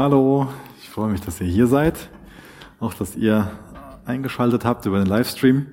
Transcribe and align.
Hallo, 0.00 0.46
ich 0.80 0.88
freue 0.88 1.10
mich, 1.10 1.22
dass 1.22 1.40
ihr 1.40 1.48
hier 1.48 1.66
seid, 1.66 2.08
auch 2.78 2.94
dass 2.94 3.16
ihr 3.16 3.50
eingeschaltet 4.04 4.64
habt 4.64 4.86
über 4.86 4.98
den 4.98 5.08
Livestream. 5.08 5.66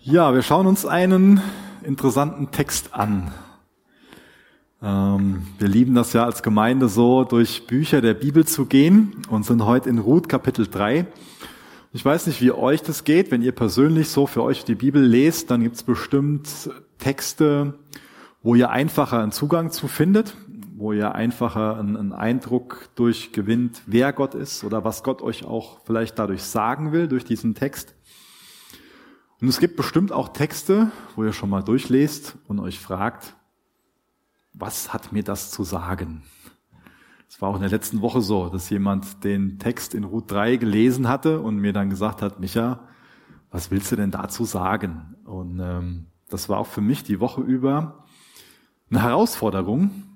Ja, 0.00 0.32
wir 0.32 0.40
schauen 0.40 0.66
uns 0.66 0.86
einen 0.86 1.42
interessanten 1.82 2.50
Text 2.50 2.94
an. 2.94 3.30
Ähm, 4.82 5.46
wir 5.58 5.68
lieben 5.68 5.94
das 5.94 6.14
ja 6.14 6.24
als 6.24 6.42
Gemeinde 6.42 6.88
so, 6.88 7.24
durch 7.24 7.66
Bücher 7.66 8.00
der 8.00 8.14
Bibel 8.14 8.46
zu 8.46 8.64
gehen 8.64 9.20
und 9.28 9.44
sind 9.44 9.66
heute 9.66 9.90
in 9.90 9.98
Ruth 9.98 10.30
Kapitel 10.30 10.66
3. 10.66 11.04
Ich 11.92 12.02
weiß 12.02 12.26
nicht, 12.26 12.40
wie 12.40 12.52
euch 12.52 12.80
das 12.80 13.04
geht. 13.04 13.30
Wenn 13.30 13.42
ihr 13.42 13.52
persönlich 13.52 14.08
so 14.08 14.26
für 14.26 14.42
euch 14.42 14.64
die 14.64 14.76
Bibel 14.76 15.04
lest, 15.04 15.50
dann 15.50 15.62
gibt 15.62 15.76
es 15.76 15.82
bestimmt 15.82 16.48
Texte, 16.98 17.74
wo 18.42 18.54
ihr 18.54 18.70
einfacher 18.70 19.20
einen 19.20 19.32
Zugang 19.32 19.72
zu 19.72 19.88
findet, 19.88 20.38
wo 20.76 20.92
ihr 20.92 21.14
einfacher 21.14 21.78
einen, 21.78 22.12
Eindruck 22.12 22.88
durchgewinnt, 22.96 23.82
wer 23.86 24.12
Gott 24.12 24.34
ist 24.34 24.64
oder 24.64 24.84
was 24.84 25.04
Gott 25.04 25.22
euch 25.22 25.44
auch 25.44 25.78
vielleicht 25.84 26.18
dadurch 26.18 26.42
sagen 26.42 26.92
will, 26.92 27.06
durch 27.06 27.24
diesen 27.24 27.54
Text. 27.54 27.94
Und 29.40 29.48
es 29.48 29.60
gibt 29.60 29.76
bestimmt 29.76 30.10
auch 30.10 30.30
Texte, 30.30 30.90
wo 31.14 31.24
ihr 31.24 31.32
schon 31.32 31.50
mal 31.50 31.62
durchlest 31.62 32.36
und 32.48 32.58
euch 32.58 32.80
fragt, 32.80 33.36
was 34.52 34.92
hat 34.92 35.12
mir 35.12 35.22
das 35.22 35.50
zu 35.50 35.62
sagen? 35.62 36.22
Es 37.28 37.40
war 37.40 37.50
auch 37.50 37.56
in 37.56 37.62
der 37.62 37.70
letzten 37.70 38.00
Woche 38.00 38.20
so, 38.20 38.48
dass 38.48 38.70
jemand 38.70 39.22
den 39.22 39.58
Text 39.58 39.94
in 39.94 40.04
Ruth 40.04 40.30
3 40.30 40.56
gelesen 40.56 41.08
hatte 41.08 41.40
und 41.40 41.56
mir 41.56 41.72
dann 41.72 41.90
gesagt 41.90 42.20
hat, 42.20 42.40
Micha, 42.40 42.88
was 43.50 43.70
willst 43.70 43.92
du 43.92 43.96
denn 43.96 44.10
dazu 44.10 44.44
sagen? 44.44 45.16
Und 45.24 45.60
ähm, 45.60 46.06
das 46.28 46.48
war 46.48 46.58
auch 46.58 46.66
für 46.66 46.80
mich 46.80 47.04
die 47.04 47.20
Woche 47.20 47.42
über 47.42 48.04
eine 48.90 49.02
Herausforderung, 49.02 50.13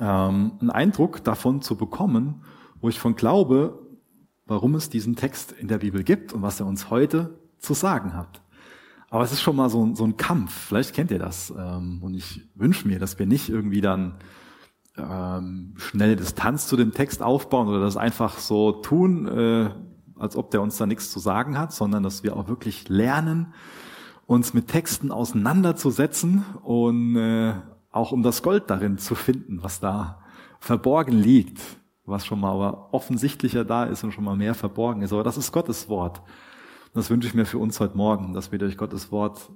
ähm, 0.00 0.52
einen 0.60 0.70
Eindruck 0.70 1.24
davon 1.24 1.62
zu 1.62 1.76
bekommen, 1.76 2.42
wo 2.80 2.88
ich 2.88 2.98
von 2.98 3.16
glaube, 3.16 3.86
warum 4.46 4.74
es 4.74 4.88
diesen 4.88 5.16
Text 5.16 5.52
in 5.52 5.68
der 5.68 5.78
Bibel 5.78 6.02
gibt 6.02 6.32
und 6.32 6.42
was 6.42 6.60
er 6.60 6.66
uns 6.66 6.90
heute 6.90 7.38
zu 7.58 7.74
sagen 7.74 8.14
hat. 8.14 8.42
Aber 9.10 9.24
es 9.24 9.32
ist 9.32 9.40
schon 9.40 9.56
mal 9.56 9.70
so, 9.70 9.94
so 9.94 10.04
ein 10.04 10.16
Kampf. 10.16 10.52
Vielleicht 10.52 10.94
kennt 10.94 11.10
ihr 11.10 11.18
das. 11.18 11.52
Ähm, 11.56 12.00
und 12.02 12.14
ich 12.14 12.48
wünsche 12.54 12.86
mir, 12.86 12.98
dass 12.98 13.18
wir 13.18 13.26
nicht 13.26 13.48
irgendwie 13.48 13.80
dann 13.80 14.18
ähm, 14.96 15.74
schnelle 15.76 16.16
Distanz 16.16 16.66
zu 16.66 16.76
dem 16.76 16.92
Text 16.92 17.22
aufbauen 17.22 17.68
oder 17.68 17.80
das 17.80 17.96
einfach 17.96 18.38
so 18.38 18.72
tun, 18.72 19.26
äh, 19.26 19.70
als 20.16 20.36
ob 20.36 20.50
der 20.50 20.60
uns 20.60 20.76
da 20.76 20.86
nichts 20.86 21.10
zu 21.10 21.20
sagen 21.20 21.58
hat, 21.58 21.72
sondern 21.72 22.02
dass 22.02 22.22
wir 22.22 22.36
auch 22.36 22.48
wirklich 22.48 22.88
lernen, 22.88 23.54
uns 24.26 24.52
mit 24.52 24.68
Texten 24.68 25.10
auseinanderzusetzen 25.10 26.44
und 26.62 27.16
äh, 27.16 27.54
auch 27.90 28.12
um 28.12 28.22
das 28.22 28.42
Gold 28.42 28.64
darin 28.68 28.98
zu 28.98 29.14
finden, 29.14 29.62
was 29.62 29.80
da 29.80 30.22
verborgen 30.60 31.16
liegt, 31.16 31.60
was 32.04 32.26
schon 32.26 32.40
mal 32.40 32.52
aber 32.52 32.92
offensichtlicher 32.92 33.64
da 33.64 33.84
ist 33.84 34.04
und 34.04 34.12
schon 34.12 34.24
mal 34.24 34.36
mehr 34.36 34.54
verborgen 34.54 35.02
ist. 35.02 35.12
Aber 35.12 35.24
das 35.24 35.36
ist 35.36 35.52
Gottes 35.52 35.88
Wort. 35.88 36.18
Und 36.18 36.96
das 36.96 37.10
wünsche 37.10 37.28
ich 37.28 37.34
mir 37.34 37.46
für 37.46 37.58
uns 37.58 37.80
heute 37.80 37.96
Morgen, 37.96 38.32
dass 38.32 38.52
wir 38.52 38.58
durch 38.58 38.76
Gottes 38.76 39.12
Wort 39.12 39.50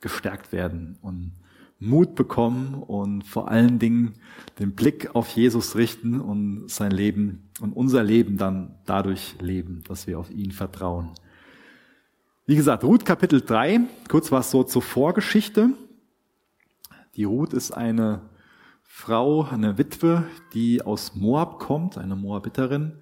gestärkt 0.00 0.52
werden 0.52 0.98
und 1.02 1.32
Mut 1.78 2.14
bekommen 2.14 2.74
und 2.74 3.24
vor 3.24 3.48
allen 3.48 3.78
Dingen 3.78 4.14
den 4.58 4.74
Blick 4.74 5.14
auf 5.14 5.28
Jesus 5.30 5.76
richten 5.76 6.20
und 6.20 6.68
sein 6.68 6.90
Leben 6.90 7.48
und 7.60 7.72
unser 7.72 8.04
Leben 8.04 8.36
dann 8.36 8.74
dadurch 8.84 9.36
leben, 9.40 9.82
dass 9.88 10.06
wir 10.06 10.18
auf 10.18 10.30
ihn 10.30 10.52
vertrauen. 10.52 11.10
Wie 12.44 12.56
gesagt, 12.56 12.84
Ruth 12.84 13.06
Kapitel 13.06 13.40
3, 13.40 13.80
kurz 14.08 14.30
was 14.30 14.50
so 14.50 14.62
zur 14.62 14.82
Vorgeschichte. 14.82 15.70
Die 17.20 17.24
Ruth 17.24 17.52
ist 17.52 17.72
eine 17.72 18.22
Frau, 18.82 19.42
eine 19.42 19.76
Witwe, 19.76 20.24
die 20.54 20.80
aus 20.80 21.14
Moab 21.14 21.58
kommt, 21.58 21.98
eine 21.98 22.16
Moabiterin. 22.16 22.94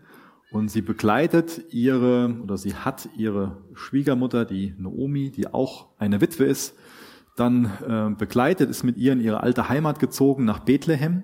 Und 0.51 0.73
sie 0.73 0.83
begleitet 0.83 1.73
ihre, 1.73 2.37
oder 2.43 2.57
sie 2.57 2.75
hat 2.75 3.09
ihre 3.17 3.59
Schwiegermutter, 3.75 4.45
die 4.45 4.75
Naomi, 4.77 5.31
die 5.31 5.47
auch 5.47 5.91
eine 5.99 6.21
Witwe 6.21 6.47
ist, 6.47 6.75
dann 7.37 7.67
äh, 7.87 8.13
begleitet, 8.19 8.69
ist 8.69 8.83
mit 8.83 8.97
ihr 8.97 9.13
in 9.13 9.21
ihre 9.21 9.45
alte 9.45 9.69
Heimat 9.69 10.01
gezogen 10.01 10.45
nach 10.45 10.59
Bethlehem. 10.59 11.23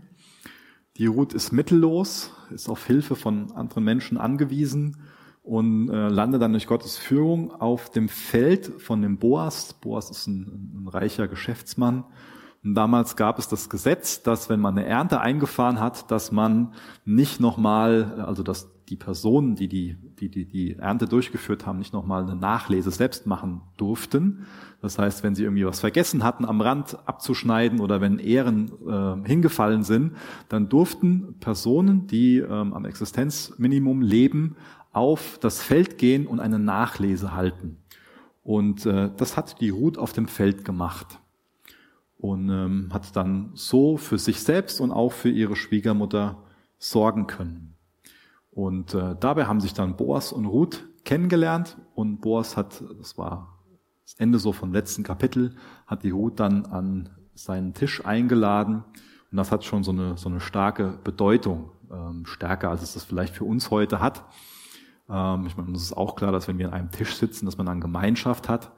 Die 0.96 1.06
Ruth 1.06 1.34
ist 1.34 1.50
mittellos, 1.50 2.30
ist 2.54 2.68
auf 2.68 2.86
Hilfe 2.86 3.16
von 3.16 3.50
anderen 3.56 3.82
Menschen 3.82 4.18
angewiesen 4.18 4.98
und 5.42 5.88
äh, 5.88 6.06
landet 6.10 6.42
dann 6.42 6.52
durch 6.52 6.68
Gottes 6.68 6.96
Führung 6.96 7.50
auf 7.50 7.90
dem 7.90 8.08
Feld 8.08 8.66
von 8.78 9.02
dem 9.02 9.18
Boas. 9.18 9.72
Boas 9.72 10.12
ist 10.12 10.28
ein, 10.28 10.84
ein 10.84 10.88
reicher 10.88 11.26
Geschäftsmann. 11.26 12.04
Damals 12.66 13.16
gab 13.16 13.38
es 13.38 13.46
das 13.46 13.68
Gesetz, 13.68 14.22
dass 14.22 14.48
wenn 14.48 14.58
man 14.58 14.78
eine 14.78 14.86
Ernte 14.86 15.20
eingefahren 15.20 15.80
hat, 15.80 16.10
dass 16.10 16.32
man 16.32 16.72
nicht 17.04 17.38
nochmal, 17.38 18.24
also 18.26 18.42
dass 18.42 18.70
die 18.88 18.96
Personen, 18.96 19.54
die 19.54 19.68
die, 19.68 19.96
die, 20.18 20.30
die 20.30 20.46
die 20.46 20.76
Ernte 20.76 21.06
durchgeführt 21.06 21.66
haben, 21.66 21.78
nicht 21.78 21.92
nochmal 21.92 22.22
eine 22.22 22.36
Nachlese 22.36 22.90
selbst 22.90 23.26
machen 23.26 23.60
durften. 23.76 24.46
Das 24.80 24.98
heißt, 24.98 25.22
wenn 25.22 25.34
sie 25.34 25.42
irgendwie 25.42 25.66
was 25.66 25.80
vergessen 25.80 26.24
hatten, 26.24 26.46
am 26.46 26.62
Rand 26.62 26.98
abzuschneiden 27.06 27.80
oder 27.80 28.00
wenn 28.00 28.18
Ehren 28.18 28.72
äh, 28.88 29.28
hingefallen 29.28 29.82
sind, 29.82 30.16
dann 30.48 30.70
durften 30.70 31.38
Personen, 31.40 32.06
die 32.06 32.38
ähm, 32.38 32.72
am 32.72 32.86
Existenzminimum 32.86 34.00
leben, 34.00 34.56
auf 34.92 35.38
das 35.38 35.60
Feld 35.62 35.98
gehen 35.98 36.26
und 36.26 36.40
eine 36.40 36.58
Nachlese 36.58 37.34
halten. 37.34 37.76
Und 38.42 38.86
äh, 38.86 39.10
das 39.14 39.36
hat 39.36 39.60
die 39.60 39.70
Ruth 39.70 39.98
auf 39.98 40.14
dem 40.14 40.28
Feld 40.28 40.64
gemacht 40.64 41.18
und 42.24 42.48
ähm, 42.48 42.88
hat 42.90 43.14
dann 43.16 43.50
so 43.52 43.98
für 43.98 44.16
sich 44.16 44.40
selbst 44.40 44.80
und 44.80 44.92
auch 44.92 45.12
für 45.12 45.28
ihre 45.28 45.56
Schwiegermutter 45.56 46.38
sorgen 46.78 47.26
können. 47.26 47.74
Und 48.50 48.94
äh, 48.94 49.14
dabei 49.20 49.44
haben 49.44 49.60
sich 49.60 49.74
dann 49.74 49.96
Boas 49.96 50.32
und 50.32 50.46
Ruth 50.46 50.86
kennengelernt 51.04 51.76
und 51.94 52.22
Boas 52.22 52.56
hat, 52.56 52.82
das 52.96 53.18
war 53.18 53.58
das 54.04 54.14
Ende 54.14 54.38
so 54.38 54.54
vom 54.54 54.72
letzten 54.72 55.02
Kapitel, 55.02 55.54
hat 55.86 56.02
die 56.02 56.12
Ruth 56.12 56.40
dann 56.40 56.64
an 56.64 57.10
seinen 57.34 57.74
Tisch 57.74 58.06
eingeladen 58.06 58.84
und 59.30 59.36
das 59.36 59.52
hat 59.52 59.62
schon 59.62 59.84
so 59.84 59.92
eine, 59.92 60.16
so 60.16 60.30
eine 60.30 60.40
starke 60.40 60.98
Bedeutung, 61.04 61.72
ähm, 61.92 62.24
stärker 62.24 62.70
als 62.70 62.80
es 62.80 62.94
das 62.94 63.04
vielleicht 63.04 63.34
für 63.34 63.44
uns 63.44 63.70
heute 63.70 64.00
hat. 64.00 64.24
Ähm, 65.10 65.44
ich 65.44 65.58
meine, 65.58 65.68
uns 65.68 65.82
ist 65.82 65.94
auch 65.94 66.16
klar, 66.16 66.32
dass 66.32 66.48
wenn 66.48 66.56
wir 66.56 66.68
an 66.68 66.72
einem 66.72 66.90
Tisch 66.90 67.16
sitzen, 67.16 67.44
dass 67.44 67.58
man 67.58 67.66
dann 67.66 67.82
Gemeinschaft 67.82 68.48
hat. 68.48 68.72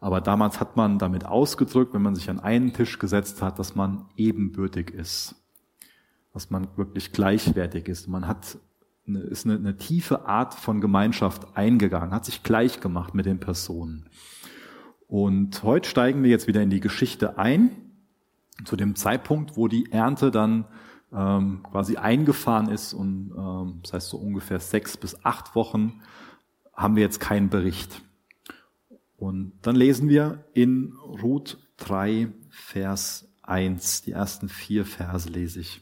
Aber 0.00 0.20
damals 0.20 0.60
hat 0.60 0.76
man 0.76 0.98
damit 0.98 1.24
ausgedrückt, 1.24 1.92
wenn 1.92 2.02
man 2.02 2.14
sich 2.14 2.30
an 2.30 2.38
einen 2.40 2.72
Tisch 2.72 2.98
gesetzt 2.98 3.42
hat, 3.42 3.58
dass 3.58 3.74
man 3.74 4.06
ebenbürtig 4.16 4.90
ist, 4.90 5.34
dass 6.32 6.50
man 6.50 6.68
wirklich 6.76 7.12
gleichwertig 7.12 7.88
ist. 7.88 8.06
Man 8.06 8.28
hat 8.28 8.58
eine, 9.08 9.20
ist 9.20 9.44
eine, 9.44 9.56
eine 9.56 9.76
tiefe 9.76 10.26
Art 10.26 10.54
von 10.54 10.80
Gemeinschaft 10.80 11.56
eingegangen, 11.56 12.12
hat 12.12 12.26
sich 12.26 12.42
gleich 12.42 12.80
gemacht 12.80 13.14
mit 13.14 13.26
den 13.26 13.40
Personen. 13.40 14.08
Und 15.08 15.62
heute 15.62 15.88
steigen 15.88 16.22
wir 16.22 16.30
jetzt 16.30 16.46
wieder 16.46 16.62
in 16.62 16.70
die 16.70 16.80
Geschichte 16.80 17.38
ein, 17.38 17.70
zu 18.64 18.76
dem 18.76 18.94
Zeitpunkt, 18.94 19.56
wo 19.56 19.68
die 19.68 19.90
Ernte 19.90 20.30
dann 20.30 20.66
ähm, 21.12 21.62
quasi 21.62 21.96
eingefahren 21.96 22.68
ist 22.68 22.92
und 22.92 23.32
ähm, 23.36 23.80
das 23.82 23.94
heißt 23.94 24.08
so 24.10 24.18
ungefähr 24.18 24.60
sechs 24.60 24.96
bis 24.96 25.24
acht 25.24 25.54
Wochen 25.54 26.02
haben 26.74 26.96
wir 26.96 27.02
jetzt 27.02 27.20
keinen 27.20 27.48
Bericht. 27.48 28.02
Und 29.18 29.52
dann 29.62 29.74
lesen 29.74 30.08
wir 30.08 30.44
in 30.54 30.94
Ruth 31.22 31.58
3, 31.78 32.28
Vers 32.50 33.28
1, 33.42 34.02
die 34.02 34.12
ersten 34.12 34.48
vier 34.48 34.84
Verse 34.84 35.28
lese 35.28 35.60
ich. 35.60 35.80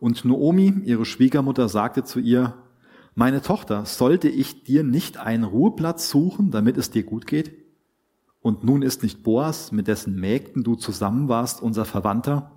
Und 0.00 0.24
Noomi, 0.24 0.80
ihre 0.84 1.04
Schwiegermutter, 1.04 1.68
sagte 1.68 2.04
zu 2.04 2.20
ihr, 2.20 2.54
meine 3.14 3.42
Tochter, 3.42 3.84
sollte 3.84 4.28
ich 4.28 4.64
dir 4.64 4.82
nicht 4.82 5.18
einen 5.18 5.44
Ruheplatz 5.44 6.08
suchen, 6.08 6.50
damit 6.50 6.78
es 6.78 6.90
dir 6.90 7.02
gut 7.02 7.26
geht? 7.26 7.52
Und 8.40 8.64
nun 8.64 8.80
ist 8.80 9.02
nicht 9.02 9.22
Boas, 9.22 9.70
mit 9.70 9.86
dessen 9.86 10.14
Mägden 10.18 10.64
du 10.64 10.74
zusammen 10.74 11.28
warst, 11.28 11.60
unser 11.60 11.84
Verwandter? 11.84 12.52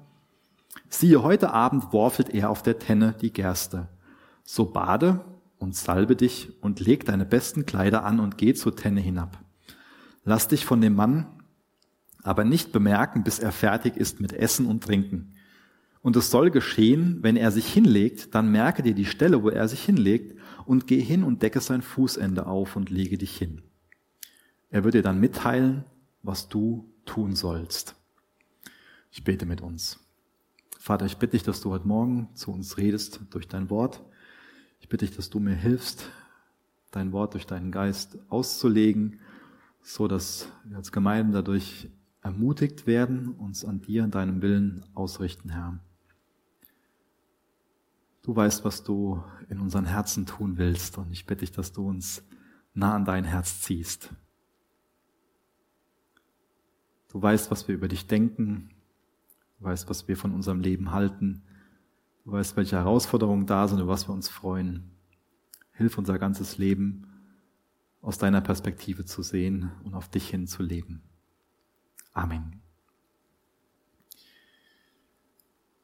Siehe, 0.87 1.21
heute 1.21 1.51
Abend 1.51 1.91
worfelt 1.91 2.29
er 2.29 2.49
auf 2.49 2.63
der 2.63 2.79
Tenne 2.79 3.15
die 3.19 3.33
Gerste. 3.33 3.89
So 4.43 4.65
bade 4.65 5.25
und 5.57 5.75
salbe 5.75 6.15
dich 6.15 6.53
und 6.61 6.79
leg 6.79 7.03
deine 7.05 7.25
besten 7.25 7.65
Kleider 7.65 8.05
an 8.05 8.21
und 8.21 8.37
geh 8.37 8.53
zur 8.53 8.75
Tenne 8.75 9.01
hinab. 9.01 9.43
Lass 10.23 10.47
dich 10.47 10.65
von 10.65 10.81
dem 10.81 10.95
Mann 10.95 11.27
aber 12.23 12.43
nicht 12.43 12.71
bemerken, 12.71 13.23
bis 13.23 13.39
er 13.39 13.51
fertig 13.51 13.97
ist 13.97 14.21
mit 14.21 14.33
Essen 14.33 14.65
und 14.65 14.83
Trinken. 14.83 15.33
Und 16.01 16.15
es 16.15 16.31
soll 16.31 16.49
geschehen, 16.49 17.19
wenn 17.21 17.35
er 17.35 17.51
sich 17.51 17.71
hinlegt, 17.71 18.33
dann 18.33 18.51
merke 18.51 18.81
dir 18.83 18.95
die 18.95 19.05
Stelle, 19.05 19.43
wo 19.43 19.49
er 19.49 19.67
sich 19.67 19.83
hinlegt, 19.83 20.39
und 20.65 20.87
geh 20.87 21.01
hin 21.01 21.23
und 21.23 21.41
decke 21.41 21.59
sein 21.59 21.81
Fußende 21.81 22.45
auf 22.45 22.75
und 22.75 22.89
lege 22.89 23.17
dich 23.17 23.35
hin. 23.35 23.61
Er 24.69 24.83
wird 24.83 24.93
dir 24.93 25.01
dann 25.01 25.19
mitteilen, 25.19 25.83
was 26.23 26.47
du 26.47 26.91
tun 27.05 27.35
sollst. 27.35 27.95
Ich 29.11 29.23
bete 29.23 29.45
mit 29.45 29.61
uns. 29.61 29.99
Vater, 30.79 31.05
ich 31.05 31.17
bitte 31.17 31.31
dich, 31.31 31.43
dass 31.43 31.61
du 31.61 31.71
heute 31.71 31.87
Morgen 31.87 32.29
zu 32.35 32.51
uns 32.51 32.77
redest 32.77 33.19
durch 33.31 33.47
dein 33.47 33.69
Wort. 33.69 34.01
Ich 34.79 34.89
bitte 34.89 35.05
dich, 35.05 35.15
dass 35.15 35.29
du 35.29 35.39
mir 35.39 35.55
hilfst, 35.55 36.09
dein 36.91 37.11
Wort 37.11 37.33
durch 37.33 37.45
deinen 37.45 37.71
Geist 37.71 38.17
auszulegen, 38.29 39.19
so 39.81 40.07
dass 40.07 40.51
wir 40.63 40.77
als 40.77 40.91
Gemeinde 40.91 41.33
dadurch 41.33 41.89
ermutigt 42.21 42.85
werden, 42.85 43.29
uns 43.29 43.65
an 43.65 43.81
dir 43.81 44.03
und 44.03 44.15
deinem 44.15 44.41
Willen 44.41 44.85
ausrichten, 44.93 45.49
Herr. 45.49 45.79
Du 48.21 48.35
weißt, 48.35 48.63
was 48.63 48.83
du 48.83 49.23
in 49.49 49.59
unseren 49.59 49.85
Herzen 49.85 50.27
tun 50.27 50.57
willst 50.57 50.97
und 50.99 51.11
ich 51.11 51.25
bitte 51.25 51.39
dich, 51.39 51.51
dass 51.51 51.71
du 51.71 51.87
uns 51.87 52.23
nah 52.73 52.95
an 52.95 53.05
dein 53.05 53.25
Herz 53.25 53.61
ziehst. 53.61 54.13
Du 57.09 57.21
weißt, 57.21 57.49
was 57.49 57.67
wir 57.67 57.75
über 57.75 57.87
dich 57.87 58.07
denken. 58.07 58.69
Du 59.57 59.65
weißt, 59.65 59.89
was 59.89 60.07
wir 60.07 60.15
von 60.15 60.33
unserem 60.33 60.61
Leben 60.61 60.91
halten. 60.91 61.41
Du 62.23 62.31
weißt, 62.31 62.55
welche 62.55 62.77
Herausforderungen 62.77 63.47
da 63.47 63.67
sind, 63.67 63.79
über 63.79 63.91
was 63.91 64.07
wir 64.07 64.13
uns 64.13 64.29
freuen. 64.29 64.91
Hilf 65.73 65.97
unser 65.97 66.19
ganzes 66.19 66.59
Leben 66.59 67.10
aus 68.01 68.17
deiner 68.17 68.41
Perspektive 68.41 69.05
zu 69.05 69.21
sehen 69.21 69.71
und 69.83 69.93
auf 69.93 70.09
dich 70.09 70.29
hin 70.29 70.47
zu 70.47 70.63
leben. 70.63 71.03
Amen. 72.13 72.61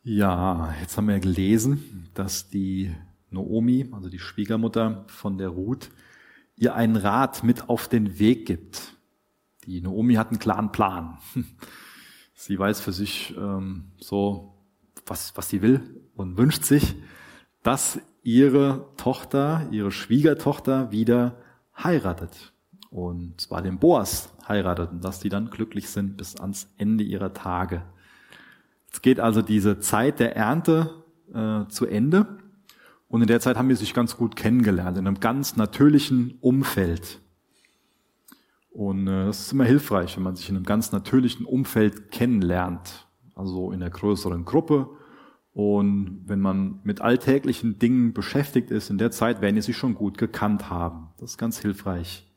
Ja, 0.03 0.73
jetzt 0.79 0.97
haben 0.97 1.07
wir 1.07 1.19
gelesen, 1.19 2.09
dass 2.13 2.49
die 2.49 2.95
Noomi, 3.29 3.89
also 3.91 4.09
die 4.09 4.19
Schwiegermutter 4.19 5.05
von 5.07 5.37
der 5.37 5.49
Ruth, 5.49 5.89
ihr 6.55 6.75
einen 6.75 6.95
Rat 6.95 7.43
mit 7.43 7.69
auf 7.69 7.87
den 7.87 8.17
Weg 8.19 8.45
gibt. 8.45 8.93
Die 9.65 9.81
Naomi 9.81 10.15
hat 10.15 10.29
einen 10.29 10.39
klaren 10.39 10.71
Plan. 10.71 11.17
Sie 12.33 12.57
weiß 12.57 12.79
für 12.81 12.93
sich 12.93 13.35
ähm, 13.37 13.91
so, 13.99 14.55
was, 15.05 15.35
was 15.35 15.49
sie 15.49 15.61
will 15.61 15.81
und 16.15 16.37
wünscht 16.37 16.63
sich, 16.63 16.95
dass 17.63 17.99
ihre 18.21 18.93
Tochter, 18.95 19.67
ihre 19.71 19.91
Schwiegertochter 19.91 20.91
wieder 20.91 21.41
heiratet. 21.83 22.53
Und 22.89 23.41
zwar 23.41 23.61
den 23.61 23.79
Boas 23.79 24.33
heiratet 24.47 24.91
und 24.91 25.03
dass 25.03 25.19
die 25.19 25.29
dann 25.29 25.49
glücklich 25.49 25.89
sind 25.89 26.17
bis 26.17 26.39
ans 26.39 26.71
Ende 26.77 27.03
ihrer 27.03 27.33
Tage. 27.33 27.83
Jetzt 28.87 29.03
geht 29.03 29.19
also 29.19 29.41
diese 29.41 29.79
Zeit 29.79 30.19
der 30.19 30.35
Ernte 30.35 31.03
äh, 31.33 31.67
zu 31.67 31.85
Ende. 31.85 32.39
Und 33.09 33.21
in 33.21 33.27
der 33.27 33.39
Zeit 33.39 33.57
haben 33.57 33.69
wir 33.69 33.75
sich 33.75 33.93
ganz 33.93 34.17
gut 34.17 34.35
kennengelernt, 34.35 34.97
in 34.97 35.07
einem 35.07 35.19
ganz 35.19 35.55
natürlichen 35.55 36.37
Umfeld. 36.41 37.19
Und 38.71 39.07
äh, 39.07 39.25
das 39.25 39.41
ist 39.41 39.53
immer 39.53 39.65
hilfreich, 39.65 40.15
wenn 40.17 40.23
man 40.23 40.35
sich 40.35 40.49
in 40.49 40.55
einem 40.55 40.65
ganz 40.65 40.91
natürlichen 40.91 41.45
Umfeld 41.45 42.11
kennenlernt, 42.11 43.07
also 43.35 43.71
in 43.71 43.81
einer 43.81 43.91
größeren 43.91 44.45
Gruppe. 44.45 44.89
Und 45.57 46.21
wenn 46.27 46.39
man 46.39 46.81
mit 46.83 47.01
alltäglichen 47.01 47.79
Dingen 47.79 48.13
beschäftigt 48.13 48.69
ist, 48.69 48.91
in 48.91 48.99
der 48.99 49.09
Zeit 49.09 49.41
werden 49.41 49.55
die 49.55 49.63
sich 49.63 49.75
schon 49.75 49.95
gut 49.95 50.19
gekannt 50.19 50.69
haben. 50.69 51.07
Das 51.17 51.31
ist 51.31 51.37
ganz 51.39 51.57
hilfreich. 51.57 52.27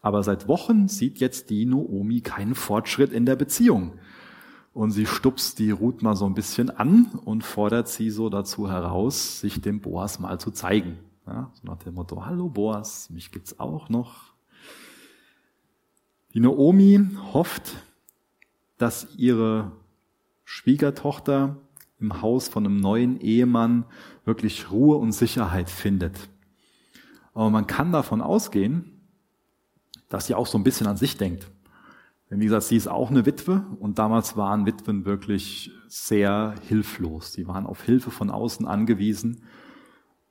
Aber 0.00 0.22
seit 0.22 0.48
Wochen 0.48 0.88
sieht 0.88 1.18
jetzt 1.18 1.50
die 1.50 1.66
Noomi 1.66 2.22
keinen 2.22 2.54
Fortschritt 2.54 3.12
in 3.12 3.26
der 3.26 3.36
Beziehung. 3.36 3.98
Und 4.72 4.92
sie 4.92 5.04
stupst 5.04 5.58
die 5.58 5.70
Ruth 5.70 6.00
mal 6.00 6.16
so 6.16 6.24
ein 6.24 6.32
bisschen 6.32 6.70
an 6.70 7.20
und 7.26 7.44
fordert 7.44 7.88
sie 7.88 8.08
so 8.08 8.30
dazu 8.30 8.70
heraus, 8.70 9.38
sich 9.38 9.60
dem 9.60 9.82
Boas 9.82 10.18
mal 10.18 10.40
zu 10.40 10.50
zeigen. 10.50 10.96
Ja, 11.26 11.50
so 11.52 11.68
nach 11.70 11.76
dem 11.76 11.92
Motto, 11.92 12.24
hallo 12.24 12.48
Boas, 12.48 13.10
mich 13.10 13.32
gibt's 13.32 13.60
auch 13.60 13.90
noch. 13.90 14.32
Die 16.32 16.40
Naomi 16.40 17.06
hofft, 17.34 17.74
dass 18.78 19.14
ihre 19.14 19.72
Schwiegertochter 20.46 21.58
im 21.98 22.20
Haus 22.22 22.48
von 22.48 22.66
einem 22.66 22.76
neuen 22.76 23.20
Ehemann 23.20 23.84
wirklich 24.24 24.70
Ruhe 24.70 24.96
und 24.96 25.12
Sicherheit 25.12 25.70
findet. 25.70 26.28
Aber 27.32 27.50
man 27.50 27.66
kann 27.66 27.92
davon 27.92 28.20
ausgehen, 28.20 29.08
dass 30.08 30.26
sie 30.26 30.34
auch 30.34 30.46
so 30.46 30.58
ein 30.58 30.64
bisschen 30.64 30.86
an 30.86 30.96
sich 30.96 31.16
denkt. 31.16 31.50
Denn 32.30 32.40
wie 32.40 32.44
gesagt, 32.44 32.64
sie 32.64 32.76
ist 32.76 32.88
auch 32.88 33.10
eine 33.10 33.24
Witwe 33.24 33.64
und 33.78 33.98
damals 33.98 34.36
waren 34.36 34.66
Witwen 34.66 35.04
wirklich 35.04 35.70
sehr 35.86 36.54
hilflos. 36.66 37.32
Sie 37.32 37.46
waren 37.46 37.66
auf 37.66 37.82
Hilfe 37.82 38.10
von 38.10 38.30
außen 38.30 38.66
angewiesen. 38.66 39.42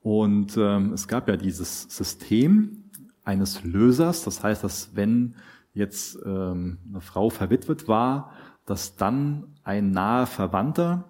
Und 0.00 0.56
ähm, 0.56 0.92
es 0.92 1.08
gab 1.08 1.28
ja 1.28 1.36
dieses 1.36 1.82
System 1.84 2.90
eines 3.24 3.64
Lösers. 3.64 4.24
Das 4.24 4.42
heißt, 4.42 4.62
dass 4.62 4.94
wenn 4.94 5.36
jetzt 5.72 6.18
ähm, 6.24 6.78
eine 6.88 7.00
Frau 7.00 7.30
verwitwet 7.30 7.88
war, 7.88 8.32
dass 8.66 8.96
dann 8.96 9.56
ein 9.64 9.90
naher 9.90 10.26
Verwandter, 10.26 11.04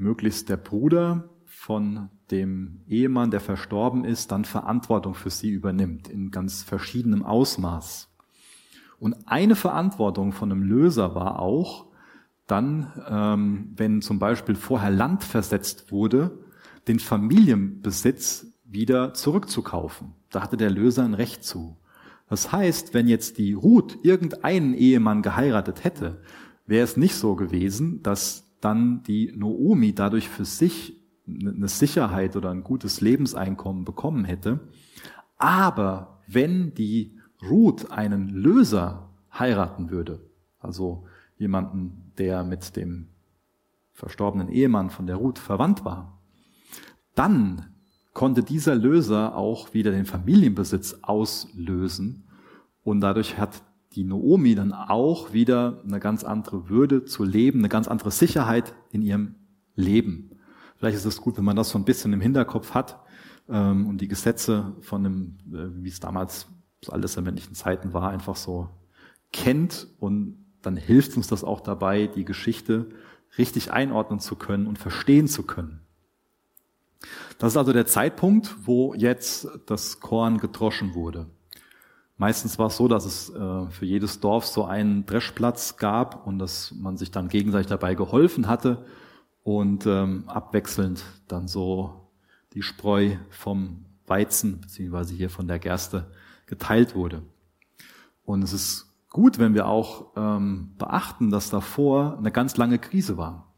möglichst 0.00 0.48
der 0.48 0.56
Bruder 0.56 1.28
von 1.44 2.08
dem 2.30 2.80
Ehemann, 2.88 3.30
der 3.30 3.40
verstorben 3.40 4.04
ist, 4.04 4.32
dann 4.32 4.44
Verantwortung 4.44 5.14
für 5.14 5.30
sie 5.30 5.50
übernimmt 5.50 6.08
in 6.08 6.30
ganz 6.30 6.62
verschiedenem 6.62 7.24
Ausmaß. 7.24 8.08
Und 8.98 9.16
eine 9.26 9.56
Verantwortung 9.56 10.32
von 10.32 10.50
einem 10.50 10.62
Löser 10.62 11.14
war 11.14 11.38
auch, 11.38 11.86
dann, 12.46 12.92
ähm, 13.08 13.72
wenn 13.76 14.02
zum 14.02 14.18
Beispiel 14.18 14.54
vorher 14.54 14.90
Land 14.90 15.22
versetzt 15.22 15.92
wurde, 15.92 16.38
den 16.88 16.98
Familienbesitz 16.98 18.46
wieder 18.64 19.14
zurückzukaufen. 19.14 20.14
Da 20.30 20.42
hatte 20.42 20.56
der 20.56 20.70
Löser 20.70 21.04
ein 21.04 21.14
Recht 21.14 21.44
zu. 21.44 21.76
Das 22.28 22.52
heißt, 22.52 22.94
wenn 22.94 23.08
jetzt 23.08 23.38
die 23.38 23.52
Ruth 23.52 23.98
irgendeinen 24.02 24.74
Ehemann 24.74 25.22
geheiratet 25.22 25.84
hätte, 25.84 26.22
wäre 26.66 26.84
es 26.84 26.96
nicht 26.96 27.14
so 27.14 27.34
gewesen, 27.34 28.02
dass 28.02 28.49
dann 28.60 29.02
die 29.02 29.32
Noomi 29.34 29.94
dadurch 29.94 30.28
für 30.28 30.44
sich 30.44 31.00
eine 31.26 31.68
Sicherheit 31.68 32.36
oder 32.36 32.50
ein 32.50 32.64
gutes 32.64 33.00
Lebenseinkommen 33.00 33.84
bekommen 33.84 34.24
hätte. 34.24 34.60
Aber 35.36 36.20
wenn 36.26 36.74
die 36.74 37.18
Ruth 37.48 37.90
einen 37.90 38.28
Löser 38.28 39.10
heiraten 39.32 39.90
würde, 39.90 40.20
also 40.58 41.06
jemanden, 41.38 42.12
der 42.18 42.44
mit 42.44 42.76
dem 42.76 43.08
verstorbenen 43.92 44.48
Ehemann 44.48 44.90
von 44.90 45.06
der 45.06 45.16
Ruth 45.16 45.38
verwandt 45.38 45.84
war, 45.84 46.20
dann 47.14 47.74
konnte 48.12 48.42
dieser 48.42 48.74
Löser 48.74 49.36
auch 49.36 49.72
wieder 49.72 49.90
den 49.92 50.04
Familienbesitz 50.04 50.98
auslösen 51.02 52.24
und 52.82 53.00
dadurch 53.00 53.38
hat 53.38 53.62
die 53.92 54.04
Noomi 54.04 54.54
dann 54.54 54.72
auch 54.72 55.32
wieder 55.32 55.82
eine 55.84 56.00
ganz 56.00 56.24
andere 56.24 56.68
Würde 56.68 57.04
zu 57.04 57.24
leben, 57.24 57.60
eine 57.60 57.68
ganz 57.68 57.88
andere 57.88 58.10
Sicherheit 58.10 58.74
in 58.90 59.02
ihrem 59.02 59.34
Leben. 59.74 60.38
Vielleicht 60.76 60.96
ist 60.96 61.04
es 61.04 61.20
gut, 61.20 61.36
wenn 61.36 61.44
man 61.44 61.56
das 61.56 61.70
so 61.70 61.78
ein 61.78 61.84
bisschen 61.84 62.12
im 62.12 62.20
Hinterkopf 62.20 62.72
hat 62.74 63.00
ähm, 63.48 63.86
und 63.86 64.00
die 64.00 64.08
Gesetze 64.08 64.76
von 64.80 65.02
dem, 65.02 65.38
äh, 65.52 65.82
wie 65.82 65.88
es 65.88 66.00
damals 66.00 66.46
zu 66.82 66.92
alttestamentlichen 66.92 67.54
Zeiten 67.54 67.92
war, 67.92 68.10
einfach 68.10 68.36
so 68.36 68.68
kennt 69.32 69.88
und 69.98 70.44
dann 70.62 70.76
hilft 70.76 71.16
uns 71.16 71.26
das 71.26 71.44
auch 71.44 71.60
dabei, 71.60 72.06
die 72.06 72.24
Geschichte 72.24 72.86
richtig 73.38 73.72
einordnen 73.72 74.20
zu 74.20 74.36
können 74.36 74.66
und 74.66 74.78
verstehen 74.78 75.28
zu 75.28 75.42
können. 75.42 75.80
Das 77.38 77.54
ist 77.54 77.56
also 77.56 77.72
der 77.72 77.86
Zeitpunkt, 77.86 78.54
wo 78.64 78.94
jetzt 78.94 79.48
das 79.66 80.00
Korn 80.00 80.38
gedroschen 80.38 80.94
wurde. 80.94 81.26
Meistens 82.20 82.58
war 82.58 82.66
es 82.66 82.76
so, 82.76 82.86
dass 82.86 83.06
es 83.06 83.30
äh, 83.30 83.66
für 83.70 83.86
jedes 83.86 84.20
Dorf 84.20 84.44
so 84.44 84.66
einen 84.66 85.06
Dreschplatz 85.06 85.78
gab 85.78 86.26
und 86.26 86.38
dass 86.38 86.70
man 86.72 86.98
sich 86.98 87.10
dann 87.10 87.28
gegenseitig 87.28 87.68
dabei 87.68 87.94
geholfen 87.94 88.46
hatte 88.46 88.84
und 89.42 89.86
ähm, 89.86 90.24
abwechselnd 90.26 91.02
dann 91.28 91.48
so 91.48 92.10
die 92.52 92.60
Spreu 92.60 93.16
vom 93.30 93.86
Weizen 94.06 94.60
beziehungsweise 94.60 95.14
hier 95.14 95.30
von 95.30 95.48
der 95.48 95.58
Gerste 95.58 96.10
geteilt 96.44 96.94
wurde. 96.94 97.22
Und 98.22 98.44
es 98.44 98.52
ist 98.52 98.92
gut, 99.08 99.38
wenn 99.38 99.54
wir 99.54 99.66
auch 99.66 100.08
ähm, 100.14 100.74
beachten, 100.76 101.30
dass 101.30 101.48
davor 101.48 102.18
eine 102.18 102.30
ganz 102.30 102.58
lange 102.58 102.78
Krise 102.78 103.16
war. 103.16 103.54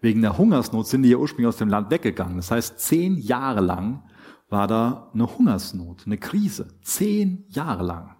Wegen 0.00 0.22
der 0.22 0.36
Hungersnot 0.36 0.88
sind 0.88 1.04
die 1.04 1.10
ja 1.10 1.16
ursprünglich 1.16 1.46
aus 1.46 1.58
dem 1.58 1.68
Land 1.68 1.92
weggegangen. 1.92 2.38
Das 2.38 2.50
heißt, 2.50 2.80
zehn 2.80 3.16
Jahre 3.18 3.60
lang 3.60 4.02
war 4.48 4.66
da 4.66 5.10
eine 5.12 5.36
Hungersnot, 5.36 6.04
eine 6.06 6.18
Krise. 6.18 6.68
Zehn 6.82 7.44
Jahre 7.48 7.84
lang. 7.84 8.16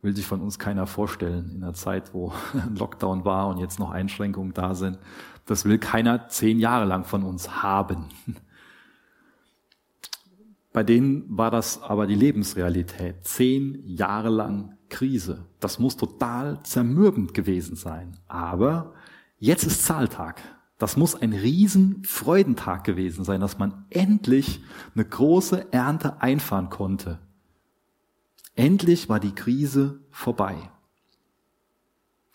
Will 0.00 0.14
sich 0.14 0.26
von 0.26 0.40
uns 0.40 0.58
keiner 0.58 0.86
vorstellen 0.86 1.50
in 1.54 1.62
einer 1.62 1.74
Zeit, 1.74 2.14
wo 2.14 2.32
ein 2.54 2.76
Lockdown 2.78 3.24
war 3.24 3.48
und 3.48 3.58
jetzt 3.58 3.78
noch 3.78 3.90
Einschränkungen 3.90 4.54
da 4.54 4.74
sind. 4.74 4.98
Das 5.44 5.64
will 5.64 5.78
keiner 5.78 6.28
zehn 6.28 6.58
Jahre 6.58 6.84
lang 6.84 7.04
von 7.04 7.24
uns 7.24 7.62
haben. 7.62 8.06
Bei 10.72 10.82
denen 10.82 11.24
war 11.36 11.50
das 11.50 11.82
aber 11.82 12.06
die 12.06 12.14
Lebensrealität. 12.14 13.26
Zehn 13.26 13.82
Jahre 13.84 14.28
lang 14.28 14.78
Krise. 14.88 15.46
Das 15.60 15.78
muss 15.78 15.96
total 15.96 16.62
zermürbend 16.62 17.34
gewesen 17.34 17.76
sein. 17.76 18.18
Aber 18.28 18.94
jetzt 19.38 19.64
ist 19.64 19.84
Zahltag. 19.84 20.40
Das 20.78 20.96
muss 20.96 21.20
ein 21.20 21.32
riesen 21.32 22.04
Freudentag 22.04 22.84
gewesen 22.84 23.24
sein, 23.24 23.40
dass 23.40 23.58
man 23.58 23.84
endlich 23.90 24.62
eine 24.94 25.04
große 25.04 25.72
Ernte 25.72 26.22
einfahren 26.22 26.70
konnte. 26.70 27.18
Endlich 28.54 29.08
war 29.08 29.18
die 29.18 29.34
Krise 29.34 30.00
vorbei. 30.10 30.56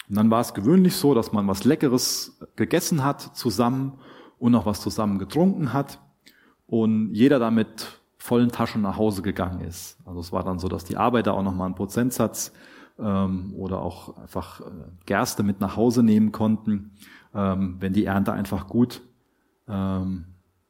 Und 0.09 0.17
dann 0.17 0.29
war 0.29 0.41
es 0.41 0.53
gewöhnlich 0.53 0.95
so, 0.97 1.13
dass 1.13 1.31
man 1.31 1.47
was 1.47 1.63
Leckeres 1.63 2.37
gegessen 2.57 3.03
hat 3.03 3.21
zusammen 3.21 3.99
und 4.39 4.51
noch 4.51 4.65
was 4.65 4.81
zusammen 4.81 5.19
getrunken 5.19 5.71
hat 5.71 5.99
und 6.67 7.13
jeder 7.13 7.39
damit 7.39 8.01
vollen 8.17 8.51
Taschen 8.51 8.81
nach 8.81 8.97
Hause 8.97 9.21
gegangen 9.21 9.61
ist. 9.61 9.97
Also 10.05 10.19
es 10.19 10.33
war 10.33 10.43
dann 10.43 10.59
so, 10.59 10.67
dass 10.67 10.83
die 10.83 10.97
Arbeiter 10.97 11.33
auch 11.33 11.43
nochmal 11.43 11.67
einen 11.67 11.75
Prozentsatz 11.75 12.51
ähm, 12.99 13.53
oder 13.55 13.81
auch 13.81 14.17
einfach 14.17 14.61
äh, 14.61 14.65
Gerste 15.05 15.43
mit 15.43 15.61
nach 15.61 15.77
Hause 15.77 16.03
nehmen 16.03 16.33
konnten 16.33 16.91
ähm, 17.33 17.77
wenn 17.79 17.93
die 17.93 18.05
Ernte 18.05 18.33
einfach 18.33 18.67
gut 18.67 19.01
ähm, 19.67 20.25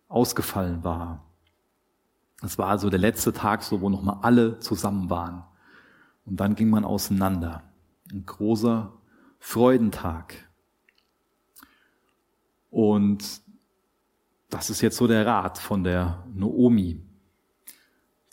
ausgefallen 0.07 0.83
war. 0.83 1.23
Es 2.41 2.57
war 2.57 2.67
also 2.67 2.89
der 2.89 2.99
letzte 2.99 3.33
Tag, 3.33 3.63
so 3.63 3.81
wo 3.81 3.89
nochmal 3.89 4.19
alle 4.21 4.59
zusammen 4.59 5.09
waren. 5.09 5.43
Und 6.25 6.39
dann 6.39 6.55
ging 6.55 6.69
man 6.69 6.85
auseinander. 6.85 7.63
Ein 8.11 8.25
großer 8.25 8.93
Freudentag. 9.39 10.35
Und 12.69 13.41
das 14.49 14.69
ist 14.69 14.81
jetzt 14.81 14.97
so 14.97 15.07
der 15.07 15.25
Rat 15.25 15.57
von 15.57 15.83
der 15.83 16.23
Noomi, 16.33 17.01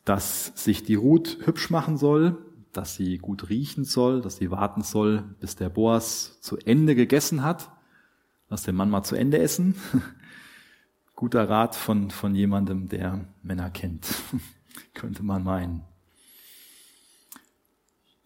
dass 0.04 0.52
sich 0.54 0.82
die 0.82 0.94
Ruth 0.94 1.38
hübsch 1.44 1.70
machen 1.70 1.96
soll, 1.96 2.38
dass 2.72 2.94
sie 2.94 3.18
gut 3.18 3.48
riechen 3.48 3.84
soll, 3.84 4.20
dass 4.20 4.36
sie 4.36 4.50
warten 4.50 4.82
soll, 4.82 5.22
bis 5.40 5.56
der 5.56 5.68
Boas 5.68 6.40
zu 6.40 6.56
Ende 6.58 6.94
gegessen 6.94 7.42
hat. 7.42 7.70
Lass 8.50 8.64
den 8.64 8.74
Mann 8.74 8.90
mal 8.90 9.04
zu 9.04 9.14
Ende 9.14 9.38
essen. 9.38 9.76
Guter 11.14 11.48
Rat 11.48 11.76
von, 11.76 12.10
von 12.10 12.34
jemandem, 12.34 12.88
der 12.88 13.24
Männer 13.42 13.70
kennt, 13.70 14.08
könnte 14.94 15.22
man 15.22 15.44
meinen. 15.44 15.82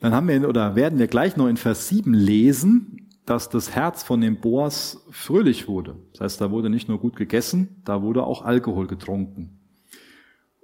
Dann 0.01 0.15
haben 0.15 0.29
wir, 0.29 0.49
oder 0.49 0.77
werden 0.77 0.99
wir 0.99 1.09
gleich 1.09 1.37
noch 1.37 1.49
in 1.49 1.57
Vers 1.57 1.89
7 1.89 2.15
lesen, 2.15 3.11
dass 3.27 3.49
das 3.51 3.75
Herz 3.75 4.03
von 4.03 4.21
dem 4.21 4.41
Boas 4.41 5.05
fröhlich 5.11 5.69
wurde. 5.69 5.97
Das 6.13 6.21
heißt, 6.21 6.41
da 6.41 6.51
wurde 6.51 6.71
nicht 6.71 6.89
nur 6.89 7.01
gut 7.01 7.17
gegessen, 7.17 7.83
da 7.85 8.03
wurde 8.03 8.25
auch 8.25 8.43
Alkohol 8.43 8.87
getrunken. 8.87 9.61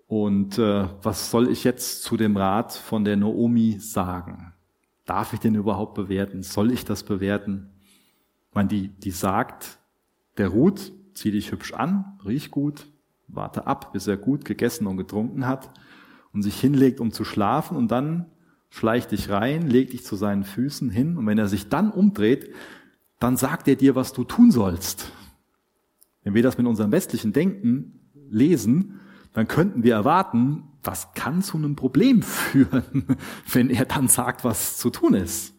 Und 0.07 0.59
äh, 0.59 0.89
was 1.03 1.31
soll 1.31 1.49
ich 1.49 1.65
jetzt 1.65 2.03
zu 2.03 2.17
dem 2.17 2.37
Rat 2.37 2.73
von 2.73 3.05
der 3.05 3.17
Noomi 3.17 3.79
sagen? 3.79 4.53
Darf 5.05 5.33
ich 5.33 5.41
den 5.41 5.55
überhaupt 5.55 5.95
bewerten? 5.95 6.43
Soll 6.43 6.71
ich 6.71 6.85
das 6.85 7.03
bewerten? 7.03 7.70
Meine, 8.53 8.69
die, 8.69 8.89
die 8.89 9.11
sagt, 9.11 9.79
der 10.39 10.49
Ruth, 10.49 10.93
zieh 11.15 11.31
dich 11.31 11.53
hübsch 11.53 11.73
an, 11.73 12.19
riech 12.25 12.51
gut, 12.51 12.87
warte 13.29 13.67
ab, 13.67 13.93
bis 13.93 14.07
er 14.07 14.17
gut 14.17 14.45
gegessen 14.45 14.87
und 14.87 14.97
getrunken 14.97 15.47
hat 15.47 15.71
und 16.33 16.43
sich 16.43 16.59
hinlegt, 16.61 17.01
um 17.01 17.13
zu 17.13 17.25
schlafen 17.25 17.77
und 17.77 17.91
dann 17.91 18.27
schleich 18.71 19.07
dich 19.07 19.31
rein, 19.31 19.69
leg 19.69 19.91
dich 19.91 20.05
zu 20.05 20.17
seinen 20.17 20.45
Füßen 20.45 20.91
hin 20.91 21.17
und 21.17 21.27
wenn 21.27 21.39
er 21.39 21.49
sich 21.49 21.69
dann 21.69 21.91
umdreht, 21.91 22.53
dann 23.19 23.37
sagt 23.37 23.69
er 23.69 23.77
dir, 23.77 23.95
was 23.95 24.13
du 24.13 24.25
tun 24.25 24.51
sollst. 24.51 25.13
Wenn 26.23 26.35
wir 26.35 26.43
das 26.43 26.59
mit 26.59 26.67
unserem 26.67 26.93
westlichen 26.93 27.33
Denken 27.33 28.01
lesen, 28.29 29.01
dann 29.33 29.49
könnten 29.49 29.83
wir 29.83 29.95
erwarten, 29.95 30.65
das 30.83 31.13
kann 31.15 31.43
zu 31.43 31.57
einem 31.57 31.77
Problem 31.77 32.23
führen, 32.23 33.17
wenn 33.53 33.71
er 33.71 33.85
dann 33.85 34.09
sagt, 34.09 34.45
was 34.45 34.79
zu 34.79 34.91
tun 34.91 35.15
ist. 35.15 35.55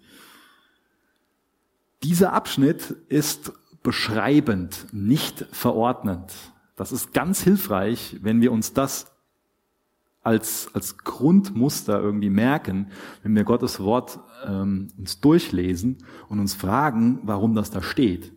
Dieser 2.03 2.34
Abschnitt 2.34 2.96
ist 3.10 3.53
beschreibend, 3.84 4.88
nicht 4.91 5.46
verordnend. 5.51 6.34
Das 6.75 6.91
ist 6.91 7.13
ganz 7.13 7.43
hilfreich, 7.43 8.17
wenn 8.22 8.41
wir 8.41 8.51
uns 8.51 8.74
das 8.74 9.12
als, 10.24 10.70
als 10.74 10.98
Grundmuster 10.98 12.00
irgendwie 12.00 12.29
merken, 12.29 12.88
wenn 13.24 13.36
wir 13.36 13.43
Gottes 13.43 13.79
Wort 13.79 14.20
ähm, 14.46 14.89
uns 14.98 15.20
durchlesen 15.20 15.98
und 16.29 16.39
uns 16.39 16.53
fragen, 16.53 17.20
warum 17.24 17.55
das 17.55 17.72
da 17.72 17.81
steht. 17.81 18.31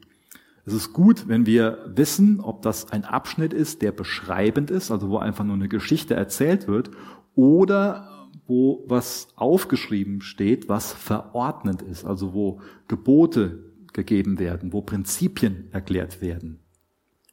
Es 0.66 0.72
ist 0.72 0.94
gut, 0.94 1.28
wenn 1.28 1.44
wir 1.44 1.78
wissen, 1.86 2.40
ob 2.40 2.62
das 2.62 2.90
ein 2.90 3.04
Abschnitt 3.04 3.52
ist, 3.52 3.82
der 3.82 3.92
beschreibend 3.92 4.70
ist, 4.70 4.90
also 4.90 5.10
wo 5.10 5.18
einfach 5.18 5.44
nur 5.44 5.56
eine 5.56 5.68
Geschichte 5.68 6.14
erzählt 6.14 6.68
wird, 6.68 6.90
oder 7.34 8.13
wo 8.46 8.84
was 8.86 9.28
aufgeschrieben 9.36 10.20
steht, 10.20 10.68
was 10.68 10.92
verordnet 10.92 11.82
ist, 11.82 12.04
also 12.04 12.34
wo 12.34 12.60
Gebote 12.88 13.72
gegeben 13.92 14.38
werden, 14.38 14.72
wo 14.72 14.82
Prinzipien 14.82 15.68
erklärt 15.72 16.20
werden. 16.20 16.60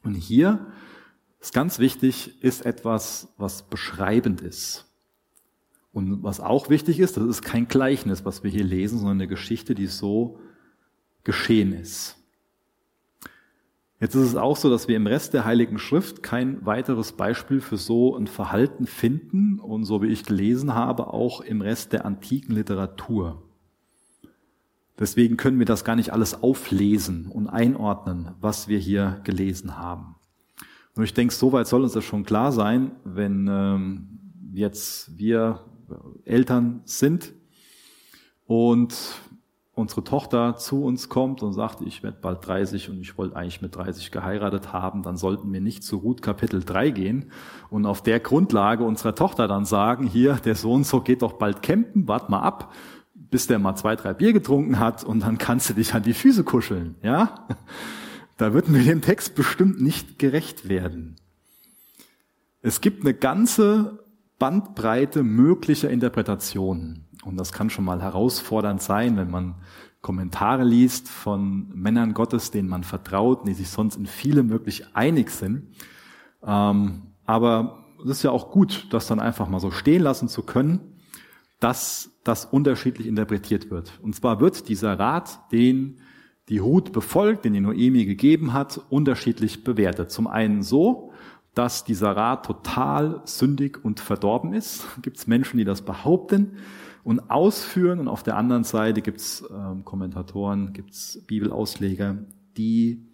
Und 0.04 0.14
hier 0.14 0.66
ist 1.40 1.52
ganz 1.52 1.78
wichtig, 1.78 2.42
ist 2.42 2.64
etwas, 2.64 3.32
was 3.36 3.62
beschreibend 3.64 4.40
ist. 4.40 4.86
Und 5.92 6.22
was 6.22 6.40
auch 6.40 6.70
wichtig 6.70 7.00
ist, 7.00 7.16
das 7.16 7.24
ist 7.24 7.42
kein 7.42 7.68
Gleichnis, 7.68 8.24
was 8.24 8.42
wir 8.42 8.50
hier 8.50 8.64
lesen, 8.64 8.98
sondern 8.98 9.18
eine 9.18 9.28
Geschichte, 9.28 9.74
die 9.74 9.88
so 9.88 10.38
geschehen 11.24 11.72
ist. 11.72 12.16
Jetzt 14.02 14.16
ist 14.16 14.30
es 14.30 14.34
auch 14.34 14.56
so, 14.56 14.68
dass 14.68 14.88
wir 14.88 14.96
im 14.96 15.06
Rest 15.06 15.32
der 15.32 15.44
Heiligen 15.44 15.78
Schrift 15.78 16.24
kein 16.24 16.66
weiteres 16.66 17.12
Beispiel 17.12 17.60
für 17.60 17.76
so 17.76 18.16
ein 18.16 18.26
Verhalten 18.26 18.88
finden 18.88 19.60
und 19.60 19.84
so 19.84 20.02
wie 20.02 20.08
ich 20.08 20.24
gelesen 20.24 20.74
habe, 20.74 21.14
auch 21.14 21.40
im 21.40 21.60
Rest 21.60 21.92
der 21.92 22.04
antiken 22.04 22.52
Literatur. 22.52 23.44
Deswegen 24.98 25.36
können 25.36 25.60
wir 25.60 25.66
das 25.66 25.84
gar 25.84 25.94
nicht 25.94 26.12
alles 26.12 26.42
auflesen 26.42 27.28
und 27.28 27.46
einordnen, 27.46 28.32
was 28.40 28.66
wir 28.66 28.80
hier 28.80 29.20
gelesen 29.22 29.78
haben. 29.78 30.16
Und 30.96 31.04
ich 31.04 31.14
denke, 31.14 31.32
soweit 31.32 31.68
soll 31.68 31.84
uns 31.84 31.92
das 31.92 32.02
schon 32.02 32.24
klar 32.24 32.50
sein, 32.50 32.90
wenn 33.04 33.46
ähm, 33.48 34.18
jetzt 34.52 35.16
wir 35.16 35.60
Eltern 36.24 36.80
sind 36.86 37.34
und 38.46 38.96
unsere 39.74 40.04
Tochter 40.04 40.56
zu 40.56 40.84
uns 40.84 41.08
kommt 41.08 41.42
und 41.42 41.54
sagt, 41.54 41.80
ich 41.80 42.02
werde 42.02 42.18
bald 42.20 42.46
30 42.46 42.90
und 42.90 43.00
ich 43.00 43.16
wollte 43.16 43.36
eigentlich 43.36 43.62
mit 43.62 43.74
30 43.74 44.10
geheiratet 44.10 44.72
haben, 44.72 45.02
dann 45.02 45.16
sollten 45.16 45.52
wir 45.52 45.60
nicht 45.60 45.82
zu 45.82 45.96
Ruth 45.96 46.20
Kapitel 46.20 46.62
3 46.62 46.90
gehen 46.90 47.30
und 47.70 47.86
auf 47.86 48.02
der 48.02 48.20
Grundlage 48.20 48.84
unserer 48.84 49.14
Tochter 49.14 49.48
dann 49.48 49.64
sagen, 49.64 50.06
hier, 50.06 50.34
der 50.34 50.56
Sohn 50.56 50.84
so 50.84 51.00
geht 51.00 51.22
doch 51.22 51.34
bald 51.34 51.62
campen, 51.62 52.06
wart 52.06 52.28
mal 52.28 52.40
ab, 52.40 52.74
bis 53.14 53.46
der 53.46 53.58
mal 53.58 53.74
zwei, 53.76 53.96
drei 53.96 54.12
Bier 54.12 54.34
getrunken 54.34 54.78
hat 54.78 55.04
und 55.04 55.20
dann 55.20 55.38
kannst 55.38 55.70
du 55.70 55.74
dich 55.74 55.94
an 55.94 56.02
die 56.02 56.14
Füße 56.14 56.44
kuscheln, 56.44 56.96
ja? 57.02 57.46
Da 58.38 58.54
würden 58.54 58.74
wir 58.74 58.82
dem 58.82 59.02
Text 59.02 59.34
bestimmt 59.34 59.80
nicht 59.80 60.18
gerecht 60.18 60.68
werden. 60.68 61.16
Es 62.60 62.80
gibt 62.80 63.02
eine 63.02 63.14
ganze 63.14 64.04
Bandbreite 64.38 65.22
möglicher 65.22 65.88
Interpretationen. 65.90 67.04
Und 67.24 67.36
das 67.36 67.52
kann 67.52 67.70
schon 67.70 67.84
mal 67.84 68.02
herausfordernd 68.02 68.82
sein, 68.82 69.16
wenn 69.16 69.30
man 69.30 69.54
Kommentare 70.00 70.64
liest 70.64 71.08
von 71.08 71.68
Männern 71.74 72.12
Gottes, 72.12 72.50
denen 72.50 72.68
man 72.68 72.82
vertraut, 72.82 73.46
die 73.46 73.54
sich 73.54 73.68
sonst 73.68 73.96
in 73.96 74.06
vielem 74.06 74.50
wirklich 74.50 74.84
einig 74.94 75.30
sind. 75.30 75.68
Ähm, 76.44 77.02
aber 77.24 77.84
es 78.04 78.10
ist 78.10 78.22
ja 78.24 78.32
auch 78.32 78.50
gut, 78.50 78.88
das 78.90 79.06
dann 79.06 79.20
einfach 79.20 79.48
mal 79.48 79.60
so 79.60 79.70
stehen 79.70 80.02
lassen 80.02 80.28
zu 80.28 80.42
können, 80.42 80.80
dass 81.60 82.10
das 82.24 82.44
unterschiedlich 82.44 83.06
interpretiert 83.06 83.70
wird. 83.70 83.92
Und 84.02 84.16
zwar 84.16 84.40
wird 84.40 84.68
dieser 84.68 84.98
Rat, 84.98 85.52
den 85.52 85.98
die 86.48 86.58
Ruth 86.58 86.92
befolgt, 86.92 87.44
den 87.44 87.52
die 87.52 87.60
Noemi 87.60 88.04
gegeben 88.04 88.52
hat, 88.52 88.80
unterschiedlich 88.90 89.62
bewertet. 89.62 90.10
Zum 90.10 90.26
einen 90.26 90.62
so, 90.62 91.12
dass 91.54 91.84
dieser 91.84 92.16
Rat 92.16 92.44
total 92.44 93.22
sündig 93.24 93.84
und 93.84 94.00
verdorben 94.00 94.52
ist. 94.52 94.84
Gibt 95.02 95.18
es 95.18 95.28
Menschen, 95.28 95.58
die 95.58 95.64
das 95.64 95.82
behaupten 95.82 96.56
und 97.04 97.30
ausführen. 97.30 97.98
Und 98.00 98.08
auf 98.08 98.22
der 98.22 98.36
anderen 98.36 98.64
Seite 98.64 99.02
gibt 99.02 99.20
es 99.20 99.44
ähm, 99.50 99.84
Kommentatoren, 99.84 100.72
gibt 100.72 100.92
es 100.92 101.22
Bibelausleger, 101.26 102.18
die 102.56 103.06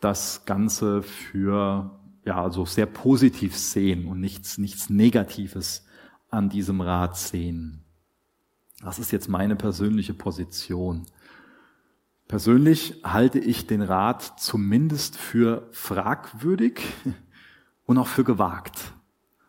das 0.00 0.44
Ganze 0.44 1.02
für 1.02 1.98
ja 2.24 2.42
also 2.42 2.64
sehr 2.64 2.86
positiv 2.86 3.56
sehen 3.56 4.06
und 4.06 4.20
nichts 4.20 4.58
nichts 4.58 4.90
Negatives 4.90 5.86
an 6.28 6.48
diesem 6.48 6.80
Rat 6.80 7.16
sehen. 7.16 7.84
Das 8.80 8.98
ist 8.98 9.12
jetzt 9.12 9.28
meine 9.28 9.54
persönliche 9.54 10.14
Position. 10.14 11.06
Persönlich 12.26 13.00
halte 13.04 13.38
ich 13.38 13.66
den 13.66 13.82
Rat 13.82 14.40
zumindest 14.40 15.16
für 15.16 15.68
fragwürdig 15.70 16.80
und 17.84 17.98
auch 17.98 18.06
für 18.06 18.24
gewagt. 18.24 18.94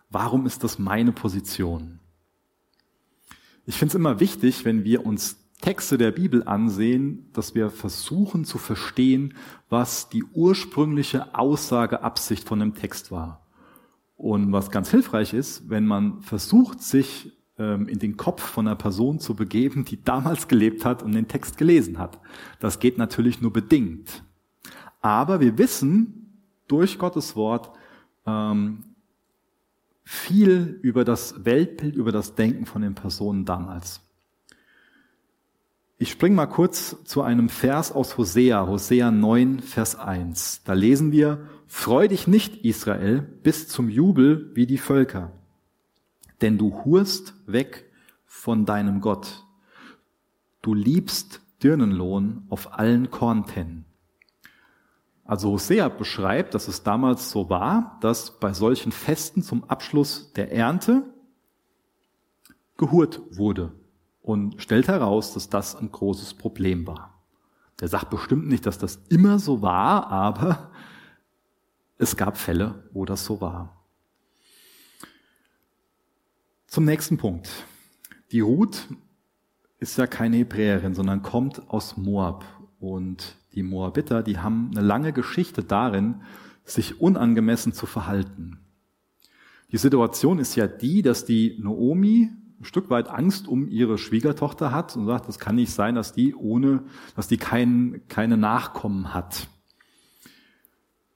Warum 0.09 0.45
ist 0.45 0.63
das 0.63 0.77
meine 0.77 1.11
Position? 1.11 1.99
Ich 3.65 3.75
finde 3.75 3.91
es 3.91 3.95
immer 3.95 4.19
wichtig, 4.19 4.65
wenn 4.65 4.83
wir 4.83 5.05
uns 5.05 5.37
Texte 5.61 5.97
der 5.97 6.11
Bibel 6.11 6.43
ansehen, 6.43 7.29
dass 7.31 7.55
wir 7.55 7.69
versuchen 7.69 8.43
zu 8.43 8.57
verstehen, 8.57 9.35
was 9.69 10.09
die 10.09 10.25
ursprüngliche 10.33 11.33
Aussageabsicht 11.35 12.47
von 12.47 12.59
dem 12.59 12.73
Text 12.73 13.11
war. 13.11 13.47
Und 14.17 14.51
was 14.51 14.71
ganz 14.71 14.91
hilfreich 14.91 15.33
ist, 15.33 15.69
wenn 15.69 15.85
man 15.85 16.21
versucht, 16.21 16.81
sich 16.81 17.31
ähm, 17.57 17.87
in 17.87 17.99
den 17.99 18.17
Kopf 18.17 18.41
von 18.41 18.67
einer 18.67 18.75
Person 18.75 19.19
zu 19.19 19.35
begeben, 19.35 19.85
die 19.85 20.03
damals 20.03 20.49
gelebt 20.49 20.83
hat 20.83 21.01
und 21.01 21.13
den 21.13 21.29
Text 21.29 21.57
gelesen 21.57 21.97
hat. 21.97 22.19
Das 22.59 22.79
geht 22.79 22.97
natürlich 22.97 23.41
nur 23.41 23.53
bedingt. 23.53 24.23
Aber 25.01 25.39
wir 25.39 25.57
wissen 25.57 26.43
durch 26.67 26.97
Gottes 26.99 27.37
Wort, 27.37 27.71
ähm, 28.25 28.92
viel 30.03 30.79
über 30.81 31.05
das 31.05 31.45
Weltbild, 31.45 31.95
über 31.95 32.11
das 32.11 32.35
Denken 32.35 32.65
von 32.65 32.81
den 32.81 32.95
Personen 32.95 33.45
damals. 33.45 34.01
Ich 35.97 36.11
springe 36.11 36.35
mal 36.35 36.47
kurz 36.47 36.97
zu 37.05 37.21
einem 37.21 37.47
Vers 37.47 37.91
aus 37.91 38.17
Hosea, 38.17 38.67
Hosea 38.67 39.09
9, 39.11 39.59
Vers 39.59 39.95
1. 39.95 40.63
Da 40.65 40.73
lesen 40.73 41.11
wir, 41.11 41.47
Freu 41.65 42.07
dich 42.07 42.27
nicht, 42.27 42.65
Israel, 42.65 43.21
bis 43.21 43.67
zum 43.67 43.89
Jubel 43.89 44.51
wie 44.53 44.67
die 44.67 44.77
Völker, 44.77 45.31
denn 46.41 46.57
du 46.57 46.83
hurst 46.83 47.33
weg 47.47 47.89
von 48.25 48.65
deinem 48.65 49.01
Gott. 49.01 49.45
Du 50.61 50.73
liebst 50.73 51.41
Dirnenlohn 51.63 52.43
auf 52.49 52.77
allen 52.77 53.09
Korntennen. 53.09 53.85
Also 55.25 55.51
Hosea 55.51 55.87
beschreibt, 55.87 56.53
dass 56.53 56.67
es 56.67 56.83
damals 56.83 57.31
so 57.31 57.49
war, 57.49 57.97
dass 58.01 58.39
bei 58.39 58.53
solchen 58.53 58.91
Festen 58.91 59.41
zum 59.41 59.63
Abschluss 59.63 60.33
der 60.33 60.51
Ernte 60.51 61.13
gehurt 62.77 63.21
wurde 63.37 63.73
und 64.21 64.61
stellt 64.61 64.87
heraus, 64.87 65.33
dass 65.33 65.49
das 65.49 65.75
ein 65.75 65.91
großes 65.91 66.33
Problem 66.33 66.85
war. 66.87 67.23
Der 67.79 67.87
sagt 67.87 68.09
bestimmt 68.09 68.47
nicht, 68.47 68.65
dass 68.65 68.77
das 68.77 68.99
immer 69.09 69.39
so 69.39 69.61
war, 69.61 70.07
aber 70.11 70.71
es 71.97 72.17
gab 72.17 72.37
Fälle, 72.37 72.89
wo 72.91 73.05
das 73.05 73.23
so 73.25 73.39
war. 73.39 73.85
Zum 76.67 76.85
nächsten 76.85 77.17
Punkt. 77.17 77.49
Die 78.31 78.39
Ruth 78.41 78.87
ist 79.79 79.97
ja 79.97 80.07
keine 80.07 80.37
Hebräerin, 80.37 80.95
sondern 80.95 81.21
kommt 81.21 81.69
aus 81.69 81.97
Moab. 81.97 82.45
Und 82.83 83.37
die 83.55 83.63
Moabiter, 83.63 84.23
die 84.23 84.39
haben 84.39 84.71
eine 84.71 84.85
lange 84.85 85.13
Geschichte 85.13 85.63
darin, 85.63 86.15
sich 86.65 86.99
unangemessen 86.99 87.71
zu 87.71 87.85
verhalten. 87.85 88.59
Die 89.71 89.77
Situation 89.77 90.37
ist 90.37 90.57
ja 90.57 90.67
die, 90.67 91.01
dass 91.01 91.23
die 91.23 91.57
Noomi 91.61 92.29
ein 92.59 92.65
Stück 92.65 92.89
weit 92.89 93.07
Angst 93.07 93.47
um 93.47 93.69
ihre 93.69 93.97
Schwiegertochter 93.97 94.73
hat 94.73 94.97
und 94.97 95.05
sagt, 95.05 95.29
das 95.29 95.39
kann 95.39 95.55
nicht 95.55 95.71
sein, 95.71 95.95
dass 95.95 96.11
die 96.11 96.35
ohne, 96.35 96.83
dass 97.15 97.29
die 97.29 97.37
kein, 97.37 98.01
keine 98.09 98.35
Nachkommen 98.35 99.13
hat. 99.13 99.47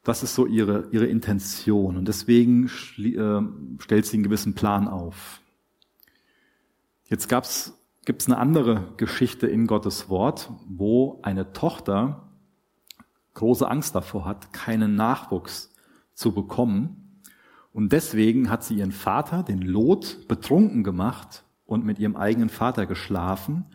Das 0.05 0.23
ist 0.23 0.35
so 0.35 0.45
ihre, 0.45 0.87
ihre 0.91 1.07
Intention 1.07 1.97
und 1.97 2.07
deswegen 2.07 2.67
äh, 2.97 3.81
stellt 3.83 4.05
sie 4.05 4.15
einen 4.15 4.23
gewissen 4.23 4.53
Plan 4.53 4.87
auf. 4.87 5.41
Jetzt 7.09 7.27
gab's, 7.27 7.77
gibt's 8.07 8.27
eine 8.27 8.37
andere 8.37 8.93
Geschichte 8.95 9.47
in 9.47 9.67
Gottes 9.67 10.07
Wort, 10.07 10.49
wo 10.65 11.19
eine 11.23 11.51
Tochter 11.51 12.29
große 13.33 13.69
Angst 13.69 13.95
davor 13.95 14.23
hat, 14.23 14.53
keinen 14.53 14.95
Nachwuchs 14.95 15.73
zu 16.13 16.31
bekommen. 16.31 17.19
Und 17.73 17.91
deswegen 17.91 18.49
hat 18.49 18.63
sie 18.63 18.75
ihren 18.75 18.93
Vater, 18.93 19.43
den 19.43 19.61
Lot, 19.61 20.25
betrunken 20.29 20.85
gemacht 20.85 21.43
und 21.65 21.83
mit 21.83 21.99
ihrem 21.99 22.15
eigenen 22.15 22.47
Vater 22.47 22.85
geschlafen. 22.85 23.65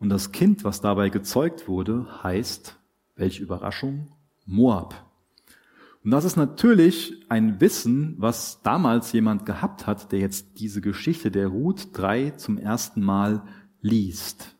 Und 0.00 0.08
das 0.08 0.32
Kind, 0.32 0.64
was 0.64 0.80
dabei 0.80 1.10
gezeugt 1.10 1.68
wurde, 1.68 2.06
heißt, 2.22 2.74
welche 3.16 3.42
Überraschung, 3.42 4.08
Moab. 4.46 4.94
Und 6.02 6.12
das 6.12 6.24
ist 6.24 6.36
natürlich 6.36 7.22
ein 7.28 7.60
Wissen, 7.60 8.14
was 8.16 8.62
damals 8.62 9.12
jemand 9.12 9.44
gehabt 9.44 9.86
hat, 9.86 10.10
der 10.10 10.20
jetzt 10.20 10.58
diese 10.58 10.80
Geschichte 10.80 11.30
der 11.30 11.48
Ruth 11.48 11.88
3 11.92 12.30
zum 12.30 12.56
ersten 12.56 13.02
Mal 13.02 13.42
liest. 13.80 14.54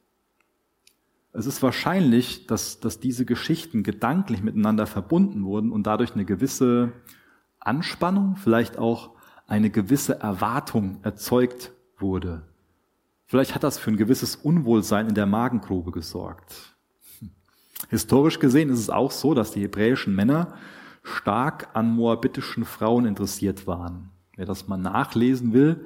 Es 1.32 1.46
ist 1.46 1.62
wahrscheinlich, 1.62 2.46
dass, 2.46 2.80
dass 2.80 3.00
diese 3.00 3.24
Geschichten 3.24 3.82
gedanklich 3.82 4.42
miteinander 4.42 4.86
verbunden 4.86 5.44
wurden 5.44 5.70
und 5.70 5.86
dadurch 5.86 6.14
eine 6.14 6.24
gewisse 6.24 6.92
Anspannung, 7.60 8.36
vielleicht 8.36 8.78
auch 8.78 9.10
eine 9.46 9.70
gewisse 9.70 10.20
Erwartung 10.20 10.98
erzeugt 11.02 11.72
wurde. 11.98 12.42
Vielleicht 13.26 13.54
hat 13.54 13.62
das 13.62 13.78
für 13.78 13.90
ein 13.90 13.96
gewisses 13.96 14.36
Unwohlsein 14.36 15.08
in 15.08 15.14
der 15.14 15.26
Magengrube 15.26 15.90
gesorgt. 15.90 16.74
Historisch 17.88 18.38
gesehen 18.38 18.70
ist 18.70 18.80
es 18.80 18.90
auch 18.90 19.10
so, 19.10 19.34
dass 19.34 19.52
die 19.52 19.60
hebräischen 19.60 20.14
Männer 20.14 20.54
stark 21.02 21.68
an 21.74 21.94
moabitischen 21.94 22.64
Frauen 22.64 23.06
interessiert 23.06 23.66
waren. 23.66 24.10
Wer 24.36 24.46
das 24.46 24.68
mal 24.68 24.76
nachlesen 24.76 25.52
will, 25.52 25.84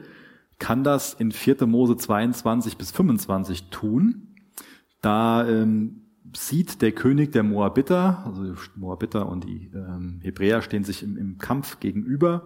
kann 0.62 0.85
das 0.85 1.12
in 1.12 1.33
4. 1.33 1.66
Mose 1.66 1.97
22 1.97 2.76
bis 2.76 2.92
25 2.92 3.71
tun. 3.71 4.28
Da 5.00 5.45
ähm, 5.49 6.02
sieht 6.37 6.83
der 6.83 6.92
König 6.92 7.33
der 7.33 7.42
Moabiter, 7.42 8.23
also 8.25 8.54
Moabiter 8.76 9.28
und 9.28 9.42
die 9.42 9.73
ähm, 9.75 10.21
Hebräer 10.23 10.62
stehen 10.62 10.85
sich 10.85 11.02
im, 11.02 11.16
im 11.16 11.38
Kampf 11.38 11.81
gegenüber. 11.81 12.45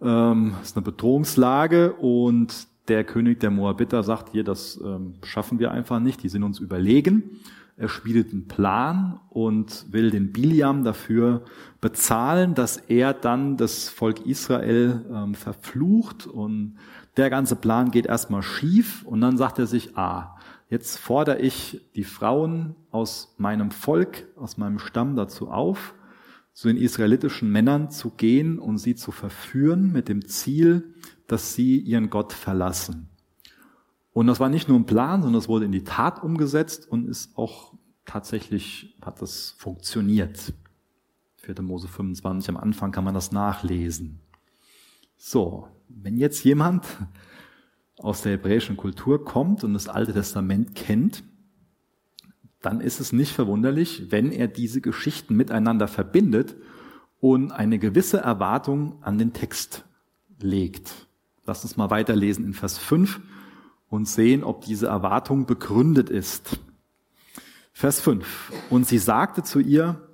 Ähm, 0.00 0.54
ist 0.62 0.76
eine 0.76 0.84
Bedrohungslage 0.84 1.94
und 1.94 2.68
der 2.86 3.02
König 3.02 3.40
der 3.40 3.50
Moabiter 3.50 4.04
sagt 4.04 4.30
hier, 4.30 4.44
das 4.44 4.80
ähm, 4.84 5.14
schaffen 5.24 5.58
wir 5.58 5.72
einfach 5.72 5.98
nicht, 5.98 6.22
die 6.22 6.28
sind 6.28 6.44
uns 6.44 6.60
überlegen. 6.60 7.40
Er 7.76 7.88
schmiedet 7.88 8.30
einen 8.30 8.46
Plan 8.46 9.18
und 9.28 9.86
will 9.90 10.10
den 10.10 10.30
Biliam 10.30 10.84
dafür 10.84 11.42
bezahlen, 11.80 12.54
dass 12.54 12.76
er 12.76 13.12
dann 13.12 13.56
das 13.56 13.88
Volk 13.88 14.24
Israel 14.24 15.04
ähm, 15.12 15.34
verflucht 15.34 16.28
und 16.28 16.76
der 17.20 17.30
ganze 17.30 17.56
Plan 17.56 17.90
geht 17.90 18.06
erstmal 18.06 18.42
schief 18.42 19.04
und 19.04 19.20
dann 19.20 19.36
sagt 19.36 19.58
er 19.58 19.66
sich, 19.66 19.96
ah, 19.96 20.36
Jetzt 20.70 20.98
fordere 20.98 21.40
ich 21.40 21.80
die 21.96 22.04
Frauen 22.04 22.76
aus 22.92 23.34
meinem 23.38 23.72
Volk, 23.72 24.28
aus 24.36 24.56
meinem 24.56 24.78
Stamm 24.78 25.16
dazu 25.16 25.50
auf, 25.50 25.94
zu 26.52 26.68
den 26.68 26.76
israelitischen 26.76 27.50
Männern 27.50 27.90
zu 27.90 28.10
gehen 28.10 28.60
und 28.60 28.78
sie 28.78 28.94
zu 28.94 29.10
verführen 29.10 29.90
mit 29.90 30.08
dem 30.08 30.24
Ziel, 30.28 30.94
dass 31.26 31.54
sie 31.54 31.78
ihren 31.80 32.08
Gott 32.08 32.32
verlassen. 32.32 33.08
Und 34.12 34.28
das 34.28 34.38
war 34.38 34.48
nicht 34.48 34.68
nur 34.68 34.78
ein 34.78 34.86
Plan, 34.86 35.22
sondern 35.22 35.40
es 35.40 35.48
wurde 35.48 35.64
in 35.64 35.72
die 35.72 35.84
Tat 35.84 36.22
umgesetzt 36.22 36.88
und 36.88 37.08
ist 37.08 37.36
auch 37.36 37.74
tatsächlich, 38.04 38.96
hat 39.02 39.20
das 39.20 39.56
funktioniert. 39.58 40.52
4. 41.38 41.62
Mose 41.62 41.88
25, 41.88 42.48
am 42.48 42.56
Anfang 42.56 42.92
kann 42.92 43.04
man 43.04 43.14
das 43.14 43.32
nachlesen. 43.32 44.20
So, 45.16 45.66
wenn 46.02 46.16
jetzt 46.16 46.44
jemand 46.44 46.86
aus 47.98 48.22
der 48.22 48.32
hebräischen 48.32 48.76
Kultur 48.76 49.24
kommt 49.24 49.64
und 49.64 49.74
das 49.74 49.88
Alte 49.88 50.12
Testament 50.12 50.74
kennt, 50.74 51.22
dann 52.62 52.80
ist 52.80 53.00
es 53.00 53.12
nicht 53.12 53.32
verwunderlich, 53.32 54.10
wenn 54.10 54.32
er 54.32 54.48
diese 54.48 54.80
Geschichten 54.80 55.34
miteinander 55.34 55.88
verbindet 55.88 56.56
und 57.20 57.52
eine 57.52 57.78
gewisse 57.78 58.18
Erwartung 58.18 59.02
an 59.02 59.18
den 59.18 59.32
Text 59.32 59.84
legt. 60.40 61.06
Lass 61.46 61.62
uns 61.64 61.76
mal 61.76 61.90
weiterlesen 61.90 62.44
in 62.44 62.54
Vers 62.54 62.78
5 62.78 63.20
und 63.88 64.06
sehen, 64.08 64.44
ob 64.44 64.64
diese 64.64 64.86
Erwartung 64.86 65.46
begründet 65.46 66.10
ist. 66.10 66.60
Vers 67.72 68.00
5. 68.00 68.52
Und 68.70 68.86
sie 68.86 68.98
sagte 68.98 69.42
zu 69.42 69.58
ihr, 69.58 70.06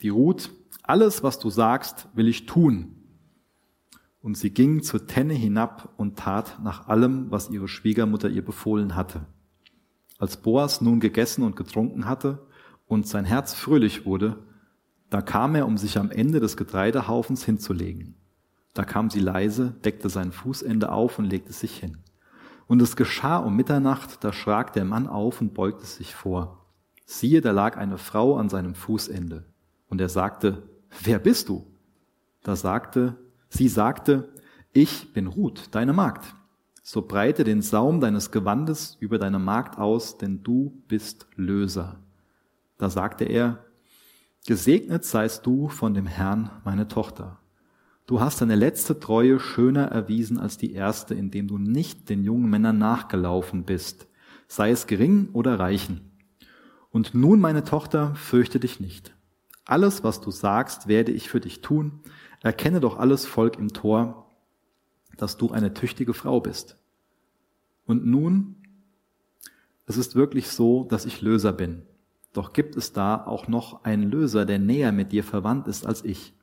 die 0.00 0.08
Ruth, 0.08 0.50
alles, 0.82 1.22
was 1.22 1.38
du 1.38 1.50
sagst, 1.50 2.08
will 2.14 2.26
ich 2.26 2.46
tun. 2.46 2.96
Und 4.22 4.36
sie 4.36 4.50
ging 4.50 4.82
zur 4.82 5.06
Tenne 5.06 5.34
hinab 5.34 5.92
und 5.96 6.16
tat 6.16 6.60
nach 6.62 6.88
allem, 6.88 7.30
was 7.30 7.50
ihre 7.50 7.68
Schwiegermutter 7.68 8.30
ihr 8.30 8.44
befohlen 8.44 8.94
hatte. 8.94 9.26
Als 10.18 10.36
Boas 10.36 10.80
nun 10.80 11.00
gegessen 11.00 11.42
und 11.42 11.56
getrunken 11.56 12.06
hatte 12.06 12.46
und 12.86 13.08
sein 13.08 13.24
Herz 13.24 13.54
fröhlich 13.54 14.06
wurde, 14.06 14.38
da 15.10 15.20
kam 15.20 15.56
er, 15.56 15.66
um 15.66 15.76
sich 15.76 15.98
am 15.98 16.10
Ende 16.10 16.38
des 16.38 16.56
Getreidehaufens 16.56 17.44
hinzulegen. 17.44 18.14
Da 18.74 18.84
kam 18.84 19.10
sie 19.10 19.20
leise, 19.20 19.74
deckte 19.84 20.08
sein 20.08 20.32
Fußende 20.32 20.92
auf 20.92 21.18
und 21.18 21.26
legte 21.26 21.52
sich 21.52 21.76
hin. 21.76 21.98
Und 22.66 22.80
es 22.80 22.96
geschah 22.96 23.38
um 23.38 23.56
Mitternacht, 23.56 24.24
da 24.24 24.32
schrak 24.32 24.72
der 24.72 24.84
Mann 24.84 25.08
auf 25.08 25.40
und 25.40 25.52
beugte 25.52 25.84
sich 25.84 26.14
vor. 26.14 26.64
Siehe, 27.04 27.40
da 27.40 27.50
lag 27.50 27.76
eine 27.76 27.98
Frau 27.98 28.36
an 28.36 28.48
seinem 28.48 28.74
Fußende. 28.74 29.44
Und 29.88 30.00
er 30.00 30.08
sagte, 30.08 30.62
wer 31.02 31.18
bist 31.18 31.48
du? 31.48 31.66
Da 32.42 32.56
sagte 32.56 33.16
Sie 33.54 33.68
sagte, 33.68 34.30
ich 34.72 35.12
bin 35.12 35.26
Ruth, 35.26 35.68
deine 35.72 35.92
Magd. 35.92 36.34
So 36.82 37.02
breite 37.02 37.44
den 37.44 37.60
Saum 37.60 38.00
deines 38.00 38.30
Gewandes 38.30 38.96
über 38.98 39.18
deine 39.18 39.38
Magd 39.38 39.78
aus, 39.78 40.16
denn 40.16 40.42
du 40.42 40.82
bist 40.88 41.26
Löser. 41.36 41.98
Da 42.78 42.88
sagte 42.88 43.24
er, 43.24 43.62
Gesegnet 44.46 45.04
seist 45.04 45.44
du 45.44 45.68
von 45.68 45.92
dem 45.92 46.06
Herrn, 46.06 46.50
meine 46.64 46.88
Tochter. 46.88 47.40
Du 48.06 48.20
hast 48.20 48.40
deine 48.40 48.54
letzte 48.54 48.98
Treue 48.98 49.38
schöner 49.38 49.84
erwiesen 49.84 50.40
als 50.40 50.56
die 50.56 50.72
erste, 50.72 51.12
indem 51.12 51.46
du 51.46 51.58
nicht 51.58 52.08
den 52.08 52.24
jungen 52.24 52.48
Männern 52.48 52.78
nachgelaufen 52.78 53.64
bist, 53.64 54.06
sei 54.48 54.70
es 54.70 54.86
gering 54.86 55.28
oder 55.34 55.60
reichen. 55.60 56.10
Und 56.88 57.14
nun, 57.14 57.38
meine 57.38 57.64
Tochter, 57.64 58.14
fürchte 58.14 58.58
dich 58.58 58.80
nicht. 58.80 59.14
Alles, 59.64 60.02
was 60.02 60.22
du 60.22 60.30
sagst, 60.30 60.88
werde 60.88 61.12
ich 61.12 61.28
für 61.28 61.40
dich 61.40 61.60
tun, 61.60 62.00
Erkenne 62.42 62.80
doch 62.80 62.98
alles 62.98 63.24
Volk 63.24 63.58
im 63.58 63.72
Tor, 63.72 64.30
dass 65.16 65.36
du 65.36 65.50
eine 65.50 65.74
tüchtige 65.74 66.14
Frau 66.14 66.40
bist. 66.40 66.76
Und 67.86 68.06
nun, 68.06 68.56
es 69.86 69.96
ist 69.96 70.14
wirklich 70.14 70.48
so, 70.48 70.84
dass 70.84 71.06
ich 71.06 71.22
Löser 71.22 71.52
bin. 71.52 71.82
Doch 72.32 72.52
gibt 72.52 72.76
es 72.76 72.92
da 72.92 73.24
auch 73.24 73.46
noch 73.46 73.84
einen 73.84 74.10
Löser, 74.10 74.46
der 74.46 74.58
näher 74.58 74.92
mit 74.92 75.12
dir 75.12 75.22
verwandt 75.22 75.68
ist 75.68 75.86
als 75.86 76.04
ich. 76.04 76.34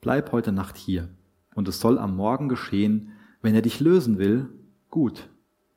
Bleib 0.00 0.32
heute 0.32 0.52
Nacht 0.52 0.76
hier, 0.76 1.08
und 1.54 1.68
es 1.68 1.80
soll 1.80 1.98
am 1.98 2.16
Morgen 2.16 2.48
geschehen, 2.48 3.12
wenn 3.42 3.54
er 3.54 3.62
dich 3.62 3.80
lösen 3.80 4.18
will, 4.18 4.48
gut, 4.90 5.28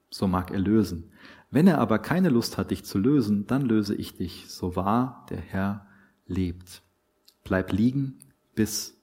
so 0.09 0.27
mag 0.27 0.51
er 0.51 0.59
lösen. 0.59 1.11
Wenn 1.51 1.67
er 1.67 1.79
aber 1.79 1.99
keine 1.99 2.29
Lust 2.29 2.57
hat, 2.57 2.71
dich 2.71 2.85
zu 2.85 2.97
lösen, 2.97 3.47
dann 3.47 3.63
löse 3.63 3.95
ich 3.95 4.15
dich, 4.15 4.45
so 4.49 4.75
wahr 4.75 5.25
der 5.29 5.39
Herr 5.39 5.87
lebt. 6.27 6.83
Bleib 7.43 7.71
liegen 7.71 8.19
bis 8.55 8.98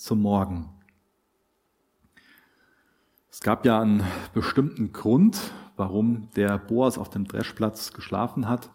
zum 0.00 0.22
Morgen. 0.22 0.70
Es 3.30 3.40
gab 3.40 3.66
ja 3.66 3.80
einen 3.80 4.02
bestimmten 4.32 4.92
Grund, 4.92 5.38
warum 5.76 6.30
der 6.36 6.56
Boas 6.56 6.96
auf 6.96 7.10
dem 7.10 7.26
Dreschplatz 7.26 7.92
geschlafen 7.92 8.48
hat. 8.48 8.70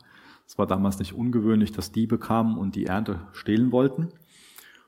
Es 0.45 0.59
war 0.59 0.67
damals 0.67 0.99
nicht 0.99 1.13
ungewöhnlich, 1.13 1.71
dass 1.71 1.91
Diebe 1.91 2.19
kamen 2.19 2.59
und 2.59 2.75
die 2.75 2.85
Ernte 2.85 3.21
stehlen 3.33 3.71
wollten. 3.71 4.09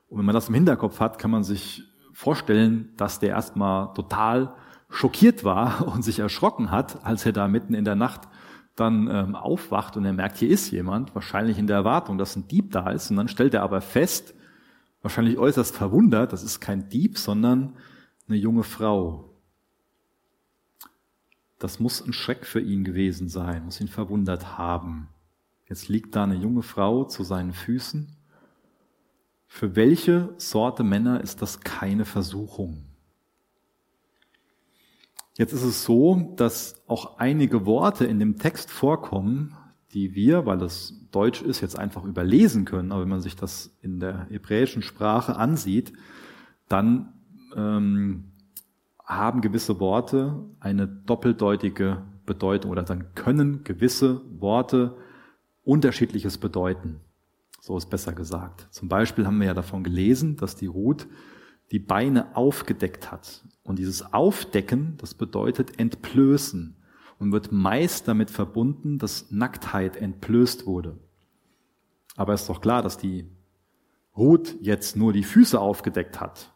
Und 0.10 0.19
wenn 0.19 0.26
man 0.26 0.36
das 0.36 0.47
im 0.47 0.54
Hinterkopf 0.54 1.00
hat, 1.00 1.17
kann 1.17 1.32
man 1.32 1.43
sich 1.43 1.84
vorstellen, 2.13 2.93
dass 2.97 3.19
der 3.19 3.30
erstmal 3.30 3.93
total 3.95 4.54
schockiert 4.89 5.43
war 5.43 5.88
und 5.93 6.04
sich 6.04 6.19
erschrocken 6.19 6.69
hat, 6.69 7.04
als 7.04 7.26
er 7.26 7.34
da 7.34 7.47
mitten 7.47 7.73
in 7.73 7.84
der 7.84 7.95
Nacht 7.95 8.28
dann 8.76 9.10
ähm, 9.12 9.36
aufwacht 9.36 9.97
und 9.97 10.06
er 10.06 10.13
merkt, 10.13 10.38
hier 10.38 10.50
ist 10.50 10.69
jemand, 10.69 11.15
wahrscheinlich 11.15 11.58
in 11.58 11.65
der 11.65 11.78
Erwartung, 11.78 12.19
dass 12.19 12.36
ein 12.36 12.47
Dieb 12.47 12.71
da 12.71 12.91
ist. 12.91 13.10
Und 13.10 13.17
dann 13.17 13.28
stellt 13.28 13.56
er 13.56 13.63
aber 13.63 13.82
fest, 13.82 14.36
wahrscheinlich 15.02 15.38
äußerst 15.38 15.76
verwundert, 15.76 16.34
das 16.34 16.44
ist 16.44 16.60
kein 16.60 16.90
Dieb, 16.90 17.18
sondern 17.18 17.76
eine 18.28 18.38
junge 18.38 18.64
Frau. 18.64 19.34
Das 21.60 21.80
muss 21.80 22.06
ein 22.06 22.14
Schreck 22.14 22.46
für 22.46 22.60
ihn 22.60 22.84
gewesen 22.84 23.30
sein, 23.30 23.66
muss 23.66 23.82
ihn 23.82 23.88
verwundert 23.88 24.58
haben. 24.58 25.10
Jetzt 25.68 25.90
liegt 25.90 26.16
da 26.16 26.24
eine 26.24 26.36
junge 26.36 26.62
Frau 26.62 27.04
zu 27.04 27.24
seinen 27.24 27.54
Füßen. 27.54 28.16
Für 29.48 29.76
welche 29.76 30.34
Sorte 30.38 30.84
Männer 30.84 31.22
ist 31.22 31.42
das 31.42 31.62
keine 31.62 32.06
Versuchung? 32.06 32.84
Jetzt 35.38 35.54
ist 35.54 35.64
es 35.64 35.84
so, 35.84 36.34
dass 36.36 36.84
auch 36.88 37.18
einige 37.18 37.66
Worte 37.66 38.06
in 38.06 38.20
dem 38.20 38.38
Text 38.38 38.72
vorkommen, 38.72 39.56
die 39.93 40.15
wir, 40.15 40.45
weil 40.45 40.62
es 40.62 41.08
Deutsch 41.12 41.41
ist, 41.41 41.62
jetzt 41.62 41.78
einfach 41.78 42.04
überlesen 42.04 42.65
können. 42.65 42.91
Aber 42.91 43.02
wenn 43.02 43.10
man 43.10 43.21
sich 43.21 43.36
das 43.36 43.78
in 43.82 44.00
der 44.00 44.28
hebräischen 44.30 44.82
Sprache 44.82 45.36
ansieht, 45.36 45.93
dann 46.67 47.13
ähm, 47.56 48.32
haben 49.04 49.41
gewisse 49.41 49.80
Worte 49.80 50.43
eine 50.60 50.88
doppeldeutige 50.88 52.04
Bedeutung 52.26 52.71
oder 52.71 52.84
dann 52.84 53.15
können 53.15 53.63
gewisse 53.63 54.21
Worte 54.39 54.97
unterschiedliches 55.63 56.38
bedeuten. 56.38 57.00
So 57.62 57.78
ist 57.78 57.89
besser 57.89 58.13
gesagt. 58.13 58.67
Zum 58.71 58.89
Beispiel 58.89 59.26
haben 59.26 59.39
wir 59.39 59.47
ja 59.47 59.54
davon 59.54 59.84
gelesen, 59.84 60.38
dass 60.38 60.56
die 60.56 60.67
Ruth 60.67 61.08
die 61.71 61.80
Beine 61.80 62.36
aufgedeckt 62.36 63.12
hat. 63.12 63.43
Und 63.63 63.80
dieses 63.80 64.13
Aufdecken, 64.13 64.95
das 64.97 65.13
bedeutet 65.13 65.80
entblößen 65.80 66.77
und 67.19 67.32
wird 67.32 67.51
meist 67.51 68.08
damit 68.08 68.30
verbunden, 68.30 68.99
dass 68.99 69.32
Nacktheit 69.32 69.95
entblößt 69.95 70.65
wurde. 70.65 70.97
Aber 72.15 72.34
es 72.34 72.41
ist 72.41 72.49
doch 72.49 72.62
klar, 72.62 72.82
dass 72.82 72.97
die 72.97 73.27
Ruth 74.15 74.56
jetzt 74.62 74.95
nur 74.95 75.13
die 75.13 75.23
Füße 75.23 75.60
aufgedeckt 75.60 76.19
hat. 76.19 76.53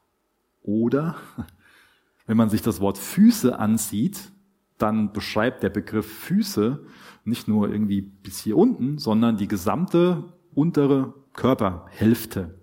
Oder 0.61 1.15
wenn 2.25 2.37
man 2.37 2.49
sich 2.49 2.61
das 2.61 2.79
Wort 2.79 2.97
Füße 2.97 3.57
ansieht, 3.57 4.31
dann 4.77 5.13
beschreibt 5.13 5.63
der 5.63 5.69
Begriff 5.69 6.11
Füße 6.11 6.83
nicht 7.23 7.47
nur 7.47 7.69
irgendwie 7.69 8.01
bis 8.01 8.39
hier 8.39 8.57
unten, 8.57 8.97
sondern 8.97 9.37
die 9.37 9.47
gesamte 9.47 10.33
untere 10.53 11.13
Körperhälfte. 11.33 12.59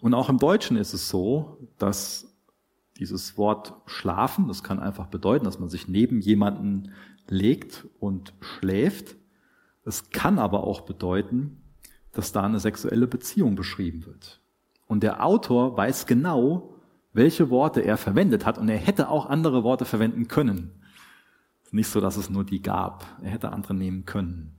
Und 0.00 0.14
auch 0.14 0.28
im 0.28 0.38
Deutschen 0.38 0.76
ist 0.76 0.94
es 0.94 1.08
so, 1.08 1.58
dass 1.78 2.25
dieses 2.98 3.36
Wort 3.36 3.74
schlafen, 3.86 4.48
das 4.48 4.62
kann 4.62 4.80
einfach 4.80 5.06
bedeuten, 5.06 5.44
dass 5.44 5.58
man 5.58 5.68
sich 5.68 5.88
neben 5.88 6.20
jemanden 6.20 6.92
legt 7.28 7.86
und 8.00 8.34
schläft. 8.40 9.16
Es 9.84 10.10
kann 10.10 10.38
aber 10.38 10.64
auch 10.64 10.82
bedeuten, 10.82 11.62
dass 12.12 12.32
da 12.32 12.42
eine 12.42 12.60
sexuelle 12.60 13.06
Beziehung 13.06 13.54
beschrieben 13.54 14.06
wird. 14.06 14.40
Und 14.86 15.02
der 15.02 15.24
Autor 15.24 15.76
weiß 15.76 16.06
genau, 16.06 16.74
welche 17.12 17.50
Worte 17.50 17.80
er 17.80 17.96
verwendet 17.96 18.44
hat 18.46 18.58
und 18.58 18.68
er 18.68 18.78
hätte 18.78 19.08
auch 19.08 19.26
andere 19.26 19.64
Worte 19.64 19.84
verwenden 19.84 20.28
können. 20.28 20.70
Nicht 21.70 21.88
so, 21.88 22.00
dass 22.00 22.16
es 22.16 22.30
nur 22.30 22.44
die 22.44 22.62
gab. 22.62 23.06
Er 23.22 23.30
hätte 23.30 23.52
andere 23.52 23.74
nehmen 23.74 24.04
können. 24.04 24.55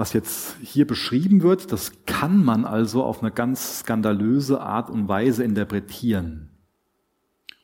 Was 0.00 0.14
jetzt 0.14 0.56
hier 0.62 0.86
beschrieben 0.86 1.42
wird, 1.42 1.72
das 1.72 1.92
kann 2.06 2.42
man 2.42 2.64
also 2.64 3.04
auf 3.04 3.20
eine 3.20 3.30
ganz 3.30 3.80
skandalöse 3.80 4.62
Art 4.62 4.88
und 4.88 5.08
Weise 5.08 5.44
interpretieren. 5.44 6.48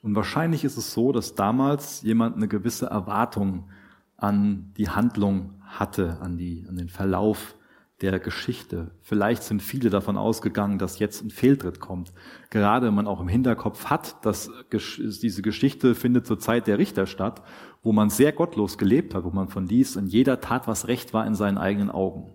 Und 0.02 0.14
wahrscheinlich 0.14 0.62
ist 0.62 0.76
es 0.76 0.92
so, 0.92 1.12
dass 1.12 1.34
damals 1.34 2.02
jemand 2.02 2.36
eine 2.36 2.46
gewisse 2.46 2.88
Erwartung 2.88 3.70
an 4.18 4.74
die 4.76 4.90
Handlung 4.90 5.54
hatte, 5.62 6.18
an, 6.20 6.36
die, 6.36 6.66
an 6.68 6.76
den 6.76 6.90
Verlauf 6.90 7.54
der 8.02 8.18
Geschichte. 8.18 8.90
Vielleicht 9.00 9.42
sind 9.42 9.62
viele 9.62 9.88
davon 9.88 10.18
ausgegangen, 10.18 10.78
dass 10.78 10.98
jetzt 10.98 11.24
ein 11.24 11.30
Fehltritt 11.30 11.80
kommt. 11.80 12.12
Gerade 12.50 12.86
wenn 12.86 12.94
man 12.94 13.06
auch 13.06 13.20
im 13.20 13.28
Hinterkopf 13.28 13.86
hat, 13.86 14.24
dass 14.24 14.50
diese 14.70 15.40
Geschichte 15.40 15.94
findet 15.94 16.26
zur 16.26 16.38
Zeit 16.38 16.66
der 16.66 16.78
Richter 16.78 17.06
statt, 17.06 17.42
wo 17.82 17.92
man 17.92 18.10
sehr 18.10 18.32
gottlos 18.32 18.76
gelebt 18.76 19.14
hat, 19.14 19.24
wo 19.24 19.30
man 19.30 19.48
von 19.48 19.66
dies 19.66 19.96
in 19.96 20.06
jeder 20.06 20.40
Tat, 20.40 20.68
was 20.68 20.88
recht 20.88 21.14
war, 21.14 21.26
in 21.26 21.34
seinen 21.34 21.56
eigenen 21.56 21.90
Augen. 21.90 22.34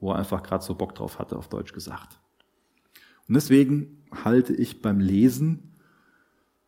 Wo 0.00 0.12
er 0.12 0.16
einfach 0.16 0.42
gerade 0.42 0.64
so 0.64 0.74
Bock 0.74 0.94
drauf 0.94 1.18
hatte, 1.18 1.36
auf 1.36 1.48
Deutsch 1.48 1.74
gesagt. 1.74 2.18
Und 3.28 3.34
deswegen 3.34 4.04
halte 4.24 4.54
ich 4.54 4.80
beim 4.80 5.00
Lesen 5.00 5.74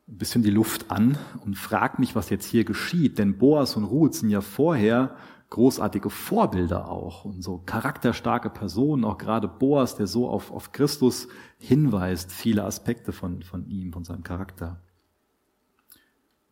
ein 0.07 0.19
bisschen 0.19 0.43
die 0.43 0.51
Luft 0.51 0.91
an 0.91 1.17
und 1.43 1.57
frage 1.57 2.01
mich, 2.01 2.15
was 2.15 2.29
jetzt 2.29 2.45
hier 2.45 2.65
geschieht. 2.65 3.19
Denn 3.19 3.39
Boas 3.39 3.77
und 3.77 3.85
Ruth 3.85 4.15
sind 4.15 4.29
ja 4.29 4.43
vorher 4.43 5.17
großartige 5.55 6.11
Vorbilder 6.11 6.89
auch 6.89 7.25
und 7.25 7.41
so 7.41 7.59
charakterstarke 7.65 8.51
Personen, 8.51 9.05
auch 9.05 9.19
gerade 9.19 9.47
Boas, 9.47 9.95
der 9.95 10.09
so 10.09 10.29
auf, 10.29 10.51
auf 10.51 10.73
Christus 10.73 11.29
hinweist, 11.61 12.33
viele 12.33 12.65
Aspekte 12.65 13.13
von, 13.13 13.45
von 13.45 13.65
ihm, 13.69 13.93
von 13.93 14.03
seinem 14.03 14.25
Charakter. 14.25 14.83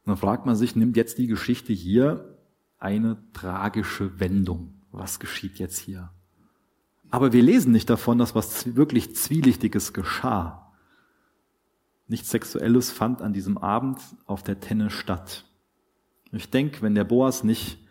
Und 0.05 0.11
dann 0.11 0.17
fragt 0.17 0.47
man 0.47 0.55
sich, 0.55 0.77
nimmt 0.77 0.97
jetzt 0.97 1.19
die 1.19 1.27
Geschichte 1.27 1.73
hier 1.73 2.39
eine 2.79 3.19
tragische 3.33 4.21
Wendung? 4.21 4.75
Was 4.93 5.19
geschieht 5.19 5.59
jetzt 5.59 5.79
hier? 5.79 6.11
Aber 7.11 7.33
wir 7.33 7.43
lesen 7.43 7.73
nicht 7.73 7.91
davon, 7.91 8.19
dass 8.19 8.37
was 8.37 8.77
wirklich 8.77 9.17
Zwielichtiges 9.17 9.93
geschah. 9.93 10.73
Nichts 12.07 12.31
Sexuelles 12.31 12.93
fand 12.93 13.21
an 13.21 13.33
diesem 13.33 13.59
Abend 13.59 13.99
auf 14.27 14.45
der 14.45 14.61
Tenne 14.61 14.91
statt. 14.91 15.45
Ich 16.31 16.51
denke, 16.51 16.83
wenn 16.83 16.95
der 16.95 17.05
Boas 17.05 17.43
nicht 17.43 17.82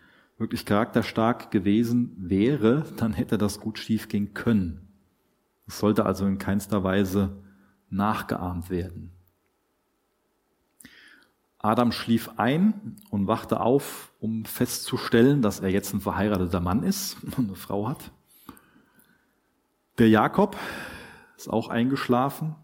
wirklich 0.42 0.66
charakterstark 0.66 1.52
gewesen 1.52 2.14
wäre, 2.18 2.84
dann 2.98 3.14
hätte 3.14 3.38
das 3.38 3.60
gut 3.60 3.80
schief 3.80 4.10
gehen 4.10 4.34
können. 4.34 4.90
Es 5.68 5.80
sollte 5.80 6.06
also 6.06 6.26
in 6.26 6.38
keinster 6.38 6.84
Weise 6.84 7.38
nachgeahmt 7.90 8.70
werden. 8.70 9.12
Adam 11.60 11.92
schlief 11.92 12.32
ein 12.38 12.98
und 13.12 13.28
wachte 13.28 13.60
auf, 13.60 14.12
um 14.20 14.46
festzustellen, 14.46 15.44
dass 15.44 15.60
er 15.60 15.70
jetzt 15.70 15.94
ein 15.94 16.02
verheirateter 16.02 16.60
Mann 16.60 16.84
ist 16.84 17.24
und 17.24 17.38
eine 17.38 17.56
Frau 17.56 17.88
hat. 17.88 18.12
Der 20.00 20.10
Jakob 20.10 20.58
ist 21.38 21.50
auch 21.50 21.70
eingeschlafen 21.70 22.56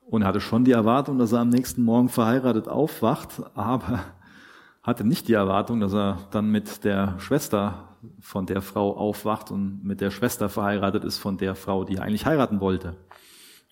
und 0.00 0.24
hatte 0.24 0.40
schon 0.40 0.64
die 0.64 0.72
Erwartung, 0.72 1.18
dass 1.18 1.32
er 1.32 1.40
am 1.40 1.50
nächsten 1.50 1.82
Morgen 1.82 2.08
verheiratet 2.08 2.68
aufwacht, 2.68 3.42
aber 3.54 4.00
hatte 4.88 5.04
nicht 5.04 5.28
die 5.28 5.34
Erwartung, 5.34 5.80
dass 5.80 5.92
er 5.92 6.26
dann 6.30 6.50
mit 6.50 6.82
der 6.82 7.20
Schwester 7.20 7.96
von 8.20 8.46
der 8.46 8.62
Frau 8.62 8.96
aufwacht 8.96 9.50
und 9.50 9.84
mit 9.84 10.00
der 10.00 10.10
Schwester 10.10 10.48
verheiratet 10.48 11.04
ist 11.04 11.18
von 11.18 11.36
der 11.36 11.54
Frau, 11.54 11.84
die 11.84 11.96
er 11.96 12.02
eigentlich 12.02 12.24
heiraten 12.24 12.60
wollte. 12.60 12.96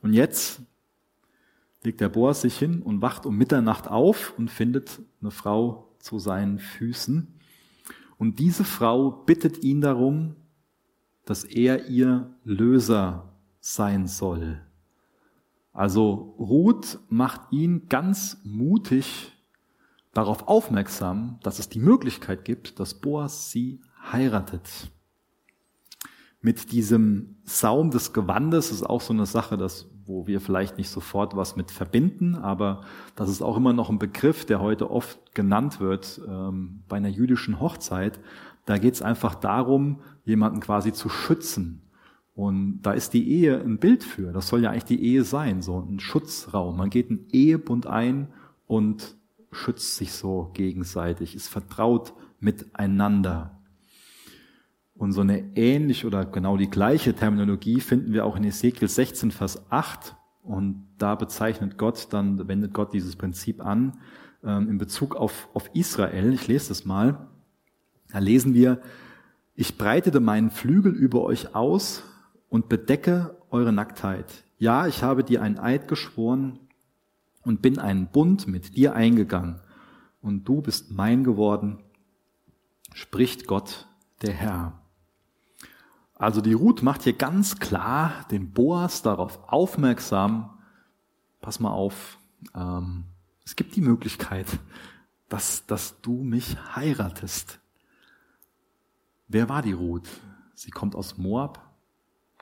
Und 0.03 0.13
jetzt 0.13 0.61
legt 1.83 2.03
der 2.03 2.11
Boas 2.11 2.43
sich 2.43 2.59
hin 2.59 2.83
und 2.83 3.01
wacht 3.01 3.25
um 3.25 3.37
Mitternacht 3.37 3.89
auf 3.89 4.35
und 4.37 4.51
findet 4.51 5.01
eine 5.23 5.31
Frau 5.31 5.89
zu 5.99 6.19
seinen 6.19 6.59
Füßen. 6.59 7.27
Und 8.19 8.39
diese 8.39 8.65
Frau 8.65 9.11
bittet 9.11 9.65
ihn 9.65 9.81
darum, 9.81 10.37
dass 11.25 11.45
er 11.45 11.87
ihr 11.89 12.31
Löser 12.45 13.33
sein 13.61 14.07
soll. 14.07 14.61
Also 15.73 16.35
Ruth 16.39 16.99
macht 17.09 17.53
ihn 17.53 17.89
ganz 17.89 18.39
mutig 18.45 19.33
darauf 20.17 20.49
aufmerksam, 20.49 21.39
dass 21.43 21.59
es 21.59 21.69
die 21.69 21.79
Möglichkeit 21.79 22.45
gibt, 22.45 22.81
dass 22.81 22.95
Boas 22.95 23.51
sie 23.51 23.81
heiratet. 24.13 24.91
Mit 26.41 26.71
diesem 26.73 27.37
Saum 27.45 27.91
des 27.91 28.13
Gewandes 28.13 28.71
ist 28.71 28.85
auch 28.85 29.01
so 29.01 29.13
eine 29.13 29.27
Sache, 29.27 29.57
dass, 29.57 29.91
wo 30.05 30.27
wir 30.27 30.41
vielleicht 30.41 30.79
nicht 30.79 30.91
sofort 30.91 31.37
was 31.37 31.57
mit 31.57 31.71
verbinden, 31.71 32.37
aber 32.37 32.83
das 33.17 33.29
ist 33.29 33.43
auch 33.43 33.57
immer 33.57 33.73
noch 33.73 33.91
ein 33.91 33.99
Begriff, 33.99 34.45
der 34.45 34.61
heute 34.61 34.91
oft 34.91 35.35
genannt 35.35 35.81
wird 35.81 36.21
ähm, 36.29 36.85
bei 36.89 36.99
einer 36.99 37.09
jüdischen 37.09 37.59
Hochzeit. 37.59 38.21
Da 38.65 38.79
geht 38.79 38.95
es 38.95 39.03
einfach 39.03 39.35
darum, 39.35 40.01
jemanden 40.25 40.61
quasi 40.61 40.93
zu 40.93 41.09
schützen. 41.09 41.83
Und 42.35 42.83
da 42.83 42.93
ist 42.93 43.15
die 43.15 43.29
Ehe 43.29 43.59
ein 43.59 43.79
Bild 43.79 44.05
für. 44.05 44.33
Das 44.33 44.49
soll 44.49 44.63
ja 44.63 44.71
eigentlich 44.71 44.85
die 44.85 45.03
Ehe 45.03 45.25
sein, 45.25 45.63
so 45.63 45.81
ein 45.81 45.99
Schutzraum. 45.99 46.77
Man 46.77 46.91
geht 46.91 47.11
einen 47.11 47.27
Ehebund 47.33 47.87
ein 47.87 48.29
und 48.67 49.17
schützt 49.57 49.97
sich 49.97 50.13
so 50.13 50.51
gegenseitig, 50.55 51.35
ist 51.35 51.49
vertraut 51.49 52.13
miteinander. 52.41 53.59
Und 54.95 55.13
so 55.13 55.21
eine 55.21 55.57
ähnliche 55.57 56.07
oder 56.07 56.25
genau 56.25 56.57
die 56.57 56.71
gleiche 56.71 57.15
Terminologie 57.15 57.81
finden 57.81 58.13
wir 58.13 58.25
auch 58.25 58.37
in 58.37 58.45
Ezekiel 58.45 58.89
16, 58.89 59.31
Vers 59.31 59.71
8. 59.71 60.17
Und 60.43 60.87
da 60.99 61.15
bezeichnet 61.15 61.77
Gott, 61.77 62.09
dann 62.11 62.49
wendet 62.49 62.73
Gott 62.73 62.93
dieses 62.95 63.17
Prinzip 63.17 63.65
an, 63.65 63.99
ähm, 64.43 64.71
in 64.71 64.79
Bezug 64.79 65.17
auf, 65.17 65.49
auf 65.53 65.69
Israel. 65.75 66.33
Ich 66.33 66.47
lese 66.47 66.69
das 66.69 66.85
mal. 66.85 67.29
Da 68.11 68.21
lesen 68.21 68.55
wir, 68.55 68.81
ich 69.55 69.77
breitete 69.77 70.21
meinen 70.21 70.51
Flügel 70.51 70.93
über 70.95 71.23
euch 71.25 71.55
aus 71.55 72.05
und 72.49 72.69
bedecke 72.69 73.37
eure 73.51 73.73
Nacktheit. 73.73 74.45
Ja, 74.59 74.87
ich 74.87 75.03
habe 75.03 75.25
dir 75.25 75.43
ein 75.43 75.59
Eid 75.59 75.89
geschworen 75.89 76.61
und 77.47 77.63
bin 77.63 77.79
einen 77.79 78.09
Bund 78.09 78.49
mit 78.49 78.77
dir 78.77 78.95
eingegangen. 78.95 79.61
Und 80.21 80.45
du 80.45 80.61
bist 80.61 80.91
mein 80.91 81.23
geworden, 81.23 81.79
spricht 82.93 83.47
Gott, 83.47 83.87
der 84.23 84.33
Herr. 84.33 84.81
Also 86.17 86.41
die 86.41 86.55
Ruth 86.55 86.83
macht 86.83 87.05
hier 87.05 87.13
ganz 87.13 87.59
klar 87.59 88.27
den 88.31 88.51
Boas 88.51 89.03
darauf 89.03 89.39
aufmerksam, 89.49 90.59
pass 91.41 91.61
mal 91.61 91.71
auf, 91.71 92.19
ähm, 92.55 93.05
es 93.45 93.55
gibt 93.55 93.77
die 93.77 93.83
Möglichkeit, 93.83 94.47
dass, 95.29 95.67
dass 95.67 96.01
du 96.01 96.25
mich 96.25 96.57
heiratest. 96.75 97.61
Wer 99.29 99.49
war 99.49 99.63
die 99.63 99.73
Ruth? 99.73 100.09
Sie 100.55 100.71
kommt 100.71 100.97
aus 100.97 101.17
Moab, 101.17 101.61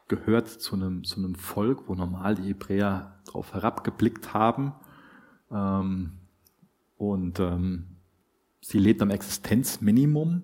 gehört 0.09 0.49
zu 0.49 0.77
einem, 0.77 1.05
zu 1.05 1.19
einem 1.19 1.35
Volk, 1.35 1.89
wo 1.89 1.95
normal 1.95 2.37
die 2.37 2.49
Hebräer 2.49 3.19
darauf 3.27 3.53
herabgeblickt 3.53 4.33
haben. 4.33 4.73
Ähm, 5.55 6.13
und 6.97 7.39
ähm, 7.41 7.87
sie 8.61 8.79
lebt 8.79 9.01
am 9.01 9.11
Existenzminimum. 9.11 10.43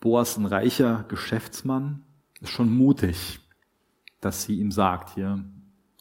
Boas, 0.00 0.36
ein 0.36 0.46
reicher 0.46 1.04
Geschäftsmann, 1.08 2.04
ist 2.40 2.50
schon 2.50 2.74
mutig, 2.74 3.40
dass 4.20 4.44
sie 4.44 4.58
ihm 4.58 4.70
sagt, 4.70 5.14
hier 5.14 5.44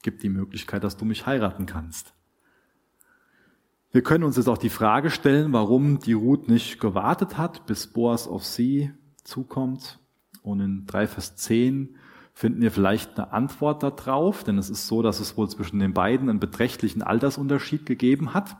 gibt 0.01 0.23
die 0.23 0.29
Möglichkeit, 0.29 0.83
dass 0.83 0.97
du 0.97 1.05
mich 1.05 1.25
heiraten 1.25 1.65
kannst. 1.65 2.13
Wir 3.91 4.01
können 4.01 4.23
uns 4.23 4.37
jetzt 4.37 4.47
auch 4.47 4.57
die 4.57 4.69
Frage 4.69 5.11
stellen, 5.11 5.51
warum 5.51 5.99
die 5.99 6.13
Ruth 6.13 6.47
nicht 6.47 6.79
gewartet 6.79 7.37
hat, 7.37 7.65
bis 7.65 7.87
Boas 7.87 8.27
auf 8.27 8.45
sie 8.45 8.91
zukommt. 9.23 9.99
Und 10.41 10.61
in 10.61 10.85
3 10.85 11.07
Vers 11.07 11.35
10 11.35 11.95
finden 12.41 12.63
wir 12.63 12.71
vielleicht 12.71 13.19
eine 13.19 13.33
Antwort 13.33 13.83
darauf, 13.83 14.43
denn 14.43 14.57
es 14.57 14.71
ist 14.71 14.87
so, 14.87 15.03
dass 15.03 15.19
es 15.19 15.37
wohl 15.37 15.47
zwischen 15.47 15.77
den 15.77 15.93
beiden 15.93 16.27
einen 16.27 16.39
beträchtlichen 16.39 17.03
Altersunterschied 17.03 17.85
gegeben 17.85 18.33
hat. 18.33 18.57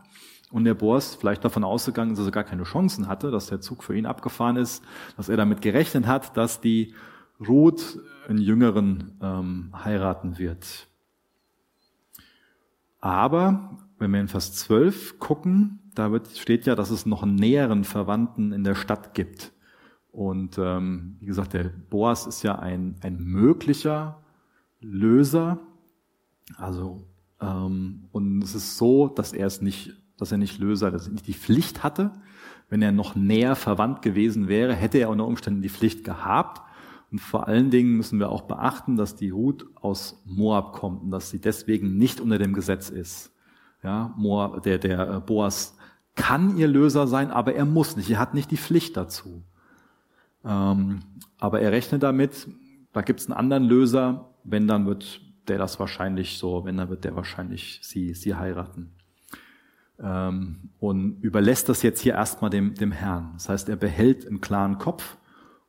Und 0.52 0.66
der 0.66 0.76
Boas 0.76 1.16
vielleicht 1.16 1.44
davon 1.44 1.64
ausgegangen 1.64 2.12
ist, 2.12 2.20
dass 2.20 2.28
er 2.28 2.32
gar 2.32 2.44
keine 2.44 2.62
Chancen 2.62 3.08
hatte, 3.08 3.32
dass 3.32 3.48
der 3.48 3.60
Zug 3.60 3.84
für 3.84 3.98
ihn 3.98 4.06
abgefahren 4.06 4.56
ist, 4.56 4.84
dass 5.18 5.30
er 5.30 5.38
damit 5.38 5.64
gerechnet 5.64 6.06
hat, 6.06 6.38
dass 6.38 6.62
die 6.62 6.94
Ruth 7.40 7.98
einen 8.30 8.38
Jüngeren 8.38 9.18
ähm, 9.20 9.72
heiraten 9.84 10.38
wird. 10.38 10.86
Aber 13.00 13.80
wenn 13.98 14.12
wir 14.12 14.22
in 14.22 14.28
Vers 14.28 14.54
12 14.58 15.18
gucken, 15.18 15.80
da 15.96 16.12
wird, 16.12 16.28
steht 16.38 16.68
ja, 16.68 16.76
dass 16.76 16.92
es 16.92 17.08
noch 17.08 17.24
einen 17.24 17.34
näheren 17.34 17.84
Verwandten 17.84 18.52
in 18.52 18.64
der 18.64 18.76
Stadt 18.76 19.16
gibt. 19.16 19.54
Und 20.12 20.58
ähm, 20.58 21.16
wie 21.20 21.26
gesagt, 21.26 21.54
der 21.54 21.72
Boas 21.90 22.28
ist 22.28 22.44
ja 22.44 22.60
ein, 22.60 22.96
ein 23.02 23.18
möglicher 23.18 24.22
Löser. 24.82 25.60
Also 26.58 27.08
ähm, 27.42 28.08
und 28.12 28.44
es 28.44 28.56
ist 28.56 28.78
so, 28.78 29.08
dass 29.08 29.34
er 29.34 29.48
es 29.48 29.62
nicht, 29.62 29.94
dass 30.18 30.32
er 30.32 30.38
nicht 30.38 30.60
Löser, 30.60 30.92
dass 30.92 31.08
er 31.08 31.14
nicht 31.14 31.28
die 31.28 31.34
Pflicht 31.34 31.84
hatte. 31.84 32.12
Wenn 32.70 32.82
er 32.82 32.92
noch 32.92 33.16
näher 33.16 33.56
verwandt 33.56 34.02
gewesen 34.02 34.48
wäre, 34.48 34.74
hätte 34.74 35.00
er 35.00 35.10
unter 35.10 35.28
Umständen 35.28 35.62
die 35.62 35.70
Pflicht 35.70 36.04
gehabt. 36.04 36.62
Und 37.12 37.20
vor 37.20 37.48
allen 37.48 37.70
Dingen 37.72 37.98
müssen 37.98 38.20
wir 38.20 38.30
auch 38.30 38.44
beachten, 38.44 38.96
dass 38.96 39.18
die 39.18 39.32
Ruth 39.32 39.66
aus 39.76 40.22
Moab 40.26 40.72
kommt 40.72 41.04
und 41.04 41.12
dass 41.12 41.30
sie 41.30 41.40
deswegen 41.40 41.98
nicht 41.98 42.22
unter 42.22 42.38
dem 42.38 42.54
Gesetz 42.54 42.90
ist. 42.90 43.34
Ja, 43.84 44.14
Moab, 44.16 44.64
der, 44.64 44.78
der 44.78 45.16
äh, 45.16 45.20
Boas 45.20 45.76
kann 46.16 46.58
ihr 46.58 46.68
Löser 46.68 47.08
sein, 47.08 47.32
aber 47.32 47.56
er 47.56 47.66
muss 47.66 47.98
nicht. 47.98 48.10
Er 48.10 48.20
hat 48.20 48.34
nicht 48.34 48.52
die 48.52 48.58
Pflicht 48.58 48.96
dazu. 48.96 49.44
Ähm, 50.46 51.00
aber 51.40 51.62
er 51.62 51.72
rechnet 51.72 52.04
damit, 52.04 52.48
da 52.94 53.02
gibt 53.02 53.20
es 53.20 53.28
einen 53.28 53.38
anderen 53.38 53.64
Löser, 53.64 54.30
wenn 54.44 54.68
dann 54.68 54.86
wird 54.86 55.22
der 55.48 55.58
das 55.58 55.80
wahrscheinlich 55.80 56.38
so, 56.38 56.66
wenn 56.66 56.78
dann 56.78 56.90
wird 56.90 57.04
der 57.04 57.16
wahrscheinlich 57.16 57.80
sie, 57.84 58.14
sie 58.14 58.36
heiraten. 58.36 58.92
Ähm, 60.00 60.70
und 60.80 61.22
überlässt 61.22 61.70
das 61.70 61.84
jetzt 61.84 62.02
hier 62.02 62.14
erstmal 62.14 62.50
dem, 62.50 62.76
dem 62.76 62.92
Herrn. 62.92 63.32
Das 63.34 63.50
heißt, 63.50 63.70
er 63.70 63.76
behält 63.76 64.28
einen 64.28 64.42
klaren 64.42 64.78
Kopf 64.78 65.18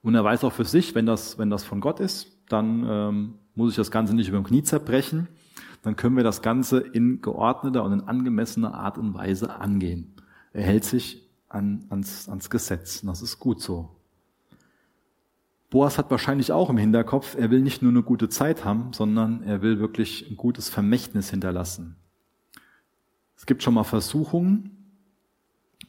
und 0.02 0.14
er 0.14 0.24
weiß 0.24 0.44
auch 0.44 0.52
für 0.52 0.64
sich, 0.64 0.94
wenn 0.94 1.06
das, 1.06 1.38
wenn 1.38 1.50
das 1.50 1.64
von 1.64 1.80
Gott 1.80 2.00
ist, 2.00 2.38
dann 2.48 2.84
ähm, 2.88 3.34
muss 3.54 3.70
ich 3.70 3.76
das 3.76 3.90
Ganze 3.90 4.14
nicht 4.14 4.28
über 4.28 4.38
dem 4.38 4.44
Knie 4.44 4.62
zerbrechen. 4.62 5.28
Dann 5.82 5.96
können 5.96 6.16
wir 6.16 6.24
das 6.24 6.42
Ganze 6.42 6.78
in 6.78 7.20
geordneter 7.20 7.82
und 7.84 7.92
in 7.92 8.00
angemessener 8.02 8.74
Art 8.74 8.98
und 8.98 9.14
Weise 9.14 9.56
angehen. 9.56 10.14
Er 10.52 10.62
hält 10.62 10.84
sich 10.84 11.28
an, 11.48 11.86
ans, 11.90 12.28
ans 12.28 12.50
Gesetz. 12.50 13.02
Und 13.02 13.08
das 13.08 13.20
ist 13.22 13.38
gut 13.38 13.60
so. 13.60 13.90
Boas 15.72 15.96
hat 15.96 16.10
wahrscheinlich 16.10 16.52
auch 16.52 16.68
im 16.68 16.76
Hinterkopf, 16.76 17.34
er 17.34 17.50
will 17.50 17.62
nicht 17.62 17.80
nur 17.80 17.92
eine 17.92 18.02
gute 18.02 18.28
Zeit 18.28 18.62
haben, 18.62 18.92
sondern 18.92 19.42
er 19.44 19.62
will 19.62 19.80
wirklich 19.80 20.30
ein 20.30 20.36
gutes 20.36 20.68
Vermächtnis 20.68 21.30
hinterlassen. 21.30 21.96
Es 23.36 23.46
gibt 23.46 23.62
schon 23.62 23.72
mal 23.72 23.82
Versuchungen 23.82 24.92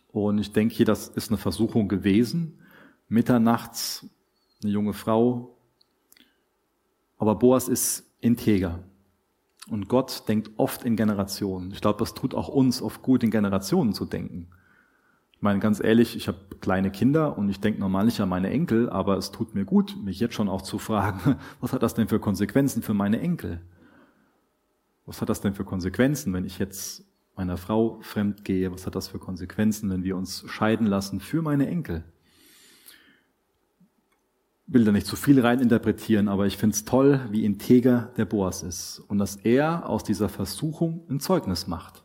und 0.08 0.38
ich 0.38 0.54
denke 0.54 0.74
hier, 0.74 0.86
das 0.86 1.10
ist 1.10 1.32
eine 1.32 1.38
Versuchung 1.38 1.90
gewesen. 1.90 2.62
Mitternachts 3.10 4.08
eine 4.64 4.72
junge 4.72 4.94
Frau. 4.94 5.58
Aber 7.18 7.36
Boas 7.36 7.68
ist 7.68 8.06
integer. 8.22 8.80
Und 9.68 9.90
Gott 9.90 10.30
denkt 10.30 10.52
oft 10.56 10.86
in 10.86 10.96
Generationen. 10.96 11.72
Ich 11.74 11.82
glaube, 11.82 12.00
das 12.00 12.14
tut 12.14 12.36
auch 12.36 12.48
uns 12.48 12.82
oft 12.82 13.02
gut, 13.02 13.22
in 13.22 13.32
Generationen 13.32 13.92
zu 13.92 14.06
denken 14.06 14.48
meine, 15.44 15.60
ganz 15.60 15.84
ehrlich, 15.84 16.16
ich 16.16 16.28
habe 16.28 16.40
kleine 16.62 16.90
Kinder 16.90 17.38
und 17.38 17.50
ich 17.50 17.60
denke 17.60 17.80
normal 17.80 18.06
nicht 18.06 18.20
an 18.22 18.30
meine 18.30 18.50
Enkel, 18.50 18.90
aber 18.90 19.18
es 19.18 19.32
tut 19.32 19.54
mir 19.54 19.66
gut, 19.66 19.96
mich 20.04 20.20
jetzt 20.20 20.34
schon 20.34 20.50
auch 20.50 20.62
zu 20.62 20.80
fragen, 20.80 21.36
was 21.62 21.74
hat 21.74 21.84
das 21.84 21.94
denn 21.94 22.08
für 22.08 22.20
Konsequenzen 22.20 22.82
für 22.82 22.94
meine 22.94 23.20
Enkel? 23.20 23.62
Was 25.06 25.22
hat 25.22 25.30
das 25.30 25.42
denn 25.42 25.54
für 25.54 25.66
Konsequenzen, 25.66 26.34
wenn 26.34 26.46
ich 26.46 26.60
jetzt 26.60 27.06
meiner 27.36 27.58
Frau 27.58 28.00
fremd 28.02 28.46
gehe? 28.46 28.72
Was 28.72 28.86
hat 28.86 28.96
das 28.96 29.10
für 29.10 29.20
Konsequenzen, 29.20 29.90
wenn 29.90 30.04
wir 30.04 30.16
uns 30.16 30.46
scheiden 30.48 30.88
lassen 30.88 31.20
für 31.20 31.42
meine 31.42 31.68
Enkel? 31.68 32.06
Will 34.66 34.86
da 34.86 34.94
nicht 34.94 35.08
zu 35.08 35.18
viel 35.18 35.42
reininterpretieren, 35.42 36.30
aber 36.30 36.48
ich 36.48 36.56
finde 36.56 36.76
es 36.76 36.86
toll, 36.86 37.20
wie 37.32 37.44
integer 37.44 38.14
der 38.16 38.26
Boas 38.26 38.64
ist 38.64 39.00
und 39.10 39.18
dass 39.18 39.36
er 39.36 39.90
aus 39.90 40.06
dieser 40.06 40.30
Versuchung 40.30 41.06
ein 41.10 41.20
Zeugnis 41.20 41.68
macht. 41.68 42.03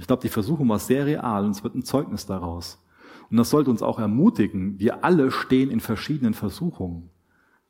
Ich 0.00 0.06
glaube, 0.06 0.22
die 0.22 0.30
Versuchung 0.30 0.66
war 0.70 0.78
sehr 0.78 1.04
real 1.04 1.44
und 1.44 1.50
es 1.50 1.62
wird 1.62 1.74
ein 1.74 1.82
Zeugnis 1.82 2.24
daraus. 2.24 2.82
Und 3.30 3.36
das 3.36 3.50
sollte 3.50 3.70
uns 3.70 3.82
auch 3.82 3.98
ermutigen. 3.98 4.78
Wir 4.80 5.04
alle 5.04 5.30
stehen 5.30 5.70
in 5.70 5.80
verschiedenen 5.80 6.32
Versuchungen. 6.32 7.10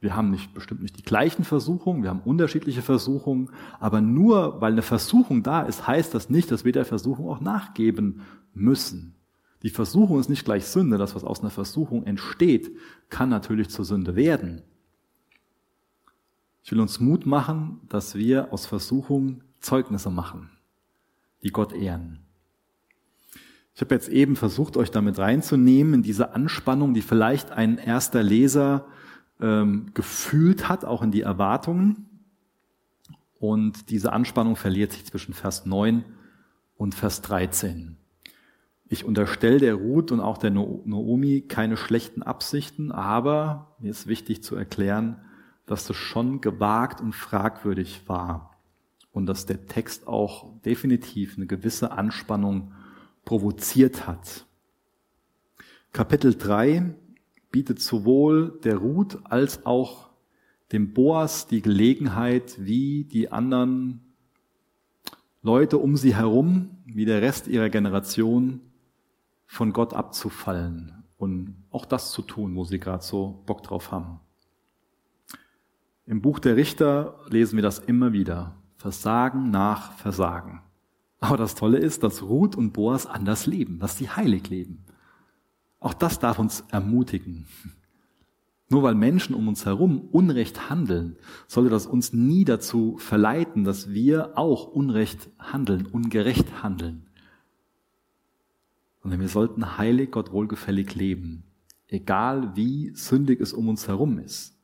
Wir 0.01 0.15
haben 0.15 0.31
nicht, 0.31 0.55
bestimmt 0.55 0.81
nicht 0.81 0.97
die 0.97 1.03
gleichen 1.03 1.43
Versuchungen, 1.43 2.05
wir 2.05 2.09
haben 2.09 2.23
unterschiedliche 2.25 2.83
Versuchungen, 2.83 3.51
aber 3.81 4.01
nur 4.01 4.61
weil 4.61 4.73
eine 4.73 4.81
Versuchung 4.81 5.43
da 5.43 5.63
ist, 5.63 5.87
heißt 5.89 6.15
das 6.15 6.31
nicht, 6.31 6.51
dass 6.53 6.65
wir 6.65 6.73
der 6.73 6.87
Versuchung 6.87 7.29
auch 7.29 7.41
nachgeben 7.41 8.23
müssen. 8.55 9.17
Die 9.65 9.69
Versuchung 9.69 10.21
ist 10.21 10.31
nicht 10.31 10.45
gleich 10.45 10.67
Sünde. 10.67 10.99
Das, 10.99 11.17
was 11.17 11.25
aus 11.25 11.41
einer 11.41 11.51
Versuchung 11.51 12.05
entsteht, 12.05 12.71
kann 13.11 13.29
natürlich 13.29 13.71
zur 13.71 13.85
Sünde 13.85 14.15
werden. 14.15 14.63
Ich 16.63 16.71
will 16.71 16.81
uns 16.81 17.01
Mut 17.01 17.27
machen, 17.27 17.81
dass 17.89 18.15
wir 18.15 18.53
aus 18.53 18.67
Versuchungen 18.67 19.43
Zeugnisse 19.59 20.11
machen 20.11 20.49
die 21.43 21.51
Gott 21.51 21.73
ehren. 21.73 22.21
Ich 23.75 23.81
habe 23.81 23.95
jetzt 23.95 24.09
eben 24.09 24.37
versucht, 24.37 24.77
euch 24.77 24.91
damit 24.91 25.19
reinzunehmen 25.19 25.95
in 25.95 26.03
diese 26.03 26.35
Anspannung, 26.35 26.93
die 26.93 27.03
vielleicht 27.03 27.51
ein 27.51 27.79
erster 27.79 28.23
Leser 28.23 28.87
ähm, 29.41 29.87
gefühlt 29.95 30.69
hat, 30.69 30.85
auch 30.85 31.03
in 31.03 31.11
die 31.11 31.23
Erwartungen. 31.23 32.07
Und 33.39 33.89
diese 33.89 34.13
Anspannung 34.13 34.57
verliert 34.57 34.93
sich 34.93 35.07
zwischen 35.07 35.33
Vers 35.33 35.65
9 35.65 36.05
und 36.77 36.95
Vers 36.95 37.23
13. 37.23 37.97
Ich 38.87 39.05
unterstelle 39.05 39.59
der 39.59 39.75
Ruth 39.75 40.13
und 40.13 40.21
auch 40.21 40.37
der 40.37 40.51
Noomi 40.51 41.43
keine 41.43 41.77
schlechten 41.77 42.23
Absichten, 42.23 42.93
aber 42.93 43.77
mir 43.79 43.93
ist 43.93 44.09
wichtig 44.09 44.43
zu 44.43 44.57
erklären, 44.57 45.23
dass 45.65 45.87
das 45.87 45.97
schon 45.97 46.41
gewagt 46.41 47.01
und 47.01 47.15
fragwürdig 47.15 48.03
war 48.09 48.50
und 49.13 49.27
dass 49.27 49.47
der 49.47 49.67
Text 49.67 50.07
auch 50.07 50.53
definitiv 50.65 51.37
eine 51.37 51.47
gewisse 51.47 51.93
Anspannung 51.93 52.73
provoziert 53.25 54.07
hat. 54.07 54.47
Kapitel 55.93 56.35
3 56.35 56.95
bietet 57.51 57.81
sowohl 57.81 58.59
der 58.63 58.77
Ruth 58.77 59.19
als 59.25 59.67
auch 59.67 60.11
dem 60.73 60.93
Boas 60.93 61.49
die 61.49 61.63
Gelegenheit, 61.63 62.57
wie 62.59 63.05
die 63.05 63.33
anderen 63.33 64.01
Leute 65.43 65.79
um 65.79 65.97
sie 65.97 66.15
herum, 66.15 66.71
wie 66.85 67.05
der 67.05 67.23
Rest 67.23 67.49
ihrer 67.49 67.71
Generation, 67.71 68.61
von 69.47 69.73
Gott 69.73 69.95
abzufallen 69.95 71.03
und 71.19 71.57
auch 71.71 71.85
das 71.85 72.13
zu 72.13 72.23
tun, 72.23 72.55
wo 72.55 72.65
sie 72.65 72.79
gerade 72.79 73.03
so 73.03 73.43
Bock 73.47 73.65
drauf 73.65 73.91
haben. 73.91 74.21
Im 76.07 76.23
Buch 76.23 76.39
der 76.39 76.57
Richter 76.57 77.19
lesen 77.29 77.57
wir 77.57 77.63
das 77.63 77.81
immer 77.81 78.13
wieder. 78.13 78.60
Versagen 78.81 79.51
nach 79.51 79.93
Versagen. 79.93 80.63
Aber 81.19 81.37
das 81.37 81.55
Tolle 81.55 81.77
ist, 81.77 82.03
dass 82.03 82.23
Ruth 82.23 82.57
und 82.57 82.73
Boas 82.73 83.05
anders 83.05 83.45
leben, 83.45 83.79
dass 83.79 83.99
sie 83.99 84.09
heilig 84.09 84.49
leben. 84.49 84.87
Auch 85.81 85.93
das 85.93 86.19
darf 86.19 86.39
uns 86.39 86.65
ermutigen. 86.71 87.47
Nur 88.71 88.83
weil 88.83 88.95
Menschen 88.95 89.35
um 89.35 89.49
uns 89.49 89.67
herum 89.67 90.09
Unrecht 90.13 90.71
handeln, 90.71 91.19
sollte 91.47 91.69
das 91.69 91.87
uns 91.87 92.15
nie 92.15 92.47
dazu 92.47 92.97
verleiten, 92.97 93.65
dass 93.65 93.91
wir 93.91 94.39
auch 94.39 94.69
Unrecht 94.69 95.29
handeln, 95.39 95.85
ungerecht 95.85 96.63
handeln. 96.63 97.07
Sondern 99.03 99.21
wir 99.21 99.29
sollten 99.29 99.77
heilig, 99.77 100.11
Gott 100.11 100.33
wohlgefällig 100.33 100.95
leben, 100.95 101.45
egal 101.87 102.57
wie 102.57 102.95
sündig 102.95 103.43
es 103.43 103.53
um 103.53 103.69
uns 103.69 103.89
herum 103.89 104.19
ist. 104.19 104.60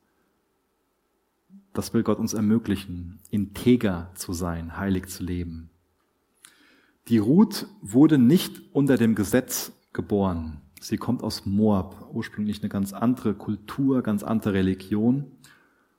Das 1.77 1.93
will 1.93 2.01
Gott 2.01 2.17
uns 2.17 2.33
ermöglichen, 2.33 3.19
integer 3.29 4.09
zu 4.15 4.33
sein, 4.33 4.77
heilig 4.77 5.09
zu 5.09 5.23
leben. 5.23 5.69
Die 7.07 7.19
Ruth 7.19 7.67
wurde 7.83 8.17
nicht 8.17 8.63
unter 8.73 8.97
dem 8.97 9.13
Gesetz 9.13 9.71
geboren. 9.93 10.59
Sie 10.79 10.97
kommt 10.97 11.21
aus 11.21 11.45
Moab, 11.45 12.09
ursprünglich 12.11 12.63
eine 12.63 12.69
ganz 12.69 12.93
andere 12.93 13.35
Kultur, 13.35 14.01
ganz 14.01 14.23
andere 14.23 14.55
Religion. 14.55 15.25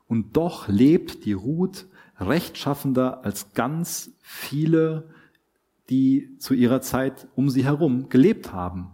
Und 0.08 0.36
doch 0.36 0.66
lebt 0.66 1.24
die 1.24 1.32
Ruth 1.32 1.86
rechtschaffender 2.18 3.24
als 3.24 3.52
ganz 3.54 4.10
viele, 4.20 5.08
die 5.90 6.36
zu 6.40 6.54
ihrer 6.54 6.80
Zeit 6.80 7.28
um 7.36 7.50
sie 7.50 7.62
herum 7.62 8.08
gelebt 8.08 8.52
haben. 8.52 8.88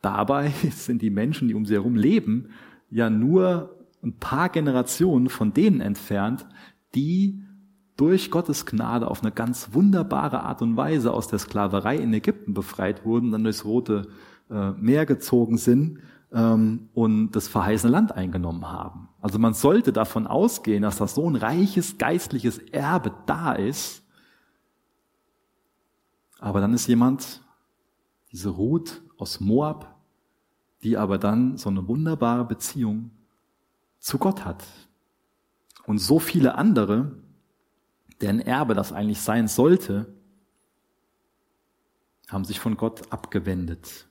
Dabei 0.00 0.48
sind 0.74 1.02
die 1.02 1.10
Menschen, 1.10 1.48
die 1.48 1.54
um 1.54 1.66
sie 1.66 1.74
herum 1.74 1.96
leben, 1.96 2.48
ja 2.88 3.10
nur 3.10 3.76
ein 4.02 4.18
paar 4.18 4.48
Generationen 4.48 5.28
von 5.28 5.52
denen 5.52 5.80
entfernt, 5.80 6.46
die 6.94 7.42
durch 7.96 8.30
Gottes 8.30 8.64
Gnade 8.64 9.10
auf 9.10 9.22
eine 9.22 9.30
ganz 9.30 9.74
wunderbare 9.74 10.40
Art 10.40 10.62
und 10.62 10.76
Weise 10.76 11.12
aus 11.12 11.28
der 11.28 11.38
Sklaverei 11.38 11.96
in 11.96 12.14
Ägypten 12.14 12.54
befreit 12.54 13.04
wurden, 13.04 13.30
dann 13.30 13.44
durchs 13.44 13.64
Rote 13.64 14.08
äh, 14.50 14.70
Meer 14.72 15.04
gezogen 15.04 15.58
sind 15.58 15.98
ähm, 16.32 16.88
und 16.94 17.32
das 17.32 17.46
verheißene 17.48 17.92
Land 17.92 18.12
eingenommen 18.12 18.66
haben. 18.66 19.08
Also 19.20 19.38
man 19.38 19.52
sollte 19.52 19.92
davon 19.92 20.26
ausgehen, 20.26 20.82
dass 20.82 20.96
das 20.96 21.14
so 21.14 21.28
ein 21.28 21.36
reiches 21.36 21.98
geistliches 21.98 22.58
Erbe 22.58 23.12
da 23.26 23.52
ist. 23.52 24.02
Aber 26.38 26.62
dann 26.62 26.72
ist 26.72 26.86
jemand, 26.86 27.42
diese 28.32 28.48
Ruth 28.48 29.02
aus 29.18 29.40
Moab, 29.40 29.94
die 30.82 30.96
aber 30.96 31.18
dann 31.18 31.58
so 31.58 31.68
eine 31.68 31.86
wunderbare 31.86 32.46
Beziehung 32.46 33.10
zu 34.00 34.18
Gott 34.18 34.44
hat. 34.44 34.64
Und 35.86 35.98
so 35.98 36.18
viele 36.18 36.56
andere, 36.56 37.12
deren 38.20 38.40
Erbe 38.40 38.74
das 38.74 38.92
eigentlich 38.92 39.20
sein 39.20 39.46
sollte, 39.48 40.12
haben 42.28 42.44
sich 42.44 42.60
von 42.60 42.76
Gott 42.76 43.12
abgewendet. 43.12 44.06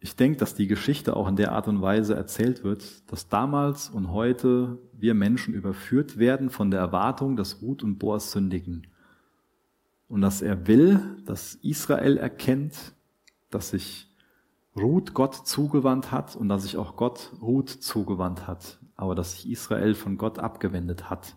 Ich 0.00 0.14
denke, 0.14 0.38
dass 0.38 0.54
die 0.54 0.68
Geschichte 0.68 1.16
auch 1.16 1.28
in 1.28 1.36
der 1.36 1.52
Art 1.52 1.66
und 1.66 1.82
Weise 1.82 2.14
erzählt 2.14 2.62
wird, 2.62 3.10
dass 3.10 3.28
damals 3.28 3.90
und 3.90 4.12
heute 4.12 4.78
wir 4.92 5.14
Menschen 5.14 5.54
überführt 5.54 6.18
werden 6.18 6.50
von 6.50 6.70
der 6.70 6.80
Erwartung, 6.80 7.36
dass 7.36 7.60
Ruth 7.62 7.82
und 7.82 7.98
Boas 7.98 8.30
sündigen. 8.30 8.86
Und 10.08 10.20
dass 10.20 10.40
er 10.40 10.66
will, 10.66 11.20
dass 11.26 11.56
Israel 11.56 12.16
erkennt, 12.16 12.94
dass 13.50 13.70
sich 13.70 14.08
Ruth 14.78 15.14
Gott 15.14 15.34
zugewandt 15.34 16.10
hat 16.12 16.36
und 16.36 16.48
dass 16.48 16.62
sich 16.62 16.76
auch 16.76 16.96
Gott 16.96 17.32
Ruth 17.40 17.70
zugewandt 17.70 18.46
hat, 18.46 18.78
aber 18.96 19.14
dass 19.14 19.32
sich 19.32 19.50
Israel 19.50 19.94
von 19.94 20.18
Gott 20.18 20.38
abgewendet 20.38 21.10
hat. 21.10 21.36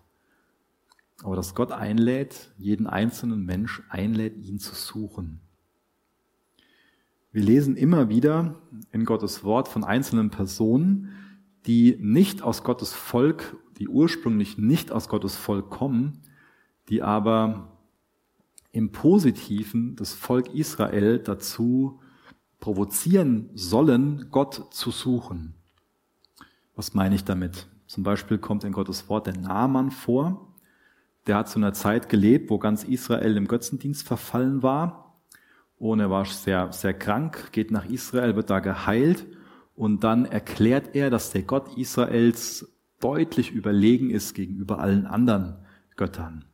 Aber 1.23 1.35
dass 1.35 1.55
Gott 1.55 1.71
einlädt, 1.71 2.51
jeden 2.57 2.87
einzelnen 2.87 3.45
Mensch 3.45 3.83
einlädt, 3.89 4.37
ihn 4.37 4.59
zu 4.59 4.73
suchen. 4.73 5.39
Wir 7.31 7.43
lesen 7.43 7.77
immer 7.77 8.09
wieder 8.09 8.55
in 8.91 9.05
Gottes 9.05 9.43
Wort 9.43 9.67
von 9.67 9.83
einzelnen 9.83 10.31
Personen, 10.31 11.09
die 11.65 11.95
nicht 11.99 12.41
aus 12.41 12.63
Gottes 12.63 12.93
Volk, 12.93 13.55
die 13.77 13.87
ursprünglich 13.87 14.57
nicht 14.57 14.91
aus 14.91 15.07
Gottes 15.07 15.35
Volk 15.35 15.69
kommen, 15.69 16.23
die 16.89 17.01
aber 17.01 17.77
im 18.73 18.91
Positiven 18.91 19.95
das 19.95 20.13
Volk 20.13 20.53
Israel 20.53 21.19
dazu 21.19 22.00
provozieren 22.61 23.49
sollen, 23.53 24.27
Gott 24.31 24.73
zu 24.73 24.91
suchen. 24.91 25.55
Was 26.77 26.93
meine 26.93 27.15
ich 27.15 27.25
damit? 27.25 27.67
Zum 27.87 28.03
Beispiel 28.03 28.37
kommt 28.37 28.63
in 28.63 28.71
Gottes 28.71 29.09
Wort 29.09 29.27
der 29.27 29.35
Naaman 29.35 29.91
vor. 29.91 30.47
Der 31.27 31.35
hat 31.35 31.49
zu 31.49 31.59
einer 31.59 31.73
Zeit 31.73 32.07
gelebt, 32.07 32.49
wo 32.49 32.57
ganz 32.57 32.85
Israel 32.85 33.35
im 33.35 33.49
Götzendienst 33.49 34.07
verfallen 34.07 34.63
war 34.63 35.17
und 35.77 35.99
er 35.99 36.09
war 36.09 36.25
sehr, 36.25 36.71
sehr 36.71 36.93
krank, 36.93 37.51
geht 37.51 37.71
nach 37.71 37.85
Israel, 37.85 38.35
wird 38.35 38.49
da 38.49 38.59
geheilt 38.59 39.25
und 39.75 40.03
dann 40.03 40.25
erklärt 40.25 40.95
er, 40.95 41.09
dass 41.09 41.31
der 41.31 41.41
Gott 41.41 41.75
Israels 41.75 42.71
deutlich 42.99 43.51
überlegen 43.51 44.11
ist 44.11 44.35
gegenüber 44.35 44.79
allen 44.79 45.07
anderen 45.07 45.57
Göttern. 45.97 46.45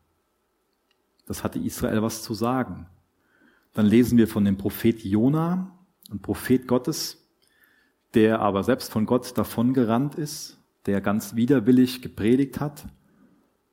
Das 1.26 1.43
hatte 1.43 1.60
Israel 1.60 2.02
was 2.02 2.24
zu 2.24 2.34
sagen. 2.34 2.88
Dann 3.74 3.86
lesen 3.86 4.17
wir 4.17 4.30
von 4.30 4.46
dem 4.46 4.58
Prophet 4.58 5.04
Jona, 5.04 5.76
ein 6.12 6.20
Prophet 6.20 6.67
Gottes, 6.67 7.28
der 8.13 8.39
aber 8.39 8.63
selbst 8.63 8.91
von 8.91 9.06
Gott 9.06 9.38
davongerannt 9.38 10.15
ist, 10.15 10.58
der 10.86 11.02
ganz 11.02 11.36
widerwillig 11.36 12.02
gepredigt 12.02 12.60
hat. 12.60 12.88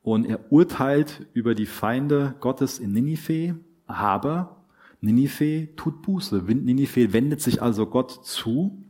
Und 0.03 0.27
er 0.27 0.53
urteilt 0.53 1.27
über 1.33 1.55
die 1.55 1.67
Feinde 1.67 2.35
Gottes 2.41 2.79
in 2.79 2.93
Ninive, 2.93 3.57
aber 3.87 4.65
Ninive 5.01 5.75
tut 5.77 6.03
Buße. 6.03 6.43
Ninive 6.43 7.13
wendet 7.13 7.41
sich 7.41 7.63
also 7.63 7.87
Gott 7.87 8.25
zu 8.25 8.85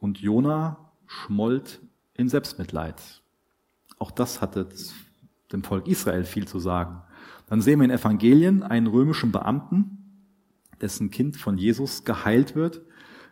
und 0.00 0.18
Jona 0.18 0.90
schmollt 1.06 1.80
in 2.14 2.28
Selbstmitleid. 2.28 3.22
Auch 3.98 4.10
das 4.10 4.40
hatte 4.40 4.68
dem 5.52 5.62
Volk 5.62 5.86
Israel 5.86 6.24
viel 6.24 6.48
zu 6.48 6.58
sagen. 6.58 7.02
Dann 7.48 7.60
sehen 7.60 7.78
wir 7.78 7.84
in 7.84 7.90
Evangelien 7.90 8.62
einen 8.62 8.86
römischen 8.86 9.30
Beamten, 9.32 10.05
dessen 10.80 11.10
Kind 11.10 11.36
von 11.36 11.58
Jesus 11.58 12.04
geheilt 12.04 12.54
wird. 12.54 12.82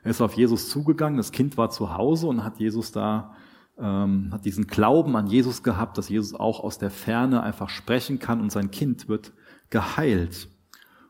Er 0.02 0.10
ist 0.10 0.20
auf 0.20 0.34
Jesus 0.34 0.68
zugegangen, 0.68 1.16
das 1.16 1.32
Kind 1.32 1.56
war 1.56 1.70
zu 1.70 1.94
Hause 1.96 2.26
und 2.26 2.44
hat 2.44 2.58
Jesus 2.58 2.92
da, 2.92 3.34
ähm, 3.78 4.30
hat 4.32 4.44
diesen 4.44 4.66
Glauben 4.66 5.16
an 5.16 5.26
Jesus 5.26 5.62
gehabt, 5.62 5.96
dass 5.98 6.08
Jesus 6.08 6.34
auch 6.34 6.60
aus 6.60 6.78
der 6.78 6.90
Ferne 6.90 7.42
einfach 7.42 7.68
sprechen 7.68 8.18
kann 8.18 8.40
und 8.40 8.52
sein 8.52 8.70
Kind 8.70 9.08
wird 9.08 9.32
geheilt. 9.70 10.48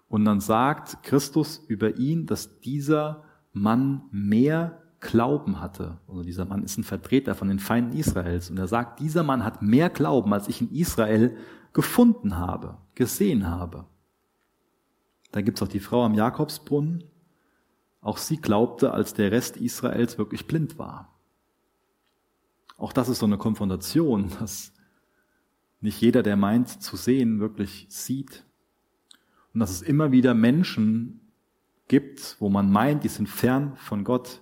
Und 0.09 0.25
dann 0.25 0.40
sagt 0.40 1.03
Christus 1.03 1.64
über 1.66 1.97
ihn, 1.99 2.27
dass 2.27 2.61
dieser 2.61 3.25
Mann 3.53 4.03
mehr 4.12 4.81
Glauben 5.01 5.61
hatte. 5.61 5.99
Also 6.09 6.23
dieser 6.23 6.44
Mann 6.44 6.62
ist 6.62 6.79
ein 6.79 6.85
Vertreter 6.85 7.35
von 7.35 7.49
den 7.49 7.59
Feinden 7.59 7.97
Israels. 7.97 8.49
Und 8.49 8.59
er 8.59 8.68
sagt, 8.68 9.01
dieser 9.01 9.23
Mann 9.23 9.44
hat 9.44 9.61
mehr 9.61 9.90
Glauben, 9.90 10.33
als 10.33 10.49
ich 10.49 10.61
in 10.61 10.70
Israel 10.70 11.37
gefunden 11.73 12.38
habe, 12.38 12.79
gesehen 12.94 13.47
habe. 13.47 13.87
Da 15.35 15.42
gibt's 15.42 15.61
auch 15.62 15.68
die 15.68 15.81
Frau 15.81 16.05
am 16.05 16.14
Jakobsbrunnen. 16.14 17.03
Auch 18.01 18.18
sie 18.18 18.37
glaubte, 18.37 18.92
als 18.92 19.14
der 19.14 19.33
Rest 19.33 19.57
Israels 19.57 20.16
wirklich 20.16 20.47
blind 20.47 20.79
war. 20.79 21.12
Auch 22.77 22.92
das 22.92 23.09
ist 23.09 23.18
so 23.18 23.27
eine 23.27 23.37
Konfrontation, 23.37 24.31
dass 24.38 24.73
nicht 25.81 26.01
jeder, 26.01 26.23
der 26.23 26.37
meint 26.37 26.81
zu 26.81 26.97
sehen, 26.97 27.40
wirklich 27.40 27.87
sieht. 27.88 28.44
Und 29.53 29.59
dass 29.59 29.73
es 29.73 29.83
immer 29.83 30.12
wieder 30.12 30.35
Menschen 30.35 31.33
gibt, 31.88 32.37
wo 32.38 32.49
man 32.49 32.70
meint, 32.70 33.03
die 33.03 33.09
sind 33.09 33.29
fern 33.29 33.75
von 33.75 34.05
Gott, 34.05 34.40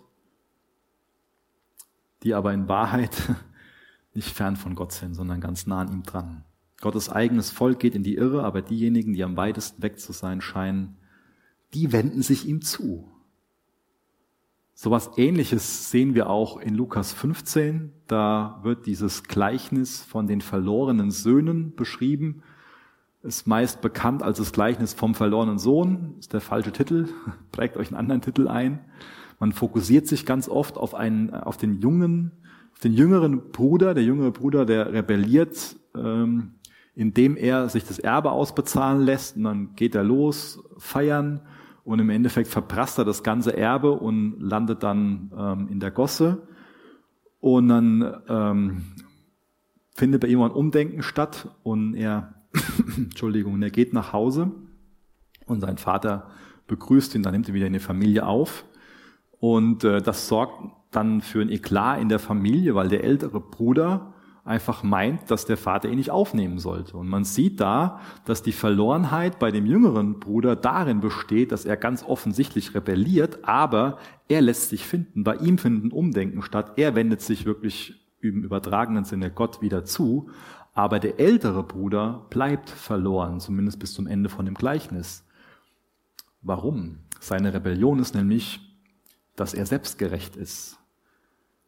die 2.22 2.34
aber 2.34 2.52
in 2.52 2.68
Wahrheit 2.68 3.16
nicht 4.12 4.28
fern 4.28 4.56
von 4.56 4.74
Gott 4.74 4.92
sind, 4.92 5.14
sondern 5.14 5.40
ganz 5.40 5.66
nah 5.66 5.80
an 5.80 5.90
ihm 5.90 6.02
dran. 6.02 6.44
Gottes 6.82 7.08
eigenes 7.08 7.50
Volk 7.50 7.78
geht 7.80 7.94
in 7.94 8.02
die 8.02 8.16
Irre, 8.16 8.44
aber 8.44 8.60
diejenigen, 8.60 9.14
die 9.14 9.24
am 9.24 9.38
weitesten 9.38 9.82
weg 9.82 9.98
zu 9.98 10.12
sein 10.12 10.42
scheinen, 10.42 10.98
die 11.72 11.92
wenden 11.92 12.20
sich 12.20 12.46
ihm 12.46 12.60
zu. 12.60 13.08
Sowas 14.74 15.12
ähnliches 15.16 15.90
sehen 15.90 16.14
wir 16.14 16.28
auch 16.28 16.60
in 16.60 16.74
Lukas 16.74 17.14
15. 17.14 17.92
Da 18.06 18.60
wird 18.62 18.84
dieses 18.84 19.22
Gleichnis 19.22 20.02
von 20.02 20.26
den 20.26 20.42
verlorenen 20.42 21.10
Söhnen 21.10 21.74
beschrieben 21.74 22.42
ist 23.22 23.46
meist 23.46 23.80
bekannt 23.80 24.22
als 24.22 24.38
das 24.38 24.52
Gleichnis 24.52 24.94
vom 24.94 25.14
verlorenen 25.14 25.58
Sohn, 25.58 26.14
ist 26.18 26.32
der 26.32 26.40
falsche 26.40 26.72
Titel, 26.72 27.08
prägt 27.52 27.76
euch 27.76 27.88
einen 27.88 27.98
anderen 27.98 28.20
Titel 28.20 28.48
ein. 28.48 28.80
Man 29.38 29.52
fokussiert 29.52 30.06
sich 30.06 30.26
ganz 30.26 30.48
oft 30.48 30.76
auf 30.76 30.94
einen, 30.94 31.32
auf 31.32 31.56
den 31.56 31.80
jungen, 31.80 32.32
auf 32.72 32.80
den 32.80 32.92
jüngeren 32.92 33.50
Bruder, 33.50 33.94
der 33.94 34.04
jüngere 34.04 34.30
Bruder, 34.30 34.64
der 34.64 34.92
rebelliert, 34.92 35.76
ähm, 35.96 36.54
indem 36.94 37.36
er 37.36 37.68
sich 37.68 37.84
das 37.84 37.98
Erbe 37.98 38.32
ausbezahlen 38.32 39.02
lässt 39.02 39.36
und 39.36 39.44
dann 39.44 39.74
geht 39.74 39.94
er 39.94 40.04
los, 40.04 40.62
feiern 40.78 41.40
und 41.84 41.98
im 41.98 42.10
Endeffekt 42.10 42.48
verprasst 42.48 42.98
er 42.98 43.04
das 43.04 43.22
ganze 43.22 43.56
Erbe 43.56 43.92
und 43.92 44.36
landet 44.40 44.82
dann 44.82 45.32
ähm, 45.36 45.68
in 45.68 45.80
der 45.80 45.90
Gosse 45.90 46.46
und 47.40 47.68
dann 47.68 48.22
ähm, 48.28 48.82
findet 49.94 50.20
bei 50.20 50.28
ihm 50.28 50.42
ein 50.42 50.50
Umdenken 50.50 51.02
statt 51.02 51.48
und 51.62 51.94
er 51.94 52.34
Entschuldigung, 52.96 53.60
er 53.62 53.70
geht 53.70 53.92
nach 53.92 54.12
Hause 54.12 54.52
und 55.46 55.60
sein 55.60 55.78
Vater 55.78 56.30
begrüßt 56.66 57.14
ihn, 57.14 57.22
dann 57.22 57.32
nimmt 57.32 57.48
er 57.48 57.54
wieder 57.54 57.66
in 57.66 57.72
die 57.72 57.78
Familie 57.78 58.26
auf. 58.26 58.64
Und 59.38 59.84
äh, 59.84 60.00
das 60.00 60.28
sorgt 60.28 60.70
dann 60.90 61.20
für 61.20 61.40
ein 61.40 61.50
Eklat 61.50 62.00
in 62.00 62.08
der 62.08 62.18
Familie, 62.18 62.74
weil 62.74 62.88
der 62.88 63.04
ältere 63.04 63.40
Bruder 63.40 64.14
einfach 64.44 64.82
meint, 64.82 65.30
dass 65.30 65.44
der 65.46 65.56
Vater 65.56 65.88
ihn 65.88 65.96
nicht 65.96 66.10
aufnehmen 66.10 66.58
sollte. 66.58 66.96
Und 66.96 67.08
man 67.08 67.24
sieht 67.24 67.60
da, 67.60 68.00
dass 68.24 68.42
die 68.42 68.52
Verlorenheit 68.52 69.38
bei 69.38 69.50
dem 69.50 69.66
jüngeren 69.66 70.18
Bruder 70.18 70.56
darin 70.56 71.00
besteht, 71.00 71.52
dass 71.52 71.64
er 71.64 71.76
ganz 71.76 72.02
offensichtlich 72.02 72.74
rebelliert, 72.74 73.44
aber 73.44 73.98
er 74.28 74.40
lässt 74.40 74.70
sich 74.70 74.84
finden. 74.86 75.22
Bei 75.22 75.36
ihm 75.36 75.58
finden 75.58 75.92
Umdenken 75.92 76.42
statt. 76.42 76.72
Er 76.76 76.94
wendet 76.94 77.20
sich 77.20 77.44
wirklich 77.44 77.94
im 78.20 78.42
übertragenen 78.42 79.04
Sinne 79.04 79.30
Gott 79.30 79.62
wieder 79.62 79.84
zu. 79.84 80.28
Aber 80.74 80.98
der 80.98 81.20
ältere 81.20 81.62
Bruder 81.62 82.26
bleibt 82.30 82.70
verloren, 82.70 83.40
zumindest 83.40 83.78
bis 83.78 83.92
zum 83.92 84.06
Ende 84.06 84.28
von 84.28 84.46
dem 84.46 84.54
Gleichnis. 84.54 85.24
Warum? 86.40 86.98
Seine 87.20 87.52
Rebellion 87.52 87.98
ist 87.98 88.14
nämlich, 88.14 88.60
dass 89.36 89.54
er 89.54 89.66
selbstgerecht 89.66 90.34
ist. 90.34 90.78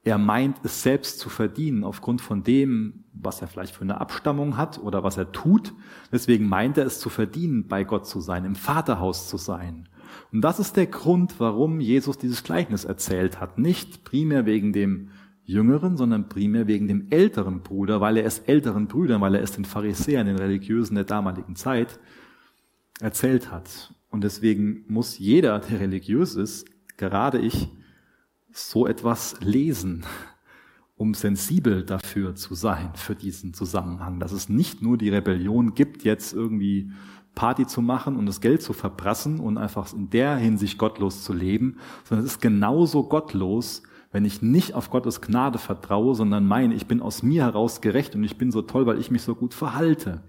Er 0.04 0.18
meint 0.18 0.58
es 0.64 0.82
selbst 0.82 1.18
zu 1.18 1.30
verdienen 1.30 1.82
aufgrund 1.82 2.20
von 2.20 2.42
dem, 2.42 3.04
was 3.14 3.40
er 3.40 3.48
vielleicht 3.48 3.74
für 3.74 3.82
eine 3.82 4.00
Abstammung 4.00 4.58
hat 4.58 4.78
oder 4.78 5.02
was 5.02 5.16
er 5.16 5.32
tut. 5.32 5.72
Deswegen 6.12 6.46
meint 6.46 6.76
er 6.76 6.84
es 6.84 7.00
zu 7.00 7.08
verdienen, 7.08 7.68
bei 7.68 7.84
Gott 7.84 8.06
zu 8.06 8.20
sein, 8.20 8.44
im 8.44 8.54
Vaterhaus 8.54 9.28
zu 9.28 9.38
sein. 9.38 9.88
Und 10.30 10.42
das 10.42 10.60
ist 10.60 10.76
der 10.76 10.86
Grund, 10.86 11.40
warum 11.40 11.80
Jesus 11.80 12.18
dieses 12.18 12.44
Gleichnis 12.44 12.84
erzählt 12.84 13.40
hat. 13.40 13.58
Nicht 13.58 14.04
primär 14.04 14.44
wegen 14.44 14.74
dem 14.74 15.08
Jüngeren, 15.42 15.96
sondern 15.96 16.28
primär 16.28 16.66
wegen 16.66 16.86
dem 16.86 17.06
älteren 17.10 17.62
Bruder, 17.62 18.00
weil 18.00 18.18
er 18.18 18.24
es 18.24 18.40
älteren 18.40 18.88
Brüdern, 18.88 19.22
weil 19.22 19.34
er 19.34 19.42
es 19.42 19.52
den 19.52 19.64
Pharisäern, 19.64 20.26
den 20.26 20.36
Religiösen 20.36 20.94
der 20.94 21.04
damaligen 21.04 21.56
Zeit 21.56 21.98
erzählt 23.00 23.50
hat. 23.50 23.94
Und 24.10 24.22
deswegen 24.22 24.84
muss 24.88 25.18
jeder, 25.18 25.58
der 25.58 25.80
religiös 25.80 26.34
ist, 26.34 26.66
gerade 26.96 27.38
ich, 27.38 27.68
so 28.54 28.86
etwas 28.86 29.36
lesen, 29.40 30.06
um 30.96 31.12
sensibel 31.12 31.84
dafür 31.84 32.36
zu 32.36 32.54
sein, 32.54 32.92
für 32.94 33.16
diesen 33.16 33.52
Zusammenhang, 33.52 34.20
dass 34.20 34.30
es 34.30 34.48
nicht 34.48 34.80
nur 34.80 34.96
die 34.96 35.08
Rebellion 35.08 35.74
gibt, 35.74 36.04
jetzt 36.04 36.32
irgendwie 36.32 36.92
Party 37.34 37.66
zu 37.66 37.82
machen 37.82 38.14
und 38.14 38.26
das 38.26 38.40
Geld 38.40 38.62
zu 38.62 38.72
verprassen 38.72 39.40
und 39.40 39.58
einfach 39.58 39.92
in 39.92 40.08
der 40.10 40.36
Hinsicht 40.36 40.78
gottlos 40.78 41.24
zu 41.24 41.32
leben, 41.32 41.78
sondern 42.04 42.24
es 42.24 42.34
ist 42.34 42.40
genauso 42.40 43.08
gottlos, 43.08 43.82
wenn 44.12 44.24
ich 44.24 44.40
nicht 44.40 44.74
auf 44.74 44.90
Gottes 44.90 45.20
Gnade 45.20 45.58
vertraue, 45.58 46.14
sondern 46.14 46.46
meine, 46.46 46.74
ich 46.74 46.86
bin 46.86 47.02
aus 47.02 47.24
mir 47.24 47.42
heraus 47.42 47.80
gerecht 47.80 48.14
und 48.14 48.22
ich 48.22 48.38
bin 48.38 48.52
so 48.52 48.62
toll, 48.62 48.86
weil 48.86 49.00
ich 49.00 49.10
mich 49.10 49.22
so 49.22 49.34
gut 49.34 49.52
verhalte. 49.52 50.22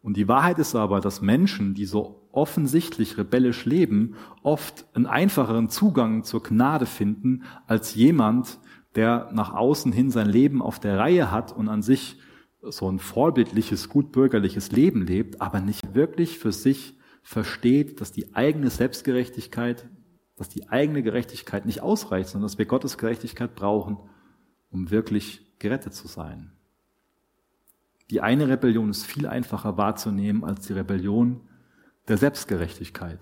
Und 0.00 0.16
die 0.16 0.28
Wahrheit 0.28 0.60
ist 0.60 0.76
aber, 0.76 1.00
dass 1.00 1.20
Menschen, 1.20 1.74
die 1.74 1.86
so 1.86 2.25
offensichtlich 2.36 3.16
rebellisch 3.18 3.64
leben, 3.64 4.14
oft 4.42 4.86
einen 4.94 5.06
einfacheren 5.06 5.70
Zugang 5.70 6.22
zur 6.22 6.42
Gnade 6.42 6.86
finden 6.86 7.44
als 7.66 7.94
jemand, 7.94 8.58
der 8.94 9.30
nach 9.32 9.52
außen 9.52 9.92
hin 9.92 10.10
sein 10.10 10.28
Leben 10.28 10.62
auf 10.62 10.78
der 10.78 10.98
Reihe 10.98 11.30
hat 11.30 11.52
und 11.52 11.68
an 11.68 11.82
sich 11.82 12.18
so 12.62 12.90
ein 12.90 12.98
vorbildliches, 12.98 13.88
gutbürgerliches 13.88 14.72
Leben 14.72 15.06
lebt, 15.06 15.40
aber 15.40 15.60
nicht 15.60 15.94
wirklich 15.94 16.38
für 16.38 16.52
sich 16.52 16.98
versteht, 17.22 18.00
dass 18.00 18.12
die 18.12 18.34
eigene 18.34 18.70
Selbstgerechtigkeit, 18.70 19.88
dass 20.36 20.48
die 20.48 20.68
eigene 20.68 21.02
Gerechtigkeit 21.02 21.64
nicht 21.64 21.80
ausreicht, 21.80 22.28
sondern 22.28 22.48
dass 22.48 22.58
wir 22.58 22.66
Gottes 22.66 22.98
Gerechtigkeit 22.98 23.54
brauchen, 23.54 23.98
um 24.70 24.90
wirklich 24.90 25.58
gerettet 25.58 25.94
zu 25.94 26.06
sein. 26.08 26.52
Die 28.10 28.20
eine 28.20 28.48
Rebellion 28.48 28.90
ist 28.90 29.04
viel 29.04 29.26
einfacher 29.26 29.76
wahrzunehmen 29.76 30.44
als 30.44 30.66
die 30.66 30.74
Rebellion 30.74 31.40
der 32.08 32.18
Selbstgerechtigkeit. 32.18 33.20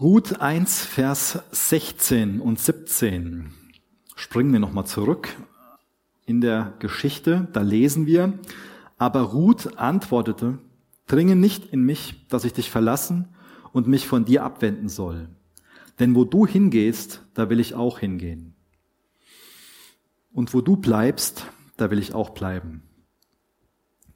Ruth 0.00 0.40
1, 0.40 0.84
Vers 0.84 1.38
16 1.52 2.40
und 2.40 2.58
17. 2.58 3.52
Springen 4.16 4.52
wir 4.52 4.60
nochmal 4.60 4.86
zurück 4.86 5.28
in 6.26 6.40
der 6.40 6.74
Geschichte. 6.78 7.48
Da 7.52 7.62
lesen 7.62 8.06
wir, 8.06 8.38
aber 8.98 9.20
Ruth 9.20 9.78
antwortete, 9.78 10.58
dringe 11.06 11.36
nicht 11.36 11.66
in 11.66 11.82
mich, 11.82 12.26
dass 12.28 12.44
ich 12.44 12.52
dich 12.52 12.70
verlassen 12.70 13.28
und 13.72 13.86
mich 13.86 14.06
von 14.06 14.24
dir 14.24 14.44
abwenden 14.44 14.88
soll. 14.88 15.28
Denn 16.00 16.14
wo 16.14 16.24
du 16.24 16.46
hingehst, 16.46 17.22
da 17.34 17.48
will 17.50 17.60
ich 17.60 17.74
auch 17.74 17.98
hingehen. 17.98 18.54
Und 20.32 20.54
wo 20.54 20.60
du 20.60 20.76
bleibst, 20.76 21.46
da 21.76 21.90
will 21.90 22.00
ich 22.00 22.14
auch 22.14 22.30
bleiben. 22.30 22.82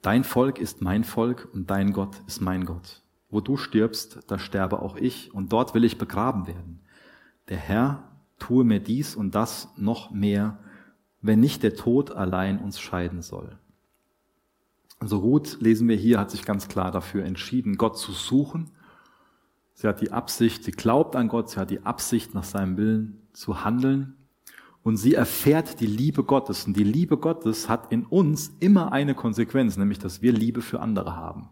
Dein 0.01 0.23
Volk 0.23 0.59
ist 0.59 0.81
mein 0.81 1.03
Volk 1.03 1.49
und 1.53 1.69
dein 1.69 1.91
Gott 1.91 2.21
ist 2.25 2.41
mein 2.41 2.65
Gott. 2.65 3.01
Wo 3.29 3.41
du 3.41 3.57
stirbst, 3.57 4.19
da 4.27 4.39
sterbe 4.39 4.81
auch 4.81 4.95
ich 4.95 5.33
und 5.33 5.51
dort 5.51 5.73
will 5.73 5.83
ich 5.83 5.97
begraben 5.97 6.47
werden. 6.47 6.79
Der 7.49 7.57
Herr 7.57 8.03
tue 8.39 8.63
mir 8.63 8.79
dies 8.79 9.15
und 9.15 9.35
das 9.35 9.67
noch 9.75 10.11
mehr, 10.11 10.59
wenn 11.21 11.41
nicht 11.41 11.63
der 11.63 11.75
Tod 11.75 12.11
allein 12.11 12.59
uns 12.59 12.79
scheiden 12.79 13.21
soll. 13.21 13.57
Also 14.99 15.17
Ruth, 15.17 15.57
lesen 15.59 15.87
wir 15.89 15.95
hier, 15.95 16.19
hat 16.19 16.31
sich 16.31 16.45
ganz 16.45 16.67
klar 16.69 16.91
dafür 16.91 17.25
entschieden, 17.25 17.77
Gott 17.77 17.97
zu 17.97 18.13
suchen. 18.13 18.71
Sie 19.73 19.87
hat 19.87 20.01
die 20.01 20.11
Absicht, 20.11 20.63
sie 20.63 20.71
glaubt 20.71 21.15
an 21.15 21.27
Gott, 21.27 21.49
sie 21.49 21.59
hat 21.59 21.69
die 21.69 21.85
Absicht, 21.85 22.33
nach 22.33 22.43
seinem 22.43 22.77
Willen 22.77 23.27
zu 23.33 23.63
handeln 23.63 24.15
und 24.83 24.97
sie 24.97 25.13
erfährt 25.13 25.81
die 25.81 25.87
Liebe 25.87 26.23
Gottes. 26.23 26.65
Und 26.65 26.77
die 26.77 26.83
Liebe 26.83 27.17
Gottes 27.17 27.67
hat 27.67 27.91
in 27.91 28.05
uns 28.05 28.55
immer 28.59 28.91
eine 28.91 29.13
Konsequenz, 29.13 29.77
nämlich 29.77 29.99
dass 29.99 30.21
wir 30.21 30.31
Liebe 30.31 30.61
für 30.61 30.79
andere 30.79 31.15
haben. 31.15 31.49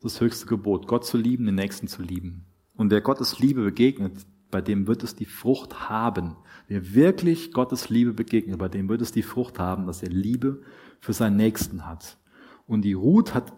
Das 0.00 0.20
höchste 0.20 0.46
Gebot, 0.46 0.86
Gott 0.86 1.04
zu 1.04 1.16
lieben, 1.16 1.46
den 1.46 1.56
Nächsten 1.56 1.88
zu 1.88 2.02
lieben. 2.02 2.44
Und 2.76 2.90
wer 2.90 3.00
Gottes 3.00 3.38
Liebe 3.38 3.62
begegnet, 3.62 4.26
bei 4.50 4.60
dem 4.60 4.86
wird 4.86 5.02
es 5.02 5.16
die 5.16 5.24
Frucht 5.24 5.88
haben. 5.88 6.36
Wer 6.68 6.94
wirklich 6.94 7.52
Gottes 7.52 7.88
Liebe 7.88 8.12
begegnet, 8.12 8.58
bei 8.58 8.68
dem 8.68 8.88
wird 8.88 9.02
es 9.02 9.10
die 9.10 9.22
Frucht 9.22 9.58
haben, 9.58 9.86
dass 9.86 10.02
er 10.02 10.10
Liebe 10.10 10.62
für 11.00 11.12
seinen 11.12 11.36
Nächsten 11.36 11.86
hat. 11.86 12.18
Und 12.66 12.82
die 12.82 12.92
Ruth 12.92 13.34
hat 13.34 13.52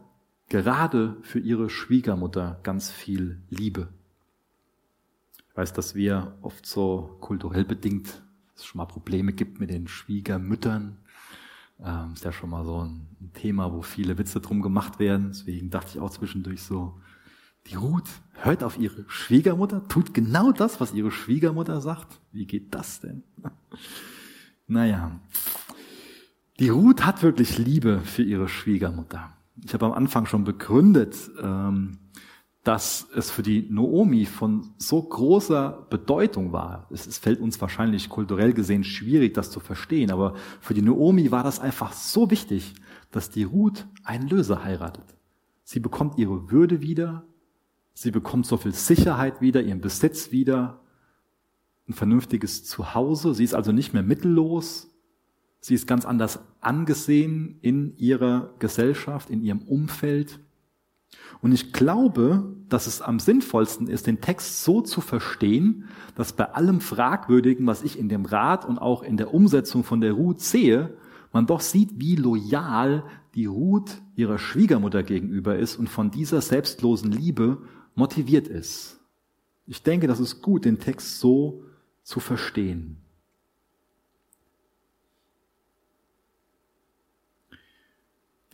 gerade 0.48 1.16
für 1.20 1.38
ihre 1.38 1.68
Schwiegermutter 1.68 2.60
ganz 2.62 2.90
viel 2.90 3.42
Liebe. 3.50 3.88
Ich 5.50 5.56
weiß, 5.56 5.72
dass 5.74 5.94
wir 5.94 6.38
oft 6.40 6.64
so 6.64 7.18
kulturell 7.20 7.64
bedingt 7.64 8.22
es 8.56 8.64
schon 8.64 8.78
mal 8.78 8.86
Probleme 8.86 9.32
gibt 9.32 9.60
mit 9.60 9.70
den 9.70 9.88
Schwiegermüttern. 9.88 10.98
Ähm, 11.84 12.12
ist 12.14 12.24
ja 12.24 12.32
schon 12.32 12.50
mal 12.50 12.64
so 12.64 12.84
ein 12.84 13.06
Thema, 13.34 13.72
wo 13.72 13.82
viele 13.82 14.18
Witze 14.18 14.40
drum 14.40 14.62
gemacht 14.62 14.98
werden. 14.98 15.28
Deswegen 15.28 15.70
dachte 15.70 15.90
ich 15.94 16.00
auch 16.00 16.10
zwischendurch 16.10 16.62
so, 16.62 17.00
die 17.66 17.74
Ruth 17.74 18.08
hört 18.34 18.62
auf 18.62 18.78
ihre 18.78 19.04
Schwiegermutter, 19.08 19.86
tut 19.88 20.14
genau 20.14 20.52
das, 20.52 20.80
was 20.80 20.94
ihre 20.94 21.10
Schwiegermutter 21.10 21.80
sagt. 21.80 22.20
Wie 22.32 22.46
geht 22.46 22.74
das 22.74 23.00
denn? 23.00 23.22
naja, 24.66 25.20
die 26.58 26.68
Ruth 26.68 27.04
hat 27.04 27.22
wirklich 27.22 27.58
Liebe 27.58 28.00
für 28.00 28.22
ihre 28.22 28.48
Schwiegermutter. 28.48 29.32
Ich 29.64 29.74
habe 29.74 29.86
am 29.86 29.92
Anfang 29.92 30.26
schon 30.26 30.44
begründet, 30.44 31.30
ähm, 31.42 31.98
dass 32.66 33.06
es 33.14 33.30
für 33.30 33.44
die 33.44 33.68
Noomi 33.70 34.24
von 34.24 34.74
so 34.76 35.00
großer 35.00 35.86
Bedeutung 35.88 36.50
war. 36.50 36.88
Es, 36.90 37.06
es, 37.06 37.16
fällt 37.16 37.40
uns 37.40 37.60
wahrscheinlich 37.60 38.08
kulturell 38.08 38.54
gesehen 38.54 38.82
schwierig, 38.82 39.34
das 39.34 39.52
zu 39.52 39.60
verstehen, 39.60 40.10
aber 40.10 40.34
für 40.60 40.74
die 40.74 40.82
Noomi 40.82 41.30
war 41.30 41.44
das 41.44 41.60
einfach 41.60 41.92
so 41.92 42.28
wichtig, 42.28 42.74
dass 43.12 43.30
die 43.30 43.44
Ruth 43.44 43.86
einen 44.02 44.28
Löser 44.28 44.64
heiratet. 44.64 45.04
Sie 45.62 45.78
bekommt 45.78 46.18
ihre 46.18 46.50
Würde 46.50 46.82
wieder, 46.82 47.22
sie 47.94 48.10
bekommt 48.10 48.46
so 48.46 48.56
viel 48.56 48.74
Sicherheit 48.74 49.40
wieder, 49.40 49.62
ihren 49.62 49.80
Besitz 49.80 50.32
wieder, 50.32 50.80
ein 51.88 51.94
vernünftiges 51.94 52.64
Zuhause. 52.64 53.32
Sie 53.32 53.44
ist 53.44 53.54
also 53.54 53.70
nicht 53.70 53.92
mehr 53.92 54.02
mittellos. 54.02 54.90
Sie 55.60 55.74
ist 55.74 55.86
ganz 55.86 56.04
anders 56.04 56.40
angesehen 56.60 57.60
in 57.62 57.96
ihrer 57.96 58.54
Gesellschaft, 58.58 59.30
in 59.30 59.40
ihrem 59.40 59.62
Umfeld. 59.62 60.40
Und 61.40 61.52
ich 61.52 61.72
glaube, 61.72 62.56
dass 62.68 62.86
es 62.86 63.02
am 63.02 63.18
sinnvollsten 63.18 63.88
ist, 63.88 64.06
den 64.06 64.20
Text 64.20 64.64
so 64.64 64.80
zu 64.80 65.00
verstehen, 65.00 65.88
dass 66.14 66.32
bei 66.32 66.52
allem 66.52 66.80
Fragwürdigen, 66.80 67.66
was 67.66 67.82
ich 67.82 67.98
in 67.98 68.08
dem 68.08 68.24
Rat 68.24 68.64
und 68.64 68.78
auch 68.78 69.02
in 69.02 69.16
der 69.16 69.32
Umsetzung 69.32 69.84
von 69.84 70.00
der 70.00 70.12
Ruth 70.12 70.40
sehe, 70.40 70.96
man 71.32 71.46
doch 71.46 71.60
sieht, 71.60 71.90
wie 71.96 72.16
loyal 72.16 73.04
die 73.34 73.46
Ruth 73.46 74.00
ihrer 74.14 74.38
Schwiegermutter 74.38 75.02
gegenüber 75.02 75.58
ist 75.58 75.76
und 75.76 75.88
von 75.88 76.10
dieser 76.10 76.40
selbstlosen 76.40 77.12
Liebe 77.12 77.58
motiviert 77.94 78.48
ist. 78.48 78.98
Ich 79.66 79.82
denke, 79.82 80.06
das 80.06 80.20
ist 80.20 80.42
gut, 80.42 80.64
den 80.64 80.78
Text 80.78 81.20
so 81.20 81.62
zu 82.02 82.20
verstehen. 82.20 83.02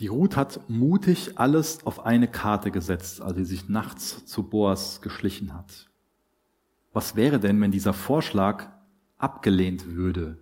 Die 0.03 0.09
Ruth 0.09 0.37
hat 0.37 0.69
mutig 0.69 1.39
alles 1.39 1.87
auf 1.87 2.05
eine 2.05 2.27
Karte 2.27 2.73
gesetzt, 2.73 3.23
als 3.23 3.37
sie 3.37 3.45
sich 3.45 3.69
nachts 3.69 4.27
zu 4.27 4.43
Boas 4.43 5.01
geschlichen 5.01 5.55
hat. 5.55 5.89
Was 6.93 7.15
wäre 7.15 7.39
denn, 7.39 7.61
wenn 7.61 7.71
dieser 7.71 7.93
Vorschlag 7.93 8.67
abgelehnt 9.17 9.95
würde? 9.95 10.39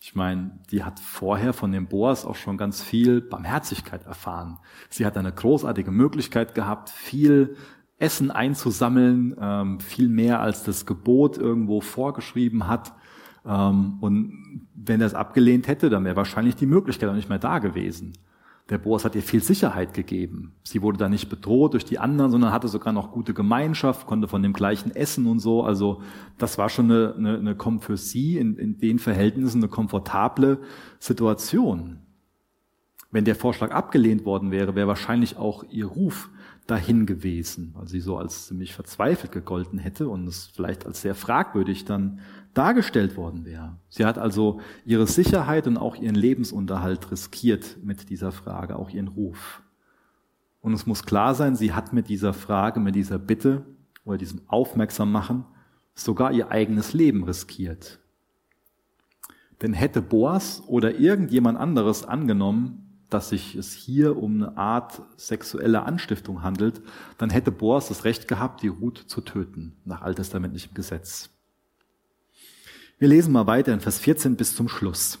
Ich 0.00 0.16
meine, 0.16 0.58
die 0.72 0.82
hat 0.82 0.98
vorher 0.98 1.52
von 1.52 1.70
dem 1.70 1.86
Boas 1.86 2.24
auch 2.24 2.34
schon 2.34 2.56
ganz 2.56 2.82
viel 2.82 3.20
Barmherzigkeit 3.20 4.04
erfahren. 4.06 4.58
Sie 4.88 5.06
hat 5.06 5.16
eine 5.16 5.32
großartige 5.32 5.92
Möglichkeit 5.92 6.56
gehabt, 6.56 6.90
viel 6.90 7.56
Essen 7.98 8.32
einzusammeln, 8.32 9.36
ähm, 9.40 9.78
viel 9.78 10.08
mehr 10.08 10.40
als 10.40 10.64
das 10.64 10.84
Gebot 10.84 11.38
irgendwo 11.38 11.80
vorgeschrieben 11.80 12.66
hat. 12.66 12.92
Ähm, 13.46 13.98
und 14.00 14.66
wenn 14.74 15.00
er 15.00 15.06
es 15.06 15.14
abgelehnt 15.14 15.68
hätte, 15.68 15.90
dann 15.90 16.04
wäre 16.04 16.16
wahrscheinlich 16.16 16.56
die 16.56 16.66
Möglichkeit 16.66 17.08
auch 17.08 17.14
nicht 17.14 17.28
mehr 17.28 17.38
da 17.38 17.58
gewesen. 17.58 18.12
Der 18.70 18.78
Boas 18.78 19.04
hat 19.04 19.16
ihr 19.16 19.22
viel 19.22 19.42
Sicherheit 19.42 19.94
gegeben. 19.94 20.52
Sie 20.62 20.80
wurde 20.80 20.96
da 20.96 21.08
nicht 21.08 21.28
bedroht 21.28 21.72
durch 21.72 21.84
die 21.84 21.98
anderen, 21.98 22.30
sondern 22.30 22.52
hatte 22.52 22.68
sogar 22.68 22.92
noch 22.92 23.10
gute 23.10 23.34
Gemeinschaft, 23.34 24.06
konnte 24.06 24.28
von 24.28 24.44
dem 24.44 24.52
gleichen 24.52 24.94
essen 24.94 25.26
und 25.26 25.40
so. 25.40 25.64
Also 25.64 26.02
das 26.38 26.56
war 26.56 26.68
schon 26.68 26.84
eine, 26.90 27.14
eine, 27.16 27.38
eine 27.38 27.80
für 27.80 27.96
sie 27.96 28.38
in, 28.38 28.56
in 28.56 28.78
den 28.78 29.00
Verhältnissen 29.00 29.58
eine 29.58 29.68
komfortable 29.68 30.58
Situation. 31.00 31.98
Wenn 33.10 33.24
der 33.24 33.34
Vorschlag 33.34 33.72
abgelehnt 33.72 34.24
worden 34.24 34.52
wäre, 34.52 34.76
wäre 34.76 34.86
wahrscheinlich 34.86 35.36
auch 35.36 35.64
ihr 35.68 35.86
Ruf 35.86 36.30
dahin 36.68 37.06
gewesen, 37.06 37.74
weil 37.76 37.88
sie 37.88 37.98
so 37.98 38.16
als 38.16 38.46
ziemlich 38.46 38.72
verzweifelt 38.72 39.32
gegolten 39.32 39.80
hätte 39.80 40.08
und 40.08 40.28
es 40.28 40.46
vielleicht 40.46 40.86
als 40.86 41.02
sehr 41.02 41.16
fragwürdig 41.16 41.84
dann 41.84 42.20
dargestellt 42.54 43.16
worden 43.16 43.44
wäre. 43.44 43.76
Sie 43.88 44.04
hat 44.04 44.18
also 44.18 44.60
ihre 44.84 45.06
Sicherheit 45.06 45.66
und 45.66 45.76
auch 45.76 45.96
ihren 45.96 46.14
Lebensunterhalt 46.14 47.10
riskiert 47.10 47.78
mit 47.82 48.10
dieser 48.10 48.32
Frage, 48.32 48.76
auch 48.76 48.90
ihren 48.90 49.08
Ruf. 49.08 49.62
Und 50.60 50.72
es 50.72 50.86
muss 50.86 51.04
klar 51.04 51.34
sein, 51.34 51.56
sie 51.56 51.72
hat 51.72 51.92
mit 51.92 52.08
dieser 52.08 52.34
Frage, 52.34 52.80
mit 52.80 52.94
dieser 52.94 53.18
Bitte 53.18 53.64
oder 54.04 54.18
diesem 54.18 54.42
Aufmerksammachen 54.48 55.44
sogar 55.94 56.32
ihr 56.32 56.50
eigenes 56.50 56.92
Leben 56.92 57.24
riskiert. 57.24 58.00
Denn 59.62 59.74
hätte 59.74 60.02
Boas 60.02 60.62
oder 60.66 60.98
irgendjemand 60.98 61.58
anderes 61.58 62.04
angenommen, 62.04 63.04
dass 63.10 63.30
sich 63.30 63.56
es 63.56 63.72
hier 63.72 64.16
um 64.16 64.36
eine 64.36 64.56
Art 64.56 65.02
sexuelle 65.16 65.82
Anstiftung 65.82 66.42
handelt, 66.42 66.80
dann 67.18 67.30
hätte 67.30 67.50
Boas 67.50 67.88
das 67.88 68.04
Recht 68.04 68.28
gehabt, 68.28 68.62
die 68.62 68.68
Ruth 68.68 68.98
zu 68.98 69.20
töten, 69.20 69.76
nach 69.84 70.02
alttestamentlichem 70.02 70.74
Gesetz. 70.74 71.30
Wir 73.00 73.08
lesen 73.08 73.32
mal 73.32 73.46
weiter 73.46 73.72
in 73.72 73.80
Vers 73.80 73.98
14 73.98 74.36
bis 74.36 74.54
zum 74.54 74.68
Schluss. 74.68 75.18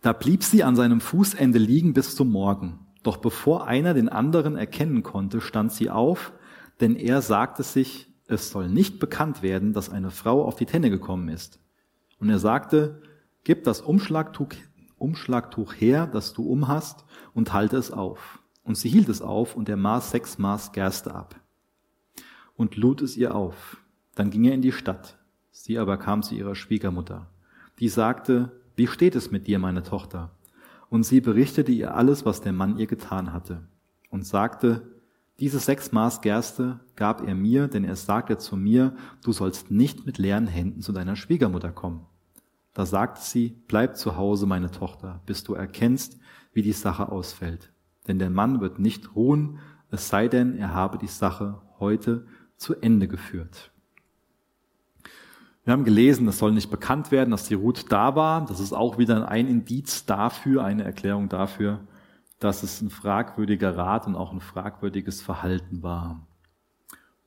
Da 0.00 0.12
blieb 0.12 0.44
sie 0.44 0.62
an 0.62 0.76
seinem 0.76 1.00
Fußende 1.00 1.58
liegen 1.58 1.92
bis 1.92 2.14
zum 2.14 2.30
Morgen. 2.30 2.86
Doch 3.02 3.16
bevor 3.16 3.66
einer 3.66 3.94
den 3.94 4.08
anderen 4.08 4.54
erkennen 4.54 5.02
konnte, 5.02 5.40
stand 5.40 5.72
sie 5.72 5.90
auf, 5.90 6.32
denn 6.80 6.94
er 6.94 7.20
sagte 7.20 7.64
sich, 7.64 8.06
es 8.28 8.50
soll 8.50 8.68
nicht 8.68 9.00
bekannt 9.00 9.42
werden, 9.42 9.72
dass 9.72 9.90
eine 9.90 10.12
Frau 10.12 10.44
auf 10.44 10.54
die 10.54 10.66
Tenne 10.66 10.88
gekommen 10.88 11.28
ist. 11.28 11.58
Und 12.20 12.30
er 12.30 12.38
sagte, 12.38 13.02
gib 13.42 13.64
das 13.64 13.80
Umschlagtuch 13.80 14.50
Umschlagtuch 14.98 15.74
her, 15.74 16.06
das 16.06 16.32
du 16.32 16.44
umhast, 16.44 17.04
und 17.34 17.52
halte 17.52 17.76
es 17.76 17.90
auf. 17.90 18.38
Und 18.62 18.76
sie 18.76 18.88
hielt 18.88 19.08
es 19.08 19.20
auf, 19.20 19.56
und 19.56 19.68
er 19.68 19.76
maß 19.76 20.12
sechs 20.12 20.38
Maß 20.38 20.70
Gerste 20.70 21.12
ab. 21.12 21.34
Und 22.54 22.76
lud 22.76 23.02
es 23.02 23.16
ihr 23.16 23.34
auf. 23.34 23.78
Dann 24.14 24.30
ging 24.30 24.44
er 24.44 24.54
in 24.54 24.62
die 24.62 24.70
Stadt. 24.70 25.19
Sie 25.62 25.78
aber 25.78 25.98
kam 25.98 26.22
zu 26.22 26.34
ihrer 26.34 26.54
Schwiegermutter. 26.54 27.26
Die 27.80 27.90
sagte, 27.90 28.50
wie 28.76 28.86
steht 28.86 29.14
es 29.14 29.30
mit 29.30 29.46
dir, 29.46 29.58
meine 29.58 29.82
Tochter? 29.82 30.30
Und 30.88 31.02
sie 31.02 31.20
berichtete 31.20 31.70
ihr 31.70 31.94
alles, 31.94 32.24
was 32.24 32.40
der 32.40 32.54
Mann 32.54 32.78
ihr 32.78 32.86
getan 32.86 33.34
hatte. 33.34 33.68
Und 34.08 34.24
sagte, 34.24 34.88
diese 35.38 35.58
sechs 35.58 35.92
Maß 35.92 36.22
Gerste 36.22 36.80
gab 36.96 37.28
er 37.28 37.34
mir, 37.34 37.68
denn 37.68 37.84
er 37.84 37.96
sagte 37.96 38.38
zu 38.38 38.56
mir, 38.56 38.94
du 39.22 39.32
sollst 39.32 39.70
nicht 39.70 40.06
mit 40.06 40.16
leeren 40.16 40.46
Händen 40.46 40.80
zu 40.80 40.92
deiner 40.92 41.14
Schwiegermutter 41.14 41.72
kommen. 41.72 42.06
Da 42.72 42.86
sagte 42.86 43.20
sie, 43.20 43.54
bleib 43.68 43.98
zu 43.98 44.16
Hause, 44.16 44.46
meine 44.46 44.70
Tochter, 44.70 45.20
bis 45.26 45.44
du 45.44 45.52
erkennst, 45.52 46.18
wie 46.54 46.62
die 46.62 46.72
Sache 46.72 47.12
ausfällt. 47.12 47.70
Denn 48.08 48.18
der 48.18 48.30
Mann 48.30 48.62
wird 48.62 48.78
nicht 48.78 49.14
ruhen, 49.14 49.58
es 49.90 50.08
sei 50.08 50.26
denn, 50.26 50.56
er 50.56 50.72
habe 50.72 50.96
die 50.96 51.06
Sache 51.06 51.60
heute 51.78 52.24
zu 52.56 52.76
Ende 52.76 53.08
geführt. 53.08 53.69
Wir 55.64 55.72
haben 55.74 55.84
gelesen, 55.84 56.26
es 56.26 56.38
soll 56.38 56.52
nicht 56.52 56.70
bekannt 56.70 57.10
werden, 57.10 57.30
dass 57.30 57.44
die 57.44 57.54
Ruth 57.54 57.86
da 57.90 58.16
war. 58.16 58.46
Das 58.46 58.60
ist 58.60 58.72
auch 58.72 58.98
wieder 58.98 59.28
ein 59.28 59.46
Indiz 59.46 60.06
dafür, 60.06 60.64
eine 60.64 60.84
Erklärung 60.84 61.28
dafür, 61.28 61.80
dass 62.38 62.62
es 62.62 62.80
ein 62.80 62.90
fragwürdiger 62.90 63.76
Rat 63.76 64.06
und 64.06 64.16
auch 64.16 64.32
ein 64.32 64.40
fragwürdiges 64.40 65.20
Verhalten 65.20 65.82
war. 65.82 66.26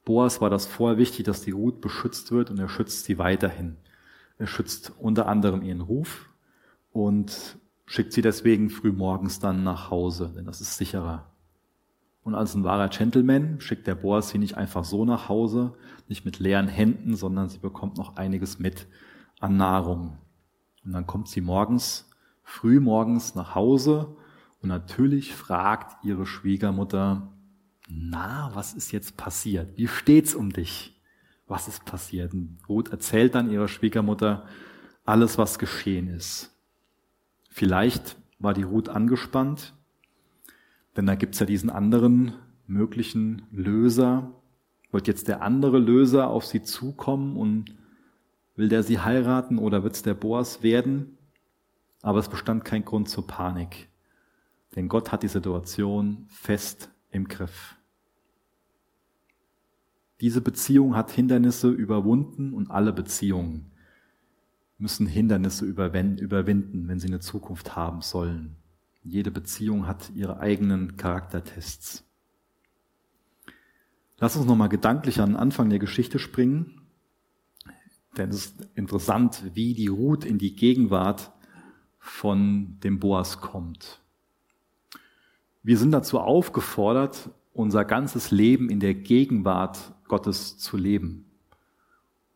Boas 0.04 0.42
war 0.42 0.50
das 0.50 0.66
vorher 0.66 0.98
wichtig, 0.98 1.26
dass 1.26 1.42
die 1.42 1.52
Ruth 1.52 1.80
beschützt 1.80 2.32
wird 2.32 2.50
und 2.50 2.60
er 2.60 2.68
schützt 2.68 3.06
sie 3.06 3.18
weiterhin. 3.18 3.78
Er 4.38 4.48
schützt 4.48 4.92
unter 5.00 5.28
anderem 5.28 5.62
ihren 5.62 5.82
Ruf 5.82 6.30
und 6.92 7.58
schickt 7.86 8.14
sie 8.14 8.22
deswegen 8.22 8.70
früh 8.70 8.92
morgens 8.92 9.40
dann 9.40 9.64
nach 9.64 9.92
Hause, 9.92 10.34
denn 10.36 10.46
das 10.46 10.60
ist 10.60 10.78
sicherer. 10.78 11.33
Und 12.24 12.36
als 12.36 12.56
ein 12.56 12.64
wahrer 12.64 12.88
Gentleman 12.88 13.60
schickt 13.60 13.86
der 13.86 13.96
Boas 13.96 14.30
sie 14.30 14.38
nicht 14.38 14.56
einfach 14.56 14.86
so 14.86 15.04
nach 15.06 15.28
Hause, 15.30 15.74
nicht 16.08 16.26
mit 16.26 16.40
leeren 16.40 16.68
Händen, 16.68 17.16
sondern 17.16 17.50
sie 17.50 17.60
bekommt 17.60 17.98
noch 17.98 18.16
einiges 18.16 18.60
mit 18.60 18.88
an 19.40 19.58
Nahrung. 19.58 20.18
Und 20.86 20.94
dann 20.94 21.06
kommt 21.06 21.28
sie 21.28 21.42
morgens, 21.42 22.10
früh 22.44 22.80
morgens 22.80 23.36
nach 23.36 23.56
Hause 23.56 24.16
und 24.62 24.70
natürlich 24.70 25.34
fragt 25.34 26.04
ihre 26.06 26.26
Schwiegermutter, 26.26 27.34
na, 27.90 28.52
was 28.54 28.74
ist 28.74 28.92
jetzt 28.92 29.18
passiert? 29.18 29.78
Wie 29.78 29.88
steht's 29.88 30.34
um 30.34 30.52
dich? 30.52 30.94
was 31.48 31.68
ist 31.68 31.86
passiert. 31.86 32.34
Und 32.34 32.58
Ruth 32.68 32.90
erzählt 32.90 33.36
dann 33.36 33.52
ihrer 33.52 33.68
Schwiegermutter 33.68 34.46
alles, 35.06 35.38
was 35.38 35.60
geschehen 35.60 36.08
ist. 36.08 36.52
Vielleicht 37.50 38.18
war 38.40 38.54
die 38.54 38.64
Ruth 38.64 38.90
angespannt, 38.90 39.76
denn 40.96 41.06
da 41.06 41.16
gibt's 41.16 41.40
ja 41.40 41.46
diesen 41.46 41.70
anderen 41.70 42.34
möglichen 42.68 43.44
Löser. 43.52 44.32
Wird 44.92 45.08
jetzt 45.08 45.28
der 45.28 45.42
andere 45.42 45.80
Löser 45.80 46.30
auf 46.30 46.46
sie 46.46 46.62
zukommen 46.62 47.36
und 47.36 47.76
will 48.56 48.70
der 48.70 48.84
sie 48.84 49.00
heiraten 49.00 49.58
oder 49.58 49.84
wird's 49.84 50.04
der 50.04 50.14
Boas 50.14 50.62
werden? 50.62 51.18
Aber 52.02 52.20
es 52.20 52.30
bestand 52.30 52.66
kein 52.66 52.86
Grund 52.86 53.10
zur 53.10 53.26
Panik, 53.26 53.90
denn 54.76 54.90
Gott 54.90 55.12
hat 55.12 55.24
die 55.24 55.30
Situation 55.30 56.26
fest 56.30 56.90
im 57.12 57.28
Griff. 57.28 57.76
Diese 60.22 60.42
Beziehung 60.42 60.96
hat 60.96 61.12
Hindernisse 61.12 61.70
überwunden 61.70 62.54
und 62.54 62.70
alle 62.70 62.94
Beziehungen 62.94 63.72
müssen 64.78 65.08
Hindernisse 65.08 65.66
überwinden, 65.66 66.88
wenn 66.88 67.00
sie 67.00 67.08
eine 67.08 67.20
Zukunft 67.20 67.76
haben 67.76 68.02
sollen. 68.02 68.58
Jede 69.04 69.32
Beziehung 69.32 69.86
hat 69.86 70.12
ihre 70.16 70.40
eigenen 70.40 70.96
Charaktertests. 70.96 72.06
Lass 74.18 74.38
uns 74.38 74.46
nochmal 74.46 74.70
gedanklich 74.70 75.20
an 75.20 75.32
den 75.32 75.36
Anfang 75.36 75.70
der 75.70 75.80
Geschichte 75.80 76.20
springen, 76.20 76.82
denn 78.16 78.30
es 78.30 78.46
ist 78.46 78.70
interessant, 78.76 79.44
wie 79.54 79.74
die 79.74 79.88
Ruth 79.88 80.24
in 80.24 80.38
die 80.38 80.56
Gegenwart 80.56 81.32
von 82.00 82.78
dem 82.84 83.00
Boas 83.00 83.42
kommt. 83.42 84.00
Wir 85.64 85.78
sind 85.78 85.92
dazu 85.92 86.20
aufgefordert, 86.20 87.30
unser 87.54 87.84
ganzes 87.84 88.32
Leben 88.32 88.70
in 88.70 88.80
der 88.80 88.94
Gegenwart 88.94 89.94
Gottes 90.08 90.58
zu 90.58 90.78
leben, 90.78 91.26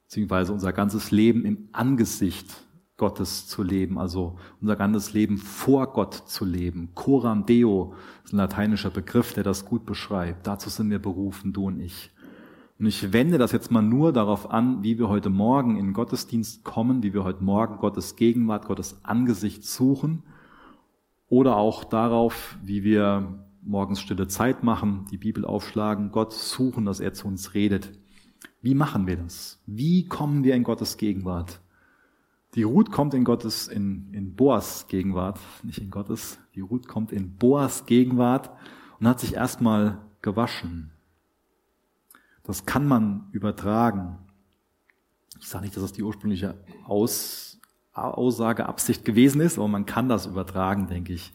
beziehungsweise 0.06 0.52
unser 0.52 0.74
ganzes 0.74 1.12
Leben 1.12 1.46
im 1.46 1.70
Angesicht 1.72 2.67
Gottes 2.98 3.48
zu 3.48 3.62
leben, 3.62 4.00
also 4.00 4.38
unser 4.60 4.76
ganzes 4.76 5.14
Leben 5.14 5.38
vor 5.38 5.94
Gott 5.94 6.16
zu 6.16 6.46
leben. 6.46 6.90
Coram 6.96 7.46
Deo 7.46 7.94
ist 8.24 8.34
ein 8.34 8.38
lateinischer 8.38 8.90
Begriff, 8.90 9.34
der 9.34 9.44
das 9.44 9.66
gut 9.66 9.86
beschreibt. 9.86 10.48
Dazu 10.48 10.70
sind 10.70 10.90
wir 10.90 11.00
berufen, 11.00 11.54
du 11.54 11.68
und 11.68 11.80
ich. 11.80 12.12
Und 12.80 12.88
ich 12.88 13.14
wende 13.14 13.38
das 13.38 13.52
jetzt 13.52 13.72
mal 13.72 13.82
nur 13.82 14.14
darauf 14.14 14.52
an, 14.52 14.84
wie 14.84 14.98
wir 14.98 15.10
heute 15.10 15.30
Morgen 15.30 15.78
in 15.78 15.94
Gottesdienst 15.94 16.64
kommen, 16.64 17.04
wie 17.04 17.14
wir 17.14 17.24
heute 17.24 17.44
Morgen 17.44 17.78
Gottes 17.78 18.16
Gegenwart, 18.16 18.66
Gottes 18.66 19.00
Angesicht 19.04 19.64
suchen 19.64 20.24
oder 21.30 21.58
auch 21.58 21.84
darauf, 21.84 22.58
wie 22.64 22.84
wir 22.84 23.46
morgens 23.62 24.00
stille 24.00 24.28
Zeit 24.28 24.64
machen, 24.64 25.06
die 25.12 25.18
Bibel 25.18 25.46
aufschlagen, 25.46 26.12
Gott 26.12 26.34
suchen, 26.34 26.86
dass 26.86 27.00
er 27.00 27.14
zu 27.14 27.28
uns 27.28 27.54
redet. 27.54 27.92
Wie 28.62 28.76
machen 28.76 29.08
wir 29.08 29.18
das? 29.18 29.62
Wie 29.66 30.08
kommen 30.08 30.44
wir 30.44 30.56
in 30.56 30.64
Gottes 30.64 30.98
Gegenwart? 30.98 31.60
Die 32.56 32.64
Ruth 32.64 32.92
kommt 32.92 33.14
in 33.14 33.24
Gottes, 33.24 33.68
in, 33.68 34.14
in 34.14 34.36
Boas 34.36 34.88
Gegenwart, 34.88 35.40
nicht 35.64 35.80
in 35.80 35.92
Gottes. 35.92 36.40
Die 36.56 36.62
Ruth 36.62 36.88
kommt 36.88 37.12
in 37.12 37.36
Boas 37.36 37.86
Gegenwart 37.86 38.50
und 39.00 39.08
hat 39.08 39.20
sich 39.20 39.36
erstmal 39.36 40.00
gewaschen. 40.22 40.92
Das 42.44 42.66
kann 42.66 42.88
man 42.88 43.28
übertragen. 43.32 44.18
Ich 45.40 45.48
sage 45.48 45.66
nicht, 45.66 45.76
dass 45.76 45.84
das 45.84 45.94
die 45.94 46.04
ursprüngliche 46.04 46.56
Aus, 46.86 47.60
Aussage, 47.94 48.66
Absicht 48.66 49.04
gewesen 49.06 49.42
ist, 49.42 49.58
aber 49.58 49.68
man 49.68 49.86
kann 49.86 50.10
das 50.10 50.26
übertragen, 50.26 50.88
denke 50.88 51.14
ich. 51.14 51.34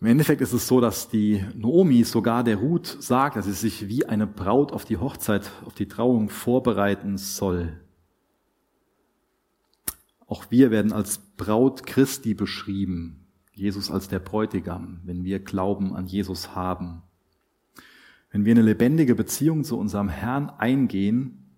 Im 0.00 0.08
Endeffekt 0.08 0.40
ist 0.40 0.52
es 0.52 0.66
so, 0.66 0.80
dass 0.80 1.08
die 1.08 1.44
Naomi 1.54 2.02
sogar 2.02 2.42
der 2.42 2.56
Ruth 2.56 2.96
sagt, 3.00 3.36
dass 3.36 3.44
sie 3.44 3.52
sich 3.52 3.86
wie 3.86 4.04
eine 4.04 4.26
Braut 4.26 4.72
auf 4.72 4.84
die 4.84 4.96
Hochzeit, 4.96 5.48
auf 5.64 5.74
die 5.74 5.86
Trauung 5.86 6.28
vorbereiten 6.28 7.16
soll. 7.18 7.80
Auch 10.32 10.46
wir 10.48 10.70
werden 10.70 10.94
als 10.94 11.18
Braut 11.18 11.84
Christi 11.86 12.32
beschrieben, 12.32 13.26
Jesus 13.52 13.90
als 13.90 14.08
der 14.08 14.18
Bräutigam, 14.18 15.02
wenn 15.04 15.24
wir 15.24 15.40
Glauben 15.40 15.94
an 15.94 16.06
Jesus 16.06 16.54
haben. 16.54 17.02
Wenn 18.30 18.46
wir 18.46 18.52
eine 18.52 18.62
lebendige 18.62 19.14
Beziehung 19.14 19.62
zu 19.62 19.78
unserem 19.78 20.08
Herrn 20.08 20.48
eingehen, 20.48 21.50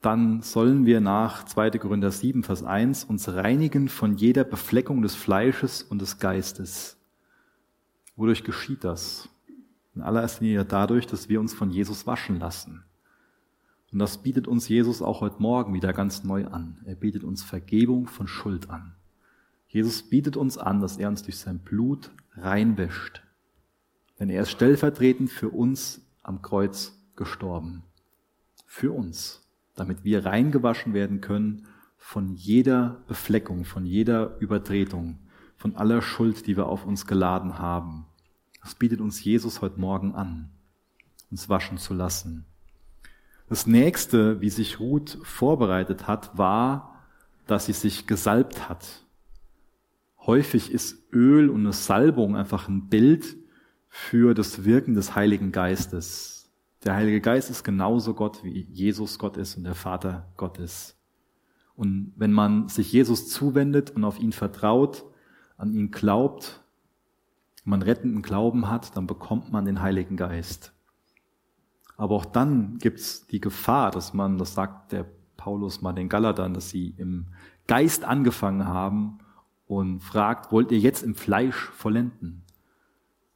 dann 0.00 0.42
sollen 0.42 0.86
wir 0.86 1.00
nach 1.00 1.44
2. 1.44 1.70
Korinther 1.78 2.10
7, 2.10 2.42
Vers 2.42 2.64
1 2.64 3.04
uns 3.04 3.28
reinigen 3.28 3.88
von 3.88 4.16
jeder 4.16 4.42
Befleckung 4.42 5.00
des 5.00 5.14
Fleisches 5.14 5.84
und 5.84 6.02
des 6.02 6.18
Geistes. 6.18 6.96
Wodurch 8.16 8.42
geschieht 8.42 8.82
das? 8.82 9.28
In 9.94 10.02
allererster 10.02 10.42
Linie 10.42 10.64
dadurch, 10.64 11.06
dass 11.06 11.28
wir 11.28 11.38
uns 11.38 11.54
von 11.54 11.70
Jesus 11.70 12.08
waschen 12.08 12.40
lassen. 12.40 12.82
Und 13.94 14.00
das 14.00 14.18
bietet 14.18 14.46
uns 14.46 14.68
Jesus 14.68 15.00
auch 15.00 15.22
heute 15.22 15.40
Morgen 15.40 15.72
wieder 15.72 15.94
ganz 15.94 16.22
neu 16.22 16.46
an. 16.48 16.76
Er 16.84 16.96
bietet 16.96 17.24
uns 17.24 17.42
Vergebung 17.42 18.06
von 18.06 18.28
Schuld 18.28 18.68
an. 18.68 18.94
Jesus 19.68 20.02
bietet 20.02 20.36
uns 20.36 20.58
an, 20.58 20.80
dass 20.80 20.98
er 20.98 21.08
uns 21.08 21.22
durch 21.22 21.38
sein 21.38 21.60
Blut 21.60 22.10
reinwäscht. 22.36 23.22
Denn 24.20 24.28
er 24.28 24.42
ist 24.42 24.50
stellvertretend 24.50 25.30
für 25.30 25.48
uns 25.48 26.02
am 26.22 26.42
Kreuz 26.42 27.00
gestorben. 27.16 27.84
Für 28.66 28.92
uns 28.92 29.40
damit 29.74 30.04
wir 30.04 30.24
reingewaschen 30.24 30.94
werden 30.94 31.20
können 31.20 31.66
von 31.96 32.34
jeder 32.34 33.02
Befleckung, 33.06 33.64
von 33.64 33.86
jeder 33.86 34.38
Übertretung, 34.38 35.18
von 35.56 35.76
aller 35.76 36.02
Schuld, 36.02 36.46
die 36.46 36.56
wir 36.56 36.66
auf 36.66 36.84
uns 36.86 37.06
geladen 37.06 37.58
haben. 37.58 38.06
Das 38.62 38.74
bietet 38.74 39.00
uns 39.00 39.22
Jesus 39.22 39.60
heute 39.60 39.80
Morgen 39.80 40.14
an, 40.14 40.50
uns 41.30 41.48
waschen 41.48 41.78
zu 41.78 41.94
lassen. 41.94 42.44
Das 43.48 43.66
nächste, 43.66 44.40
wie 44.40 44.50
sich 44.50 44.80
Ruth 44.80 45.18
vorbereitet 45.22 46.06
hat, 46.06 46.36
war, 46.38 47.04
dass 47.46 47.66
sie 47.66 47.72
sich 47.72 48.06
gesalbt 48.06 48.68
hat. 48.68 49.04
Häufig 50.20 50.72
ist 50.72 51.12
Öl 51.12 51.50
und 51.50 51.60
eine 51.60 51.72
Salbung 51.72 52.36
einfach 52.36 52.68
ein 52.68 52.88
Bild 52.88 53.36
für 53.88 54.34
das 54.34 54.64
Wirken 54.64 54.94
des 54.94 55.14
Heiligen 55.14 55.52
Geistes. 55.52 56.50
Der 56.84 56.94
Heilige 56.94 57.20
Geist 57.20 57.50
ist 57.50 57.64
genauso 57.64 58.14
Gott, 58.14 58.44
wie 58.44 58.66
Jesus 58.70 59.18
Gott 59.18 59.36
ist 59.36 59.56
und 59.56 59.64
der 59.64 59.74
Vater 59.74 60.32
Gott 60.36 60.58
ist. 60.58 60.98
Und 61.76 62.12
wenn 62.16 62.32
man 62.32 62.68
sich 62.68 62.92
Jesus 62.92 63.28
zuwendet 63.28 63.90
und 63.90 64.04
auf 64.04 64.18
ihn 64.18 64.32
vertraut, 64.32 65.04
an 65.56 65.72
ihn 65.72 65.90
glaubt, 65.90 66.62
man 67.64 67.82
rettenden 67.82 68.22
Glauben 68.22 68.70
hat, 68.70 68.96
dann 68.96 69.06
bekommt 69.06 69.50
man 69.50 69.64
den 69.64 69.80
Heiligen 69.80 70.16
Geist. 70.16 70.73
Aber 71.96 72.14
auch 72.16 72.24
dann 72.24 72.78
gibt's 72.78 73.26
die 73.26 73.40
Gefahr, 73.40 73.90
dass 73.90 74.14
man, 74.14 74.38
das 74.38 74.54
sagt 74.54 74.92
der 74.92 75.06
Paulus 75.36 75.82
mal 75.82 75.92
den 75.92 76.08
Galatern, 76.08 76.54
dass 76.54 76.70
sie 76.70 76.94
im 76.96 77.26
Geist 77.66 78.04
angefangen 78.04 78.66
haben 78.66 79.18
und 79.66 80.00
fragt, 80.00 80.52
wollt 80.52 80.72
ihr 80.72 80.78
jetzt 80.78 81.02
im 81.02 81.14
Fleisch 81.14 81.70
vollenden? 81.70 82.42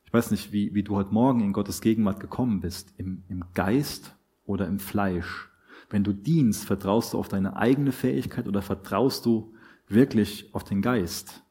Ich 0.05 0.13
weiß 0.13 0.31
nicht, 0.31 0.53
wie, 0.53 0.75
wie 0.75 0.83
du 0.83 0.97
heute 0.97 1.13
Morgen 1.13 1.41
in 1.41 1.53
Gottes 1.53 1.81
Gegenwart 1.81 2.21
gekommen 2.21 2.61
bist, 2.61 2.95
im, 2.97 3.23
im 3.29 3.45
Geist 3.55 4.17
oder 4.47 4.67
im 4.67 4.79
Fleisch. 4.79 5.51
Wenn 5.91 6.05
du 6.05 6.13
dienst, 6.13 6.65
vertraust 6.65 7.13
du 7.13 7.19
auf 7.19 7.29
deine 7.29 7.57
eigene 7.57 7.93
Fähigkeit 7.93 8.49
oder 8.49 8.63
vertraust 8.63 9.25
du 9.27 9.55
wirklich 9.87 10.55
auf 10.55 10.65
den 10.65 10.83
Geist? 10.83 11.43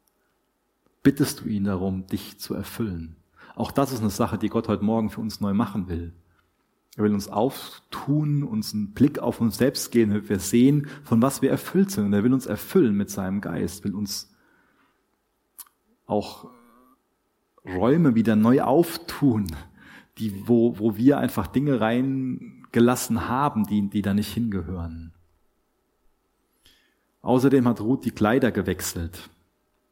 Bittest 1.03 1.41
du 1.41 1.49
ihn 1.49 1.63
darum, 1.63 2.07
dich 2.07 2.39
zu 2.39 2.53
erfüllen? 2.53 3.15
Auch 3.55 3.71
das 3.71 3.91
ist 3.91 4.01
eine 4.01 4.09
Sache, 4.09 4.37
die 4.37 4.49
Gott 4.49 4.67
heute 4.67 4.83
Morgen 4.83 5.09
für 5.09 5.21
uns 5.21 5.39
neu 5.39 5.53
machen 5.53 5.87
will. 5.87 6.13
Er 6.97 7.03
will 7.03 7.13
uns 7.13 7.29
auftun, 7.29 8.43
uns 8.43 8.73
einen 8.73 8.93
Blick 8.93 9.19
auf 9.19 9.39
uns 9.39 9.57
selbst 9.57 9.91
geben, 9.91 10.11
damit 10.11 10.29
wir 10.29 10.39
sehen, 10.39 10.87
von 11.03 11.21
was 11.21 11.43
wir 11.43 11.51
erfüllt 11.51 11.91
sind. 11.91 12.05
Und 12.05 12.13
er 12.13 12.23
will 12.23 12.33
uns 12.33 12.47
erfüllen 12.47 12.95
mit 12.95 13.11
seinem 13.11 13.39
Geist, 13.39 13.83
will 13.83 13.93
uns 13.93 14.33
auch 16.07 16.49
Räume 17.63 18.15
wieder 18.15 18.35
neu 18.35 18.61
auftun, 18.61 19.45
die, 20.17 20.47
wo, 20.47 20.79
wo 20.79 20.97
wir 20.97 21.19
einfach 21.19 21.45
Dinge 21.45 21.79
reingelassen 21.79 23.27
haben, 23.27 23.67
die, 23.67 23.89
die 23.89 24.01
da 24.01 24.15
nicht 24.15 24.33
hingehören. 24.33 25.13
Außerdem 27.21 27.67
hat 27.67 27.79
Ruth 27.79 28.05
die 28.05 28.11
Kleider 28.11 28.51
gewechselt. 28.51 29.29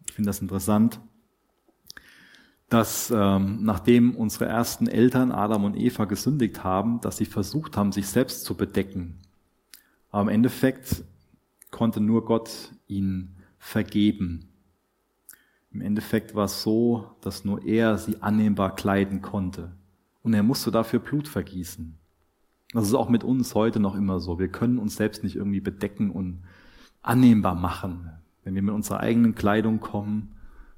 Ich 0.08 0.14
finde 0.14 0.30
das 0.30 0.42
interessant, 0.42 1.00
dass 2.70 3.12
ähm, 3.12 3.64
nachdem 3.64 4.16
unsere 4.16 4.46
ersten 4.46 4.88
Eltern 4.88 5.32
Adam 5.32 5.66
und 5.66 5.76
Eva 5.78 6.06
gesündigt 6.06 6.64
haben, 6.64 7.00
dass 7.02 7.18
sie 7.18 7.26
versucht 7.26 7.78
haben, 7.78 7.92
sich 7.92 8.08
selbst 8.08 8.44
zu 8.44 8.56
bedecken. 8.56 9.20
Aber 10.12 10.24
im 10.24 10.30
Endeffekt 10.30 11.04
konnte 11.72 12.02
nur 12.02 12.26
Gott 12.26 12.72
ihnen 12.88 13.36
vergeben. 13.60 14.50
Im 15.72 15.82
Endeffekt 15.82 16.36
war 16.36 16.46
es 16.46 16.64
so, 16.64 17.12
dass 17.22 17.44
nur 17.44 17.66
er 17.66 17.98
sie 17.98 18.22
annehmbar 18.22 18.76
kleiden 18.76 19.22
konnte. 19.22 19.74
Und 20.24 20.34
er 20.34 20.44
musste 20.44 20.72
dafür 20.72 21.00
Blut 21.00 21.28
vergießen. 21.28 21.98
Das 22.72 22.88
ist 22.88 22.94
auch 22.94 23.10
mit 23.10 23.24
uns 23.24 23.54
heute 23.56 23.80
noch 23.80 23.96
immer 23.96 24.20
so. 24.20 24.40
Wir 24.40 24.48
können 24.48 24.80
uns 24.80 24.96
selbst 24.96 25.24
nicht 25.24 25.36
irgendwie 25.36 25.60
bedecken 25.60 26.10
und 26.10 26.44
annehmbar 27.02 27.56
machen. 27.56 28.10
Wenn 28.44 28.56
wir 28.56 28.62
mit 28.62 28.74
unserer 28.74 29.02
eigenen 29.02 29.36
Kleidung 29.36 29.80
kommen, 29.80 30.35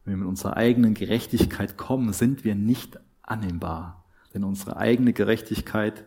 wenn 0.08 0.14
wir 0.14 0.20
mit 0.20 0.30
unserer 0.30 0.56
eigenen 0.56 0.94
Gerechtigkeit 0.94 1.76
kommen, 1.76 2.14
sind 2.14 2.46
wir 2.46 2.56
nicht 2.56 2.98
annehmbar. 3.24 4.06
Denn 4.34 4.46
unsere 4.46 4.78
eigene 4.78 5.12
Gerechtigkeit 5.12 6.06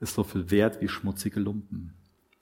ist 0.00 0.14
so 0.14 0.24
viel 0.24 0.50
wert 0.50 0.80
wie 0.80 0.88
schmutzige 0.88 1.38
Lumpen. 1.38 1.94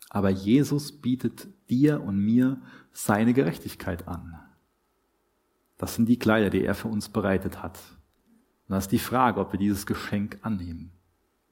Aber 0.08 0.30
Jesus 0.30 0.92
bietet 0.92 1.48
dir 1.68 2.02
und 2.02 2.18
mir 2.18 2.62
seine 2.92 3.34
Gerechtigkeit 3.34 4.08
an. 4.08 4.38
Das 5.76 5.94
sind 5.94 6.08
die 6.08 6.18
Kleider, 6.18 6.48
die 6.48 6.64
er 6.64 6.74
für 6.74 6.88
uns 6.88 7.10
bereitet 7.10 7.62
hat. 7.62 7.78
Und 8.66 8.72
da 8.72 8.78
ist 8.78 8.88
die 8.88 8.98
Frage, 8.98 9.38
ob 9.38 9.52
wir 9.52 9.58
dieses 9.58 9.84
Geschenk 9.84 10.38
annehmen. 10.40 10.92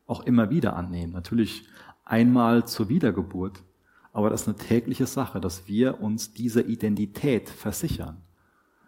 Auch 0.07 0.23
immer 0.23 0.49
wieder 0.49 0.75
annehmen. 0.75 1.13
Natürlich 1.13 1.69
einmal 2.03 2.67
zur 2.67 2.89
Wiedergeburt. 2.89 3.63
Aber 4.15 4.31
das 4.31 4.43
ist 4.43 4.49
eine 4.49 4.57
tägliche 4.57 5.07
Sache, 5.07 5.39
dass 5.39 5.69
wir 5.69 6.01
uns 6.01 6.33
dieser 6.33 6.65
Identität 6.65 7.51
versichern. 7.51 8.23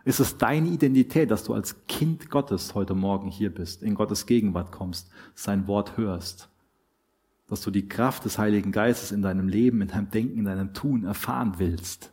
Ist 0.07 0.20
es 0.20 0.38
deine 0.38 0.68
Identität, 0.68 1.32
dass 1.32 1.42
du 1.42 1.52
als 1.52 1.84
Kind 1.88 2.30
Gottes 2.30 2.76
heute 2.76 2.94
Morgen 2.94 3.28
hier 3.28 3.52
bist, 3.52 3.82
in 3.82 3.96
Gottes 3.96 4.24
Gegenwart 4.24 4.70
kommst, 4.70 5.11
sein 5.34 5.66
Wort 5.66 5.96
hörst? 5.96 6.48
Dass 7.48 7.61
du 7.61 7.72
die 7.72 7.88
Kraft 7.88 8.24
des 8.24 8.38
Heiligen 8.38 8.70
Geistes 8.70 9.11
in 9.11 9.20
deinem 9.20 9.48
Leben, 9.48 9.82
in 9.82 9.88
deinem 9.88 10.09
Denken, 10.09 10.38
in 10.38 10.44
deinem 10.44 10.72
Tun 10.74 11.02
erfahren 11.02 11.54
willst? 11.57 12.12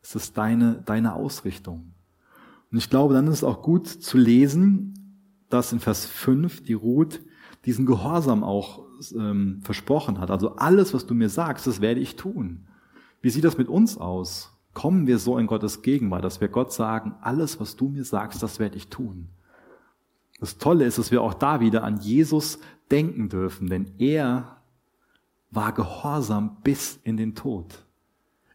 Ist 0.00 0.14
das 0.14 0.32
deine, 0.32 0.82
deine 0.86 1.12
Ausrichtung? 1.12 1.92
Und 2.72 2.78
ich 2.78 2.88
glaube, 2.88 3.12
dann 3.12 3.26
ist 3.26 3.34
es 3.34 3.44
auch 3.44 3.60
gut 3.60 3.86
zu 3.86 4.16
lesen, 4.16 4.94
dass 5.50 5.70
in 5.70 5.80
Vers 5.80 6.06
5 6.06 6.62
die 6.62 6.72
Ruth 6.72 7.20
diesen 7.66 7.84
Gehorsam 7.84 8.42
auch 8.42 8.86
ähm, 9.14 9.60
versprochen 9.62 10.18
hat. 10.18 10.30
Also 10.30 10.56
alles, 10.56 10.94
was 10.94 11.04
du 11.04 11.12
mir 11.12 11.28
sagst, 11.28 11.66
das 11.66 11.82
werde 11.82 12.00
ich 12.00 12.16
tun. 12.16 12.68
Wie 13.20 13.28
sieht 13.28 13.44
das 13.44 13.58
mit 13.58 13.68
uns 13.68 13.98
aus? 13.98 14.53
Kommen 14.74 15.06
wir 15.06 15.18
so 15.18 15.38
in 15.38 15.46
Gottes 15.46 15.82
Gegenwart, 15.82 16.24
dass 16.24 16.40
wir 16.40 16.48
Gott 16.48 16.72
sagen, 16.72 17.14
alles, 17.20 17.60
was 17.60 17.76
du 17.76 17.88
mir 17.88 18.04
sagst, 18.04 18.42
das 18.42 18.58
werde 18.58 18.76
ich 18.76 18.88
tun. 18.88 19.28
Das 20.40 20.58
Tolle 20.58 20.84
ist, 20.84 20.98
dass 20.98 21.10
wir 21.10 21.22
auch 21.22 21.34
da 21.34 21.60
wieder 21.60 21.84
an 21.84 21.98
Jesus 21.98 22.58
denken 22.90 23.28
dürfen, 23.28 23.68
denn 23.68 23.92
er 23.98 24.60
war 25.50 25.72
gehorsam 25.72 26.58
bis 26.62 26.98
in 27.04 27.16
den 27.16 27.34
Tod. 27.34 27.84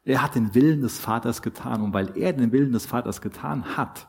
Er 0.03 0.21
hat 0.21 0.35
den 0.35 0.55
Willen 0.55 0.81
des 0.81 0.99
Vaters 0.99 1.41
getan. 1.41 1.81
Und 1.81 1.93
weil 1.93 2.17
er 2.17 2.33
den 2.33 2.51
Willen 2.51 2.71
des 2.71 2.85
Vaters 2.85 3.21
getan 3.21 3.77
hat, 3.77 4.07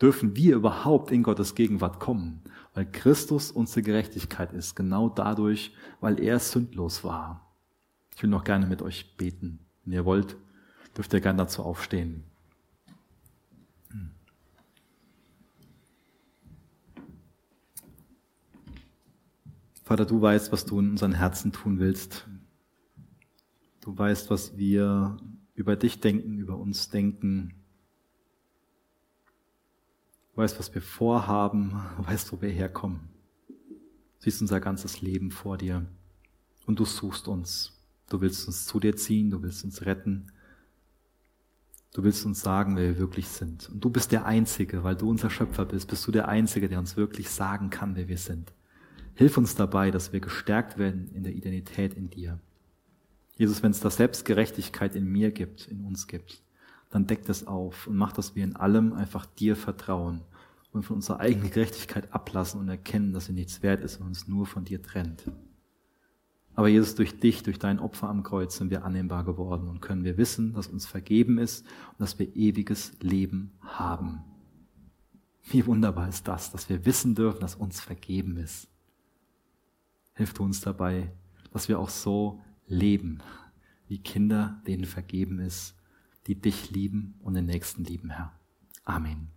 dürfen 0.00 0.36
wir 0.36 0.56
überhaupt 0.56 1.10
in 1.10 1.22
Gottes 1.22 1.54
Gegenwart 1.54 2.00
kommen. 2.00 2.42
Weil 2.74 2.90
Christus 2.90 3.50
unsere 3.50 3.82
Gerechtigkeit 3.82 4.52
ist. 4.52 4.76
Genau 4.76 5.08
dadurch, 5.08 5.74
weil 6.00 6.20
er 6.20 6.38
sündlos 6.38 7.04
war. 7.04 7.52
Ich 8.14 8.22
will 8.22 8.30
noch 8.30 8.44
gerne 8.44 8.66
mit 8.66 8.80
euch 8.80 9.16
beten. 9.16 9.58
Wenn 9.84 9.94
ihr 9.94 10.04
wollt, 10.04 10.36
dürft 10.96 11.12
ihr 11.12 11.20
gerne 11.20 11.38
dazu 11.38 11.62
aufstehen. 11.62 12.24
Vater, 19.90 20.06
du 20.06 20.22
weißt, 20.22 20.52
was 20.52 20.64
du 20.64 20.78
in 20.78 20.90
unseren 20.90 21.14
Herzen 21.14 21.50
tun 21.50 21.80
willst. 21.80 22.24
Du 23.80 23.98
weißt, 23.98 24.30
was 24.30 24.56
wir 24.56 25.16
über 25.56 25.74
dich 25.74 25.98
denken, 25.98 26.38
über 26.38 26.56
uns 26.58 26.90
denken. 26.90 27.54
Du 30.30 30.42
weißt, 30.42 30.60
was 30.60 30.72
wir 30.76 30.80
vorhaben. 30.80 31.72
Du 31.96 32.06
weißt, 32.06 32.32
wo 32.32 32.40
wir 32.40 32.50
herkommen. 32.50 33.00
Du 33.48 33.56
siehst 34.20 34.40
unser 34.40 34.60
ganzes 34.60 35.00
Leben 35.00 35.32
vor 35.32 35.58
dir. 35.58 35.84
Und 36.66 36.78
du 36.78 36.84
suchst 36.84 37.26
uns. 37.26 37.76
Du 38.08 38.20
willst 38.20 38.46
uns 38.46 38.66
zu 38.66 38.78
dir 38.78 38.94
ziehen. 38.94 39.30
Du 39.30 39.42
willst 39.42 39.64
uns 39.64 39.84
retten. 39.86 40.30
Du 41.92 42.04
willst 42.04 42.24
uns 42.24 42.40
sagen, 42.40 42.76
wer 42.76 42.88
wir 42.88 42.98
wirklich 42.98 43.28
sind. 43.28 43.68
Und 43.68 43.84
du 43.84 43.90
bist 43.90 44.12
der 44.12 44.24
Einzige, 44.24 44.84
weil 44.84 44.94
du 44.94 45.10
unser 45.10 45.28
Schöpfer 45.28 45.64
bist, 45.64 45.88
bist 45.88 46.06
du 46.06 46.12
der 46.12 46.28
Einzige, 46.28 46.68
der 46.68 46.78
uns 46.78 46.96
wirklich 46.96 47.30
sagen 47.30 47.70
kann, 47.70 47.96
wer 47.96 48.06
wir 48.06 48.18
sind. 48.18 48.52
Hilf 49.14 49.36
uns 49.36 49.56
dabei, 49.56 49.90
dass 49.90 50.12
wir 50.12 50.20
gestärkt 50.20 50.78
werden 50.78 51.10
in 51.12 51.24
der 51.24 51.34
Identität 51.34 51.94
in 51.94 52.08
dir. 52.08 52.38
Jesus, 53.34 53.62
wenn 53.62 53.72
es 53.72 53.80
da 53.80 53.90
Selbstgerechtigkeit 53.90 54.94
in 54.94 55.06
mir 55.06 55.32
gibt, 55.32 55.66
in 55.66 55.84
uns 55.84 56.06
gibt, 56.06 56.42
dann 56.90 57.06
deckt 57.06 57.28
es 57.28 57.46
auf 57.46 57.86
und 57.86 57.96
macht, 57.96 58.18
dass 58.18 58.34
wir 58.34 58.44
in 58.44 58.56
allem 58.56 58.92
einfach 58.92 59.26
dir 59.26 59.56
vertrauen 59.56 60.22
und 60.72 60.84
von 60.84 60.96
unserer 60.96 61.20
eigenen 61.20 61.50
Gerechtigkeit 61.50 62.12
ablassen 62.12 62.60
und 62.60 62.68
erkennen, 62.68 63.12
dass 63.12 63.26
sie 63.26 63.32
nichts 63.32 63.62
wert 63.62 63.82
ist 63.82 64.00
und 64.00 64.06
uns 64.06 64.28
nur 64.28 64.46
von 64.46 64.64
dir 64.64 64.82
trennt. 64.82 65.24
Aber 66.60 66.68
Jesus, 66.68 66.94
durch 66.94 67.18
dich, 67.18 67.42
durch 67.42 67.58
dein 67.58 67.78
Opfer 67.78 68.10
am 68.10 68.22
Kreuz 68.22 68.58
sind 68.58 68.68
wir 68.68 68.84
annehmbar 68.84 69.24
geworden 69.24 69.66
und 69.66 69.80
können 69.80 70.04
wir 70.04 70.18
wissen, 70.18 70.52
dass 70.52 70.66
uns 70.66 70.84
vergeben 70.84 71.38
ist 71.38 71.64
und 71.92 72.00
dass 72.00 72.18
wir 72.18 72.36
ewiges 72.36 73.00
Leben 73.00 73.52
haben. 73.62 74.20
Wie 75.42 75.64
wunderbar 75.64 76.06
ist 76.06 76.28
das, 76.28 76.52
dass 76.52 76.68
wir 76.68 76.84
wissen 76.84 77.14
dürfen, 77.14 77.40
dass 77.40 77.54
uns 77.54 77.80
vergeben 77.80 78.36
ist. 78.36 78.68
Hilf 80.12 80.38
uns 80.38 80.60
dabei, 80.60 81.10
dass 81.50 81.70
wir 81.70 81.78
auch 81.78 81.88
so 81.88 82.42
leben, 82.66 83.22
wie 83.88 84.02
Kinder, 84.02 84.60
denen 84.66 84.84
vergeben 84.84 85.38
ist, 85.38 85.74
die 86.26 86.34
dich 86.34 86.70
lieben 86.70 87.14
und 87.20 87.32
den 87.32 87.46
Nächsten 87.46 87.84
lieben, 87.84 88.10
Herr. 88.10 88.38
Amen. 88.84 89.28